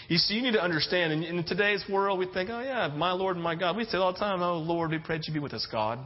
You 0.08 0.18
see, 0.18 0.36
you 0.36 0.42
need 0.42 0.54
to 0.54 0.64
understand, 0.64 1.12
in, 1.12 1.24
in 1.24 1.44
today's 1.44 1.84
world, 1.90 2.18
we 2.18 2.28
think, 2.28 2.50
oh 2.50 2.62
yeah, 2.62 2.88
my 2.96 3.12
Lord 3.12 3.36
and 3.36 3.44
my 3.44 3.56
God. 3.56 3.76
We 3.76 3.84
say 3.84 3.98
all 3.98 4.14
the 4.14 4.20
time, 4.20 4.42
oh 4.42 4.58
Lord, 4.58 4.92
we 4.92 5.00
pray 5.00 5.18
that 5.18 5.28
you 5.28 5.34
be 5.34 5.40
with 5.40 5.54
us, 5.54 5.68
God. 5.70 6.00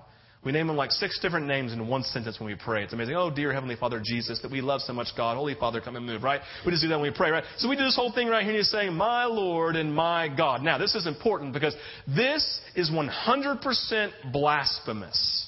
We 0.44 0.52
name 0.52 0.72
him 0.72 0.76
like 0.76 0.90
six 0.90 1.20
different 1.20 1.46
names 1.46 1.72
in 1.72 1.88
one 1.88 2.02
sentence 2.02 2.40
when 2.40 2.50
we 2.50 2.56
pray. 2.56 2.84
It's 2.84 2.94
amazing. 2.94 3.16
Oh, 3.16 3.30
dear 3.30 3.54
Heavenly 3.54 3.76
Father 3.76 4.02
Jesus, 4.04 4.42
that 4.42 4.50
we 4.50 4.62
love 4.62 4.82
so 4.82 4.92
much 4.92 5.10
God. 5.16 5.38
Holy 5.38 5.54
Father, 5.54 5.82
come 5.82 5.96
and 5.96 6.04
move, 6.04 6.24
right? 6.24 6.42
We 6.66 6.72
just 6.72 6.82
do 6.82 6.90
that 6.90 7.00
when 7.00 7.12
we 7.12 7.16
pray, 7.16 7.30
right? 7.30 7.44
So 7.58 7.70
we 7.70 7.76
do 7.76 7.84
this 7.84 7.96
whole 7.96 8.12
thing 8.12 8.28
right 8.28 8.42
here 8.42 8.50
and 8.50 8.58
he's 8.58 8.72
saying, 8.72 8.96
my 8.96 9.26
Lord 9.26 9.76
and 9.76 9.94
my 9.94 10.30
God. 10.36 10.64
Now, 10.64 10.80
this 10.80 10.96
is 10.96 11.06
important 11.06 11.54
because 11.54 11.76
this 12.08 12.60
is 12.76 12.90
100% 12.90 14.12
blasphemous. 14.34 15.48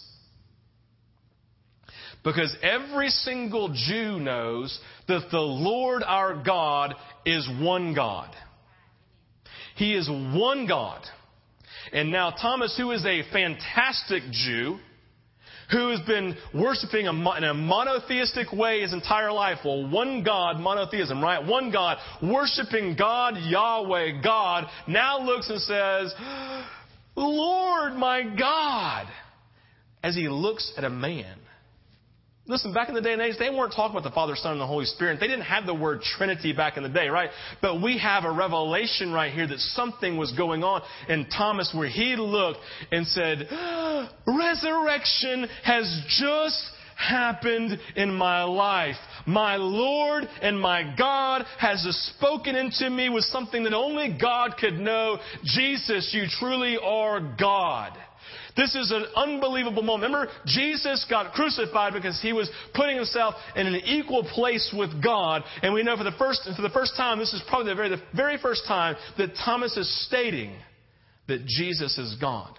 Because 2.24 2.56
every 2.62 3.10
single 3.10 3.70
Jew 3.74 4.20
knows 4.20 4.80
that 5.08 5.28
the 5.32 5.40
Lord 5.40 6.04
our 6.04 6.42
God 6.42 6.96
is 7.26 7.48
one 7.60 7.94
God. 7.94 8.34
He 9.76 9.94
is 9.94 10.10
one 10.10 10.66
God. 10.68 11.02
And 11.92 12.12
now 12.12 12.32
Thomas, 12.32 12.78
who 12.78 12.92
is 12.92 13.06
a 13.06 13.24
fantastic 13.34 14.24
Jew, 14.32 14.78
who 15.72 15.90
has 15.90 16.00
been 16.02 16.36
worshiping 16.54 17.08
in 17.08 17.44
a 17.44 17.54
monotheistic 17.54 18.52
way 18.54 18.82
his 18.82 18.94
entire 18.94 19.32
life. 19.32 19.60
Well, 19.66 19.90
one 19.90 20.24
God, 20.24 20.60
monotheism, 20.60 21.22
right? 21.22 21.46
One 21.46 21.72
God, 21.72 21.98
worshiping 22.22 22.96
God, 22.98 23.36
Yahweh, 23.38 24.22
God, 24.22 24.66
now 24.88 25.20
looks 25.20 25.50
and 25.50 25.60
says, 25.62 26.14
Lord, 27.16 27.94
my 27.94 28.24
God, 28.38 29.08
as 30.04 30.16
he 30.16 30.28
looks 30.30 30.72
at 30.78 30.84
a 30.84 30.90
man 30.90 31.40
Listen, 32.46 32.74
back 32.74 32.90
in 32.90 32.96
the 32.96 33.02
day 33.02 33.14
and 33.14 33.22
age, 33.22 33.36
they 33.40 33.50
weren't 33.50 33.74
talking 33.74 33.96
about 33.96 34.04
the 34.08 34.14
Father, 34.14 34.36
Son, 34.36 34.52
and 34.52 34.60
the 34.60 34.68
Holy 34.68 34.86
Spirit. 34.86 35.18
They 35.22 35.28
didn't 35.28 35.46
have 35.46 35.66
the 35.66 35.74
word 35.74 36.02
Trinity 36.02 36.52
back 36.52 36.76
in 36.76 36.84
the 36.84 36.90
day, 36.90 37.08
right? 37.08 37.30
But 37.62 37.82
we 37.82 37.98
have 38.00 38.26
a 38.26 38.32
revelation 38.32 39.14
right 39.14 39.32
here 39.32 39.48
that 39.48 39.60
something 39.60 40.18
was 40.18 40.34
going 40.34 40.62
on 40.62 40.82
in 41.08 41.26
Thomas 41.30 41.74
where 41.74 41.88
he 41.88 42.18
looked 42.18 42.60
and 42.92 43.08
said, 43.08 43.48
Resurrection 44.28 45.48
has 45.64 46.04
just 46.20 46.62
happened 46.98 47.80
in 47.96 48.14
my 48.14 48.44
life. 48.44 48.98
My 49.26 49.56
Lord 49.56 50.26
and 50.42 50.60
my 50.60 50.94
God 50.98 51.46
has 51.60 51.82
spoken 52.18 52.56
into 52.56 52.90
me 52.90 53.08
with 53.08 53.24
something 53.24 53.64
that 53.64 53.74
only 53.74 54.18
God 54.20 54.56
could 54.60 54.74
know. 54.74 55.18
Jesus, 55.46 56.12
you 56.14 56.26
truly 56.40 56.78
are 56.78 57.36
God. 57.40 57.98
This 58.56 58.76
is 58.76 58.92
an 58.92 59.06
unbelievable 59.16 59.82
moment. 59.82 60.14
Remember, 60.14 60.32
Jesus 60.46 61.06
got 61.10 61.34
crucified 61.34 61.94
because 61.94 62.22
he 62.22 62.34
was 62.34 62.50
putting 62.76 62.96
himself 62.96 63.34
in 63.56 63.66
an 63.66 63.76
equal 63.76 64.24
place 64.24 64.74
with 64.78 65.04
God. 65.04 65.44
And 65.64 65.74
we 65.74 65.82
know 65.82 65.98
for 65.98 66.04
the 66.04 66.12
first, 66.20 66.48
for 66.56 66.62
the 66.62 66.70
first 66.70 66.96
time, 66.96 67.18
this 67.18 67.34
is 67.34 67.42
probably 67.48 67.72
the 67.72 67.76
very, 67.76 67.90
the 67.90 68.02
very 68.16 68.38
first 68.38 68.66
time 68.68 68.96
that 69.18 69.32
Thomas 69.44 69.76
is 69.76 70.06
stating 70.06 70.56
that 71.28 71.46
Jesus 71.46 71.98
is 71.98 72.16
God. 72.22 72.58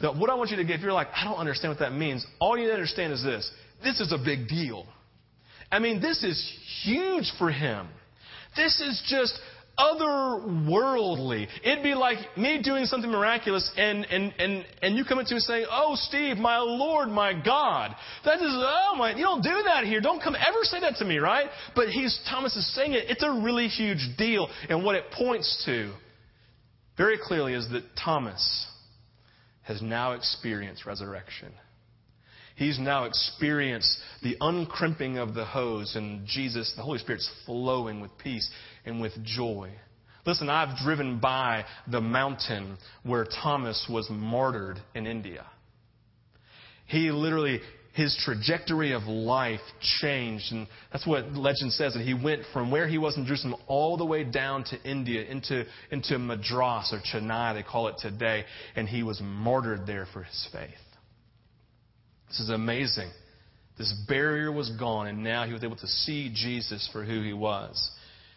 That 0.00 0.16
what 0.16 0.28
I 0.28 0.34
want 0.34 0.50
you 0.50 0.56
to 0.56 0.64
get, 0.64 0.76
if 0.76 0.82
you're 0.82 0.92
like, 0.92 1.08
I 1.14 1.24
don't 1.24 1.36
understand 1.36 1.70
what 1.70 1.78
that 1.78 1.92
means, 1.92 2.26
all 2.40 2.56
you 2.56 2.64
need 2.64 2.70
to 2.70 2.74
understand 2.74 3.12
is 3.12 3.22
this. 3.22 3.48
This 3.82 4.00
is 4.00 4.12
a 4.12 4.18
big 4.18 4.48
deal. 4.48 4.86
I 5.70 5.78
mean, 5.78 6.00
this 6.00 6.22
is 6.24 6.52
huge 6.82 7.30
for 7.38 7.50
him. 7.50 7.86
This 8.56 8.80
is 8.80 9.02
just 9.08 9.38
otherworldly. 9.78 11.48
It'd 11.62 11.82
be 11.82 11.94
like 11.94 12.18
me 12.36 12.60
doing 12.62 12.84
something 12.86 13.10
miraculous 13.10 13.70
and, 13.76 14.04
and, 14.04 14.32
and, 14.38 14.64
and 14.82 14.96
you 14.96 15.04
come 15.04 15.18
into 15.18 15.34
me 15.34 15.40
saying, 15.40 15.66
Oh, 15.70 15.94
Steve, 15.96 16.36
my 16.36 16.58
Lord, 16.58 17.08
my 17.08 17.32
God. 17.32 17.94
That 18.24 18.36
is, 18.36 18.42
oh 18.50 18.94
my, 18.96 19.14
you 19.14 19.22
don't 19.22 19.42
do 19.42 19.62
that 19.66 19.84
here. 19.84 20.00
Don't 20.00 20.22
come 20.22 20.34
ever 20.34 20.58
say 20.62 20.80
that 20.80 20.96
to 20.96 21.04
me, 21.04 21.18
right? 21.18 21.48
But 21.74 21.88
he's, 21.88 22.18
Thomas 22.30 22.54
is 22.56 22.74
saying 22.74 22.92
it. 22.92 23.04
It's 23.08 23.22
a 23.22 23.30
really 23.30 23.68
huge 23.68 24.16
deal. 24.16 24.48
And 24.68 24.84
what 24.84 24.94
it 24.94 25.04
points 25.10 25.62
to 25.66 25.92
very 26.96 27.18
clearly 27.20 27.54
is 27.54 27.68
that 27.70 27.82
Thomas 28.02 28.66
has 29.62 29.82
now 29.82 30.12
experienced 30.12 30.86
resurrection. 30.86 31.52
He's 32.56 32.78
now 32.78 33.04
experienced 33.04 33.98
the 34.22 34.36
uncrimping 34.40 35.18
of 35.18 35.34
the 35.34 35.44
hose, 35.44 35.96
and 35.96 36.26
Jesus, 36.26 36.72
the 36.76 36.82
Holy 36.82 36.98
Spirit's 36.98 37.30
flowing 37.46 38.00
with 38.00 38.16
peace 38.18 38.48
and 38.84 39.00
with 39.00 39.12
joy. 39.24 39.72
Listen, 40.24 40.48
I've 40.48 40.78
driven 40.78 41.18
by 41.18 41.64
the 41.90 42.00
mountain 42.00 42.78
where 43.02 43.24
Thomas 43.24 43.86
was 43.90 44.08
martyred 44.08 44.78
in 44.94 45.06
India. 45.06 45.44
He 46.86 47.10
literally, 47.10 47.60
his 47.94 48.16
trajectory 48.24 48.92
of 48.92 49.02
life 49.02 49.60
changed. 50.00 50.52
And 50.52 50.66
that's 50.92 51.06
what 51.06 51.32
legend 51.32 51.72
says 51.72 51.94
that 51.94 52.02
he 52.02 52.14
went 52.14 52.42
from 52.52 52.70
where 52.70 52.86
he 52.86 52.98
was 52.98 53.16
in 53.16 53.26
Jerusalem 53.26 53.56
all 53.66 53.96
the 53.96 54.04
way 54.04 54.24
down 54.24 54.64
to 54.64 54.82
India, 54.82 55.24
into, 55.24 55.64
into 55.90 56.18
Madras 56.18 56.92
or 56.92 57.00
Chennai, 57.00 57.54
they 57.54 57.62
call 57.62 57.88
it 57.88 57.96
today. 57.98 58.44
And 58.76 58.88
he 58.88 59.02
was 59.02 59.20
martyred 59.22 59.86
there 59.86 60.06
for 60.12 60.22
his 60.22 60.48
faith. 60.52 60.70
This 62.34 62.48
is 62.48 62.50
amazing. 62.50 63.10
This 63.78 63.94
barrier 64.08 64.50
was 64.50 64.68
gone, 64.70 65.06
and 65.06 65.22
now 65.22 65.46
he 65.46 65.52
was 65.52 65.62
able 65.62 65.76
to 65.76 65.86
see 65.86 66.32
Jesus 66.34 66.88
for 66.92 67.04
who 67.04 67.22
he 67.22 67.32
was. 67.32 67.92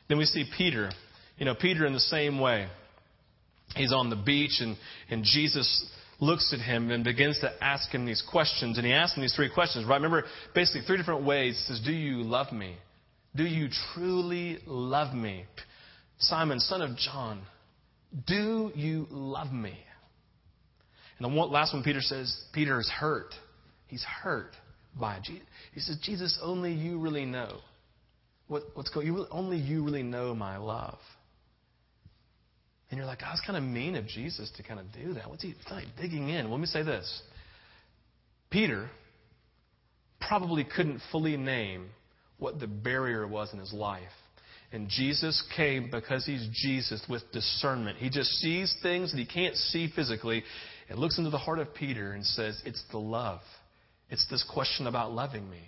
Then 0.08 0.20
we 0.20 0.26
see 0.26 0.46
Peter. 0.56 0.92
You 1.40 1.46
know, 1.46 1.56
Peter 1.56 1.84
in 1.84 1.94
the 1.94 2.00
same 2.00 2.40
way. 2.40 2.68
He's 3.76 3.92
on 3.92 4.12
the 4.12 4.16
beach, 4.16 4.60
and, 4.60 4.78
and 5.10 5.24
Jesus 5.24 5.90
looks 6.20 6.54
at 6.54 6.60
him 6.60 6.92
and 6.92 7.04
begins 7.04 7.40
to 7.40 7.52
ask 7.60 7.90
him 7.90 8.06
these 8.06 8.24
questions. 8.30 8.78
And 8.78 8.86
he 8.86 8.94
asks 8.94 9.18
him 9.18 9.22
these 9.22 9.36
three 9.36 9.50
questions, 9.52 9.88
right? 9.88 9.96
Remember, 9.96 10.26
basically, 10.54 10.82
three 10.86 10.98
different 10.98 11.26
ways. 11.26 11.58
He 11.68 11.74
says, 11.74 11.84
Do 11.84 11.92
you 11.92 12.22
love 12.22 12.52
me? 12.54 12.78
Do 13.36 13.46
you 13.46 13.70
truly 13.96 14.60
love 14.68 15.16
me? 15.16 15.46
Simon, 16.20 16.60
son 16.60 16.84
of 16.84 16.96
John, 16.98 17.42
do 18.28 18.72
you 18.76 19.08
love 19.10 19.52
me? 19.52 19.76
And 21.18 21.34
the 21.34 21.42
last 21.46 21.74
one 21.74 21.82
Peter 21.82 22.02
says, 22.02 22.44
Peter 22.54 22.80
is 22.80 22.90
hurt. 22.90 23.34
He's 23.88 24.04
hurt 24.04 24.52
by 25.00 25.20
Jesus. 25.24 25.46
He 25.74 25.80
says, 25.80 25.98
Jesus, 26.02 26.38
only 26.42 26.74
you 26.74 27.00
really 27.00 27.26
know. 27.26 27.58
What, 28.48 28.64
what's 28.74 28.90
going 28.90 29.08
you, 29.08 29.26
Only 29.32 29.58
you 29.58 29.84
really 29.84 30.04
know 30.04 30.34
my 30.34 30.58
love. 30.58 31.00
And 32.90 32.98
you're 32.98 33.06
like, 33.06 33.20
oh, 33.26 33.30
it's 33.34 33.46
kind 33.46 33.58
of 33.58 33.64
mean 33.64 33.96
of 33.96 34.08
Jesus 34.08 34.50
to 34.56 34.64
kind 34.64 34.80
of 34.80 34.86
do 34.94 35.14
that. 35.16 35.30
What's 35.30 35.44
he 35.44 35.56
like 35.70 35.86
digging 36.00 36.30
in? 36.30 36.50
Let 36.50 36.60
me 36.60 36.66
say 36.68 36.84
this. 36.84 37.22
Peter 38.50 38.90
probably 40.22 40.64
couldn't 40.64 41.02
fully 41.12 41.36
name 41.36 41.90
what 42.38 42.60
the 42.60 42.68
barrier 42.68 43.28
was 43.28 43.52
in 43.52 43.60
his 43.60 43.74
life. 43.74 44.04
And 44.72 44.90
Jesus 44.90 45.44
came 45.56 45.90
because 45.90 46.26
he's 46.26 46.48
Jesus 46.54 47.02
with 47.10 47.24
discernment. 47.32 47.98
He 47.98 48.10
just 48.10 48.30
sees 48.40 48.76
things 48.82 49.12
that 49.12 49.18
he 49.18 49.26
can't 49.26 49.56
see 49.56 49.90
physically 49.94 50.44
and 50.90 51.00
looks 51.00 51.18
into 51.18 51.30
the 51.30 51.38
heart 51.38 51.60
of 51.60 51.74
Peter 51.74 52.12
and 52.12 52.26
says, 52.26 52.62
It's 52.66 52.84
the 52.92 52.98
love. 52.98 53.40
It's 54.10 54.26
this 54.30 54.46
question 54.54 54.88
about 54.88 55.12
loving 55.12 55.50
me. 55.50 55.62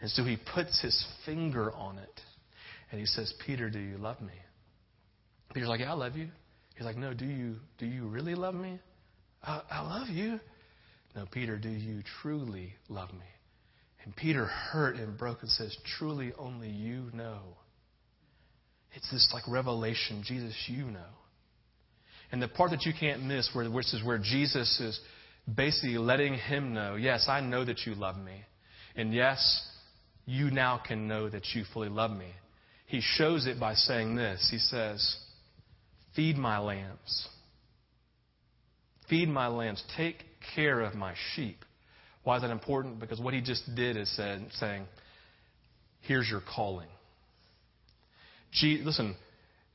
And 0.00 0.10
so 0.10 0.24
he 0.24 0.36
puts 0.54 0.80
his 0.80 1.04
finger 1.24 1.72
on 1.72 1.98
it. 1.98 2.20
And 2.90 3.00
he 3.00 3.06
says, 3.06 3.32
Peter, 3.46 3.70
do 3.70 3.78
you 3.78 3.96
love 3.98 4.20
me? 4.20 4.34
Peter's 5.54 5.68
like, 5.68 5.80
Yeah, 5.80 5.92
I 5.92 5.94
love 5.94 6.16
you. 6.16 6.28
He's 6.76 6.84
like, 6.84 6.96
No, 6.96 7.14
do 7.14 7.26
you 7.26 7.56
do 7.78 7.86
you 7.86 8.06
really 8.06 8.34
love 8.34 8.54
me? 8.54 8.78
I, 9.42 9.62
I 9.70 9.80
love 9.82 10.08
you. 10.08 10.40
No, 11.14 11.26
Peter, 11.30 11.58
do 11.58 11.68
you 11.68 12.02
truly 12.22 12.74
love 12.88 13.12
me? 13.12 13.26
And 14.04 14.16
Peter, 14.16 14.46
hurt 14.46 14.96
and 14.96 15.16
broken, 15.16 15.48
says, 15.48 15.76
Truly 15.98 16.32
only 16.38 16.70
you 16.70 17.10
know. 17.12 17.40
It's 18.94 19.10
this 19.10 19.30
like 19.32 19.44
revelation, 19.48 20.22
Jesus, 20.26 20.54
you 20.66 20.84
know. 20.84 21.00
And 22.30 22.42
the 22.42 22.48
part 22.48 22.70
that 22.70 22.84
you 22.84 22.92
can't 22.98 23.22
miss, 23.22 23.50
where 23.52 23.68
this 23.68 23.94
is 23.94 24.04
where 24.04 24.18
Jesus 24.18 24.80
is 24.80 24.98
basically 25.52 25.98
letting 25.98 26.34
him 26.34 26.74
know, 26.74 26.96
yes, 26.96 27.26
I 27.28 27.40
know 27.40 27.64
that 27.64 27.86
you 27.86 27.94
love 27.94 28.16
me. 28.16 28.44
And 28.94 29.12
yes, 29.12 29.68
you 30.26 30.50
now 30.50 30.80
can 30.86 31.08
know 31.08 31.28
that 31.28 31.46
you 31.54 31.64
fully 31.72 31.88
love 31.88 32.10
me. 32.10 32.30
He 32.86 33.00
shows 33.00 33.46
it 33.46 33.58
by 33.58 33.74
saying 33.74 34.16
this. 34.16 34.48
He 34.50 34.58
says, 34.58 35.16
Feed 36.14 36.36
my 36.36 36.58
lambs. 36.58 37.28
Feed 39.08 39.28
my 39.28 39.48
lambs. 39.48 39.82
Take 39.96 40.16
care 40.54 40.80
of 40.80 40.94
my 40.94 41.14
sheep. 41.34 41.58
Why 42.24 42.36
is 42.36 42.42
that 42.42 42.50
important? 42.50 43.00
Because 43.00 43.18
what 43.18 43.34
he 43.34 43.40
just 43.40 43.74
did 43.74 43.96
is 43.96 44.14
said, 44.14 44.46
saying, 44.52 44.84
Here's 46.02 46.28
your 46.28 46.42
calling. 46.54 46.88
listen, 48.62 49.16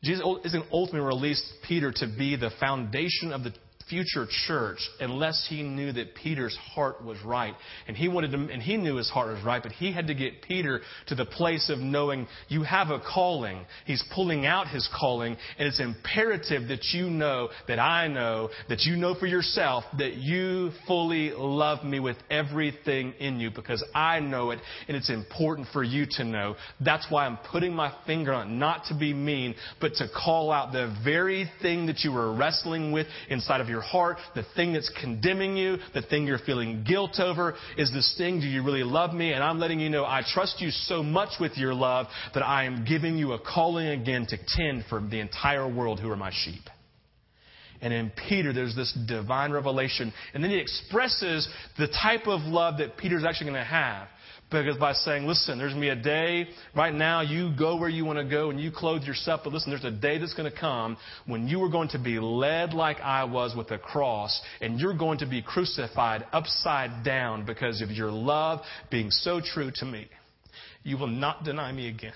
Jesus 0.03 0.24
isn't 0.45 0.65
ultimately 0.72 1.07
released 1.07 1.43
Peter 1.68 1.91
to 1.91 2.07
be 2.07 2.36
the 2.36 2.51
foundation 2.59 3.32
of 3.32 3.43
the 3.43 3.53
future 3.89 4.27
church 4.47 4.79
unless 4.99 5.45
he 5.49 5.63
knew 5.63 5.91
that 5.91 6.15
Peter's 6.15 6.57
heart 6.73 7.03
was 7.03 7.17
right. 7.23 7.53
And 7.88 7.95
he 7.95 8.07
wanted 8.07 8.31
to, 8.31 8.38
and 8.38 8.61
he 8.61 8.77
knew 8.77 8.95
his 8.95 9.09
heart 9.09 9.33
was 9.33 9.43
right, 9.43 9.61
but 9.61 9.71
he 9.71 9.91
had 9.91 10.07
to 10.07 10.13
get 10.13 10.41
Peter 10.41 10.81
to 11.07 11.15
the 11.15 11.25
place 11.25 11.69
of 11.69 11.79
knowing 11.79 12.27
you 12.47 12.63
have 12.63 12.89
a 12.89 12.99
calling. 12.99 13.65
He's 13.85 14.03
pulling 14.13 14.45
out 14.45 14.67
his 14.67 14.88
calling, 14.99 15.38
and 15.57 15.67
it's 15.67 15.79
imperative 15.79 16.67
that 16.69 16.85
you 16.93 17.09
know, 17.09 17.49
that 17.67 17.79
I 17.79 18.07
know, 18.07 18.49
that 18.69 18.81
you 18.81 18.95
know 18.95 19.15
for 19.15 19.27
yourself 19.27 19.83
that 19.97 20.15
you 20.15 20.71
fully 20.85 21.31
love 21.31 21.83
me 21.83 21.99
with 21.99 22.17
everything 22.29 23.13
in 23.19 23.39
you 23.39 23.51
because 23.51 23.83
I 23.93 24.19
know 24.19 24.51
it, 24.51 24.59
and 24.88 24.95
it's 24.97 25.09
important 25.09 25.67
for 25.73 25.83
you 25.83 26.05
to 26.11 26.23
know. 26.23 26.55
That's 26.83 27.07
why 27.09 27.25
I'm 27.25 27.38
putting 27.51 27.73
my 27.73 27.93
finger 28.05 28.33
on 28.33 28.49
it, 28.49 28.53
not 28.53 28.85
to 28.85 28.97
be 28.97 29.13
mean, 29.13 29.55
but 29.79 29.95
to 29.95 30.07
call 30.07 30.51
out 30.51 30.71
the 30.71 30.95
very 31.03 31.49
thing 31.61 31.88
that 31.88 32.01
you 32.01 32.11
were 32.11 32.33
wrestling 32.33 32.91
with 32.91 33.07
inside 33.29 33.61
of 33.61 33.69
your 33.69 33.76
your 33.78 33.84
heart, 33.84 34.17
the 34.34 34.43
thing 34.55 34.73
that's 34.73 34.91
condemning 34.99 35.55
you, 35.55 35.78
the 35.93 36.01
thing 36.01 36.25
you're 36.25 36.39
feeling 36.39 36.84
guilt 36.84 37.19
over, 37.19 37.53
is 37.78 37.91
this 37.91 38.15
thing, 38.17 38.39
do 38.39 38.47
you 38.47 38.63
really 38.63 38.84
love 38.84 39.13
me? 39.13 39.34
And 39.34 39.43
I'm 39.43 39.59
letting 39.59 39.80
you 39.80 39.89
know 39.89 40.03
I 40.03 40.23
trust 40.25 40.61
you 40.61 40.71
so 40.71 41.03
much 41.03 41.39
with 41.39 41.57
your 41.57 41.75
love 41.75 42.07
that 42.34 42.41
I 42.41 42.63
am 42.63 42.86
giving 42.86 43.17
you 43.17 43.34
a 43.34 43.39
calling 43.39 43.88
again 43.88 44.25
to 44.30 44.38
tend 44.47 44.86
for 44.89 44.99
the 44.99 45.19
entire 45.19 45.71
world 45.71 45.99
who 45.99 46.09
are 46.09 46.15
my 46.15 46.32
sheep. 46.34 46.63
And 47.80 47.93
in 47.93 48.11
Peter, 48.28 48.51
there's 48.53 48.75
this 48.75 48.97
divine 49.07 49.51
revelation. 49.51 50.11
And 50.34 50.43
then 50.43 50.49
he 50.49 50.57
expresses 50.57 51.47
the 51.78 51.88
type 51.88 52.25
of 52.25 52.41
love 52.41 52.80
that 52.80 52.97
Peter's 52.97 53.23
actually 53.23 53.51
going 53.51 53.61
to 53.61 53.69
have. 53.69 54.07
Because 54.49 54.77
by 54.77 54.93
saying, 54.93 55.25
listen, 55.25 55.57
there's 55.57 55.73
going 55.73 55.89
to 55.89 55.93
be 55.93 55.99
a 55.99 56.03
day, 56.03 56.47
right 56.73 56.93
now, 56.93 57.19
you 57.19 57.51
go 57.57 57.75
where 57.75 57.89
you 57.89 58.05
want 58.05 58.17
to 58.17 58.23
go 58.23 58.49
and 58.49 58.57
you 58.57 58.71
clothe 58.71 59.03
yourself, 59.03 59.41
but 59.43 59.51
listen, 59.51 59.71
there's 59.71 59.83
a 59.83 59.91
day 59.91 60.19
that's 60.19 60.33
going 60.33 60.49
to 60.49 60.57
come 60.57 60.95
when 61.25 61.49
you 61.49 61.61
are 61.63 61.69
going 61.69 61.89
to 61.89 61.99
be 61.99 62.17
led 62.17 62.73
like 62.73 63.01
I 63.01 63.25
was 63.25 63.55
with 63.57 63.71
a 63.71 63.77
cross, 63.77 64.41
and 64.61 64.79
you're 64.79 64.97
going 64.97 65.17
to 65.19 65.25
be 65.25 65.41
crucified 65.41 66.25
upside 66.31 67.03
down 67.03 67.45
because 67.45 67.81
of 67.81 67.91
your 67.91 68.09
love 68.09 68.61
being 68.89 69.11
so 69.11 69.41
true 69.41 69.69
to 69.75 69.85
me. 69.85 70.07
You 70.83 70.97
will 70.97 71.07
not 71.07 71.43
deny 71.43 71.73
me 71.73 71.89
again. 71.89 72.13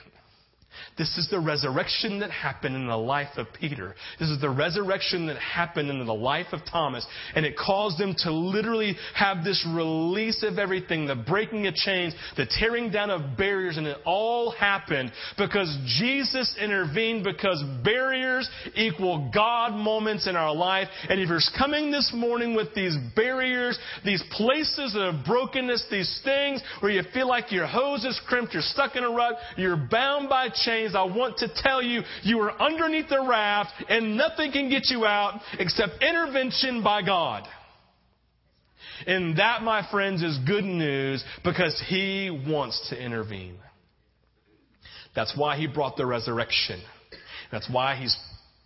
This 0.97 1.17
is 1.17 1.29
the 1.29 1.39
resurrection 1.39 2.19
that 2.19 2.31
happened 2.31 2.75
in 2.75 2.87
the 2.87 2.97
life 2.97 3.37
of 3.37 3.47
Peter. 3.59 3.95
This 4.19 4.29
is 4.29 4.41
the 4.41 4.49
resurrection 4.49 5.27
that 5.27 5.37
happened 5.37 5.89
in 5.89 6.05
the 6.05 6.13
life 6.13 6.47
of 6.51 6.59
Thomas. 6.69 7.05
And 7.35 7.45
it 7.45 7.57
caused 7.57 7.97
them 7.97 8.15
to 8.19 8.31
literally 8.31 8.95
have 9.15 9.43
this 9.43 9.65
release 9.73 10.43
of 10.43 10.57
everything, 10.57 11.05
the 11.05 11.15
breaking 11.15 11.67
of 11.67 11.75
chains, 11.75 12.13
the 12.37 12.45
tearing 12.45 12.91
down 12.91 13.09
of 13.09 13.37
barriers. 13.37 13.77
And 13.77 13.87
it 13.87 13.97
all 14.05 14.51
happened 14.51 15.11
because 15.37 15.75
Jesus 15.99 16.55
intervened 16.59 17.23
because 17.23 17.63
barriers 17.83 18.49
equal 18.75 19.31
God 19.33 19.73
moments 19.73 20.27
in 20.27 20.35
our 20.35 20.53
life. 20.53 20.87
And 21.09 21.19
if 21.19 21.29
you're 21.29 21.39
coming 21.57 21.91
this 21.91 22.11
morning 22.13 22.55
with 22.55 22.73
these 22.75 22.95
barriers, 23.15 23.77
these 24.03 24.23
places 24.31 24.95
of 24.97 25.25
brokenness, 25.25 25.85
these 25.89 26.21
things 26.23 26.61
where 26.79 26.91
you 26.91 27.03
feel 27.13 27.27
like 27.27 27.51
your 27.51 27.67
hose 27.67 28.03
is 28.05 28.19
crimped, 28.27 28.53
you're 28.53 28.61
stuck 28.61 28.95
in 28.95 29.03
a 29.03 29.09
rut, 29.09 29.35
you're 29.57 29.87
bound 29.89 30.29
by 30.29 30.49
chains, 30.63 30.95
I 30.95 31.03
want 31.03 31.37
to 31.37 31.49
tell 31.53 31.81
you, 31.81 32.01
you 32.23 32.39
are 32.39 32.61
underneath 32.61 33.09
the 33.09 33.25
raft 33.27 33.71
and 33.89 34.17
nothing 34.17 34.51
can 34.51 34.69
get 34.69 34.89
you 34.89 35.05
out 35.05 35.41
except 35.59 36.03
intervention 36.03 36.83
by 36.83 37.01
God. 37.01 37.47
And 39.07 39.37
that, 39.37 39.63
my 39.63 39.87
friends, 39.89 40.21
is 40.21 40.37
good 40.45 40.63
news 40.63 41.23
because 41.43 41.81
He 41.87 42.29
wants 42.47 42.89
to 42.89 43.01
intervene. 43.01 43.57
That's 45.15 45.35
why 45.35 45.57
He 45.57 45.67
brought 45.67 45.97
the 45.97 46.05
resurrection. 46.05 46.81
That's 47.51 47.69
why 47.69 47.95
He's 47.95 48.15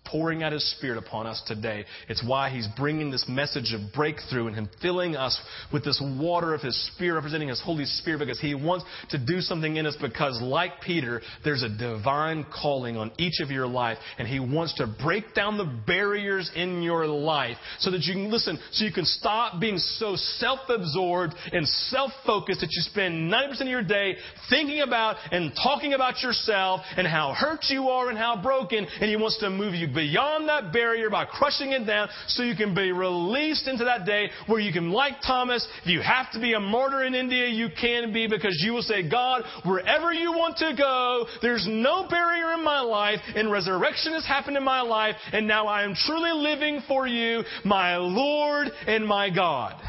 pouring 0.05 0.43
out 0.43 0.51
His 0.51 0.69
Spirit 0.77 0.97
upon 0.97 1.27
us 1.27 1.41
today. 1.47 1.85
It's 2.09 2.23
why 2.25 2.49
He's 2.49 2.67
bringing 2.77 3.11
this 3.11 3.25
message 3.27 3.73
of 3.73 3.93
breakthrough 3.93 4.47
and 4.47 4.55
Him 4.55 4.69
filling 4.81 5.15
us 5.15 5.39
with 5.73 5.83
this 5.83 6.01
water 6.19 6.53
of 6.53 6.61
His 6.61 6.75
Spirit, 6.93 7.15
representing 7.15 7.49
His 7.49 7.61
Holy 7.61 7.85
Spirit, 7.85 8.19
because 8.19 8.39
He 8.39 8.55
wants 8.55 8.85
to 9.09 9.17
do 9.17 9.41
something 9.41 9.75
in 9.75 9.85
us. 9.85 9.95
Because, 10.01 10.39
like 10.41 10.81
Peter, 10.81 11.21
there's 11.43 11.63
a 11.63 11.69
divine 11.69 12.45
calling 12.61 12.97
on 12.97 13.11
each 13.17 13.39
of 13.41 13.49
your 13.49 13.67
life, 13.67 13.97
and 14.17 14.27
He 14.27 14.39
wants 14.39 14.73
to 14.75 14.87
break 15.01 15.33
down 15.33 15.57
the 15.57 15.81
barriers 15.87 16.51
in 16.55 16.81
your 16.81 17.07
life 17.07 17.57
so 17.79 17.91
that 17.91 18.01
you 18.03 18.13
can 18.13 18.31
listen, 18.31 18.59
so 18.71 18.85
you 18.85 18.91
can 18.91 19.05
stop 19.05 19.59
being 19.59 19.77
so 19.77 20.15
self 20.15 20.59
absorbed 20.69 21.33
and 21.51 21.67
self 21.67 22.11
focused 22.25 22.61
that 22.61 22.69
you 22.71 22.81
spend 22.81 23.31
90% 23.31 23.61
of 23.61 23.67
your 23.67 23.83
day 23.83 24.15
thinking 24.49 24.81
about 24.81 25.17
and 25.31 25.51
talking 25.55 25.93
about 25.93 26.21
yourself 26.21 26.81
and 26.97 27.07
how 27.07 27.33
hurt 27.33 27.65
you 27.69 27.89
are 27.89 28.09
and 28.09 28.17
how 28.17 28.41
broken, 28.41 28.85
and 28.85 29.09
He 29.09 29.15
wants 29.15 29.39
to 29.39 29.49
move 29.49 29.73
you 29.73 29.87
beyond 29.95 30.47
that 30.49 30.71
barrier 30.71 31.09
by 31.09 31.25
crushing 31.25 31.71
it 31.71 31.85
down 31.85 32.09
so 32.27 32.43
you 32.43 32.55
can 32.55 32.75
be 32.75 32.91
released 32.91 33.67
into 33.67 33.85
that 33.85 34.05
day 34.05 34.29
where 34.47 34.59
you 34.59 34.71
can, 34.71 34.91
like 34.91 35.13
Thomas, 35.25 35.67
if 35.83 35.87
you 35.87 36.01
have 36.01 36.31
to 36.33 36.39
be 36.39 36.53
a 36.53 36.59
martyr 36.59 37.03
in 37.03 37.15
India, 37.15 37.47
you 37.47 37.69
can 37.79 38.13
be 38.13 38.27
because 38.27 38.61
you 38.63 38.73
will 38.73 38.81
say, 38.81 39.09
God, 39.09 39.43
wherever 39.65 40.11
you 40.11 40.31
want 40.31 40.57
to 40.57 40.75
go, 40.77 41.25
there's 41.41 41.65
no 41.69 42.07
barrier 42.07 42.53
in 42.53 42.63
my 42.63 42.81
life 42.81 43.19
and 43.35 43.51
resurrection 43.51 44.13
has 44.13 44.25
happened 44.25 44.57
in 44.57 44.63
my 44.63 44.81
life 44.81 45.15
and 45.31 45.47
now 45.47 45.67
I 45.67 45.83
am 45.83 45.95
truly 45.95 46.31
living 46.31 46.81
for 46.87 47.07
you, 47.07 47.43
my 47.63 47.97
Lord 47.97 48.67
and 48.87 49.05
my 49.07 49.29
God. 49.29 49.81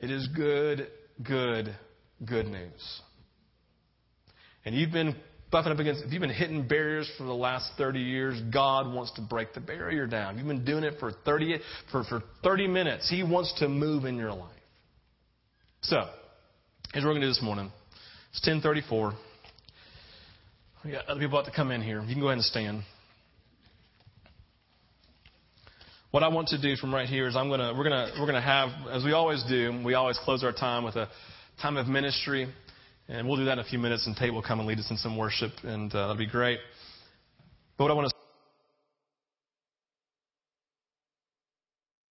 It 0.00 0.10
is 0.10 0.28
good, 0.28 0.88
good, 1.22 1.74
good 2.24 2.46
news. 2.46 3.00
And 4.64 4.74
you've 4.74 4.92
been 4.92 5.16
buffing 5.52 5.72
up 5.72 5.78
against, 5.78 6.04
if 6.04 6.12
you've 6.12 6.20
been 6.20 6.30
hitting 6.30 6.66
barriers 6.66 7.10
for 7.16 7.24
the 7.24 7.34
last 7.34 7.70
30 7.78 8.00
years, 8.00 8.40
God 8.52 8.92
wants 8.92 9.12
to 9.12 9.22
break 9.22 9.54
the 9.54 9.60
barrier 9.60 10.06
down. 10.06 10.34
If 10.34 10.38
you've 10.38 10.48
been 10.48 10.64
doing 10.64 10.84
it 10.84 10.94
for 11.00 11.12
30, 11.12 11.60
for, 11.90 12.04
for 12.04 12.22
30 12.42 12.68
minutes, 12.68 13.08
He 13.08 13.22
wants 13.22 13.54
to 13.60 13.68
move 13.68 14.04
in 14.04 14.16
your 14.16 14.32
life. 14.32 14.50
So, 15.82 15.96
here's 16.92 17.04
what 17.04 17.10
we're 17.10 17.20
going 17.20 17.20
to 17.22 17.26
do 17.28 17.32
this 17.32 17.42
morning. 17.42 17.70
It's 18.32 18.46
1034. 18.46 19.12
We 20.84 20.92
got 20.92 21.06
other 21.06 21.20
people 21.20 21.38
about 21.38 21.50
to 21.50 21.56
come 21.56 21.70
in 21.70 21.82
here. 21.82 22.00
You 22.02 22.14
can 22.14 22.20
go 22.20 22.28
ahead 22.28 22.38
and 22.38 22.44
stand. 22.44 22.82
What 26.10 26.22
I 26.22 26.28
want 26.28 26.48
to 26.48 26.60
do 26.60 26.76
from 26.76 26.94
right 26.94 27.08
here 27.08 27.26
is 27.26 27.36
I'm 27.36 27.50
gonna 27.50 27.74
we're 27.76 27.84
gonna 27.84 28.12
we're 28.18 28.26
gonna 28.26 28.40
have 28.40 28.70
as 28.90 29.04
we 29.04 29.12
always 29.12 29.44
do. 29.46 29.82
We 29.84 29.92
always 29.92 30.18
close 30.24 30.42
our 30.42 30.52
time 30.52 30.84
with 30.84 30.96
a 30.96 31.06
time 31.60 31.76
of 31.76 31.86
ministry. 31.86 32.48
And 33.10 33.26
we'll 33.26 33.38
do 33.38 33.46
that 33.46 33.54
in 33.54 33.58
a 33.60 33.64
few 33.64 33.78
minutes, 33.78 34.06
and 34.06 34.14
Tate 34.14 34.34
will 34.34 34.42
come 34.42 34.58
and 34.58 34.68
lead 34.68 34.78
us 34.78 34.90
in 34.90 34.98
some 34.98 35.16
worship, 35.16 35.52
and 35.62 35.90
uh, 35.94 35.98
that'll 35.98 36.16
be 36.16 36.26
great. 36.26 36.58
But 37.78 37.84
what 37.84 37.90
I 37.90 37.94
want 37.94 38.10
to 38.10 38.17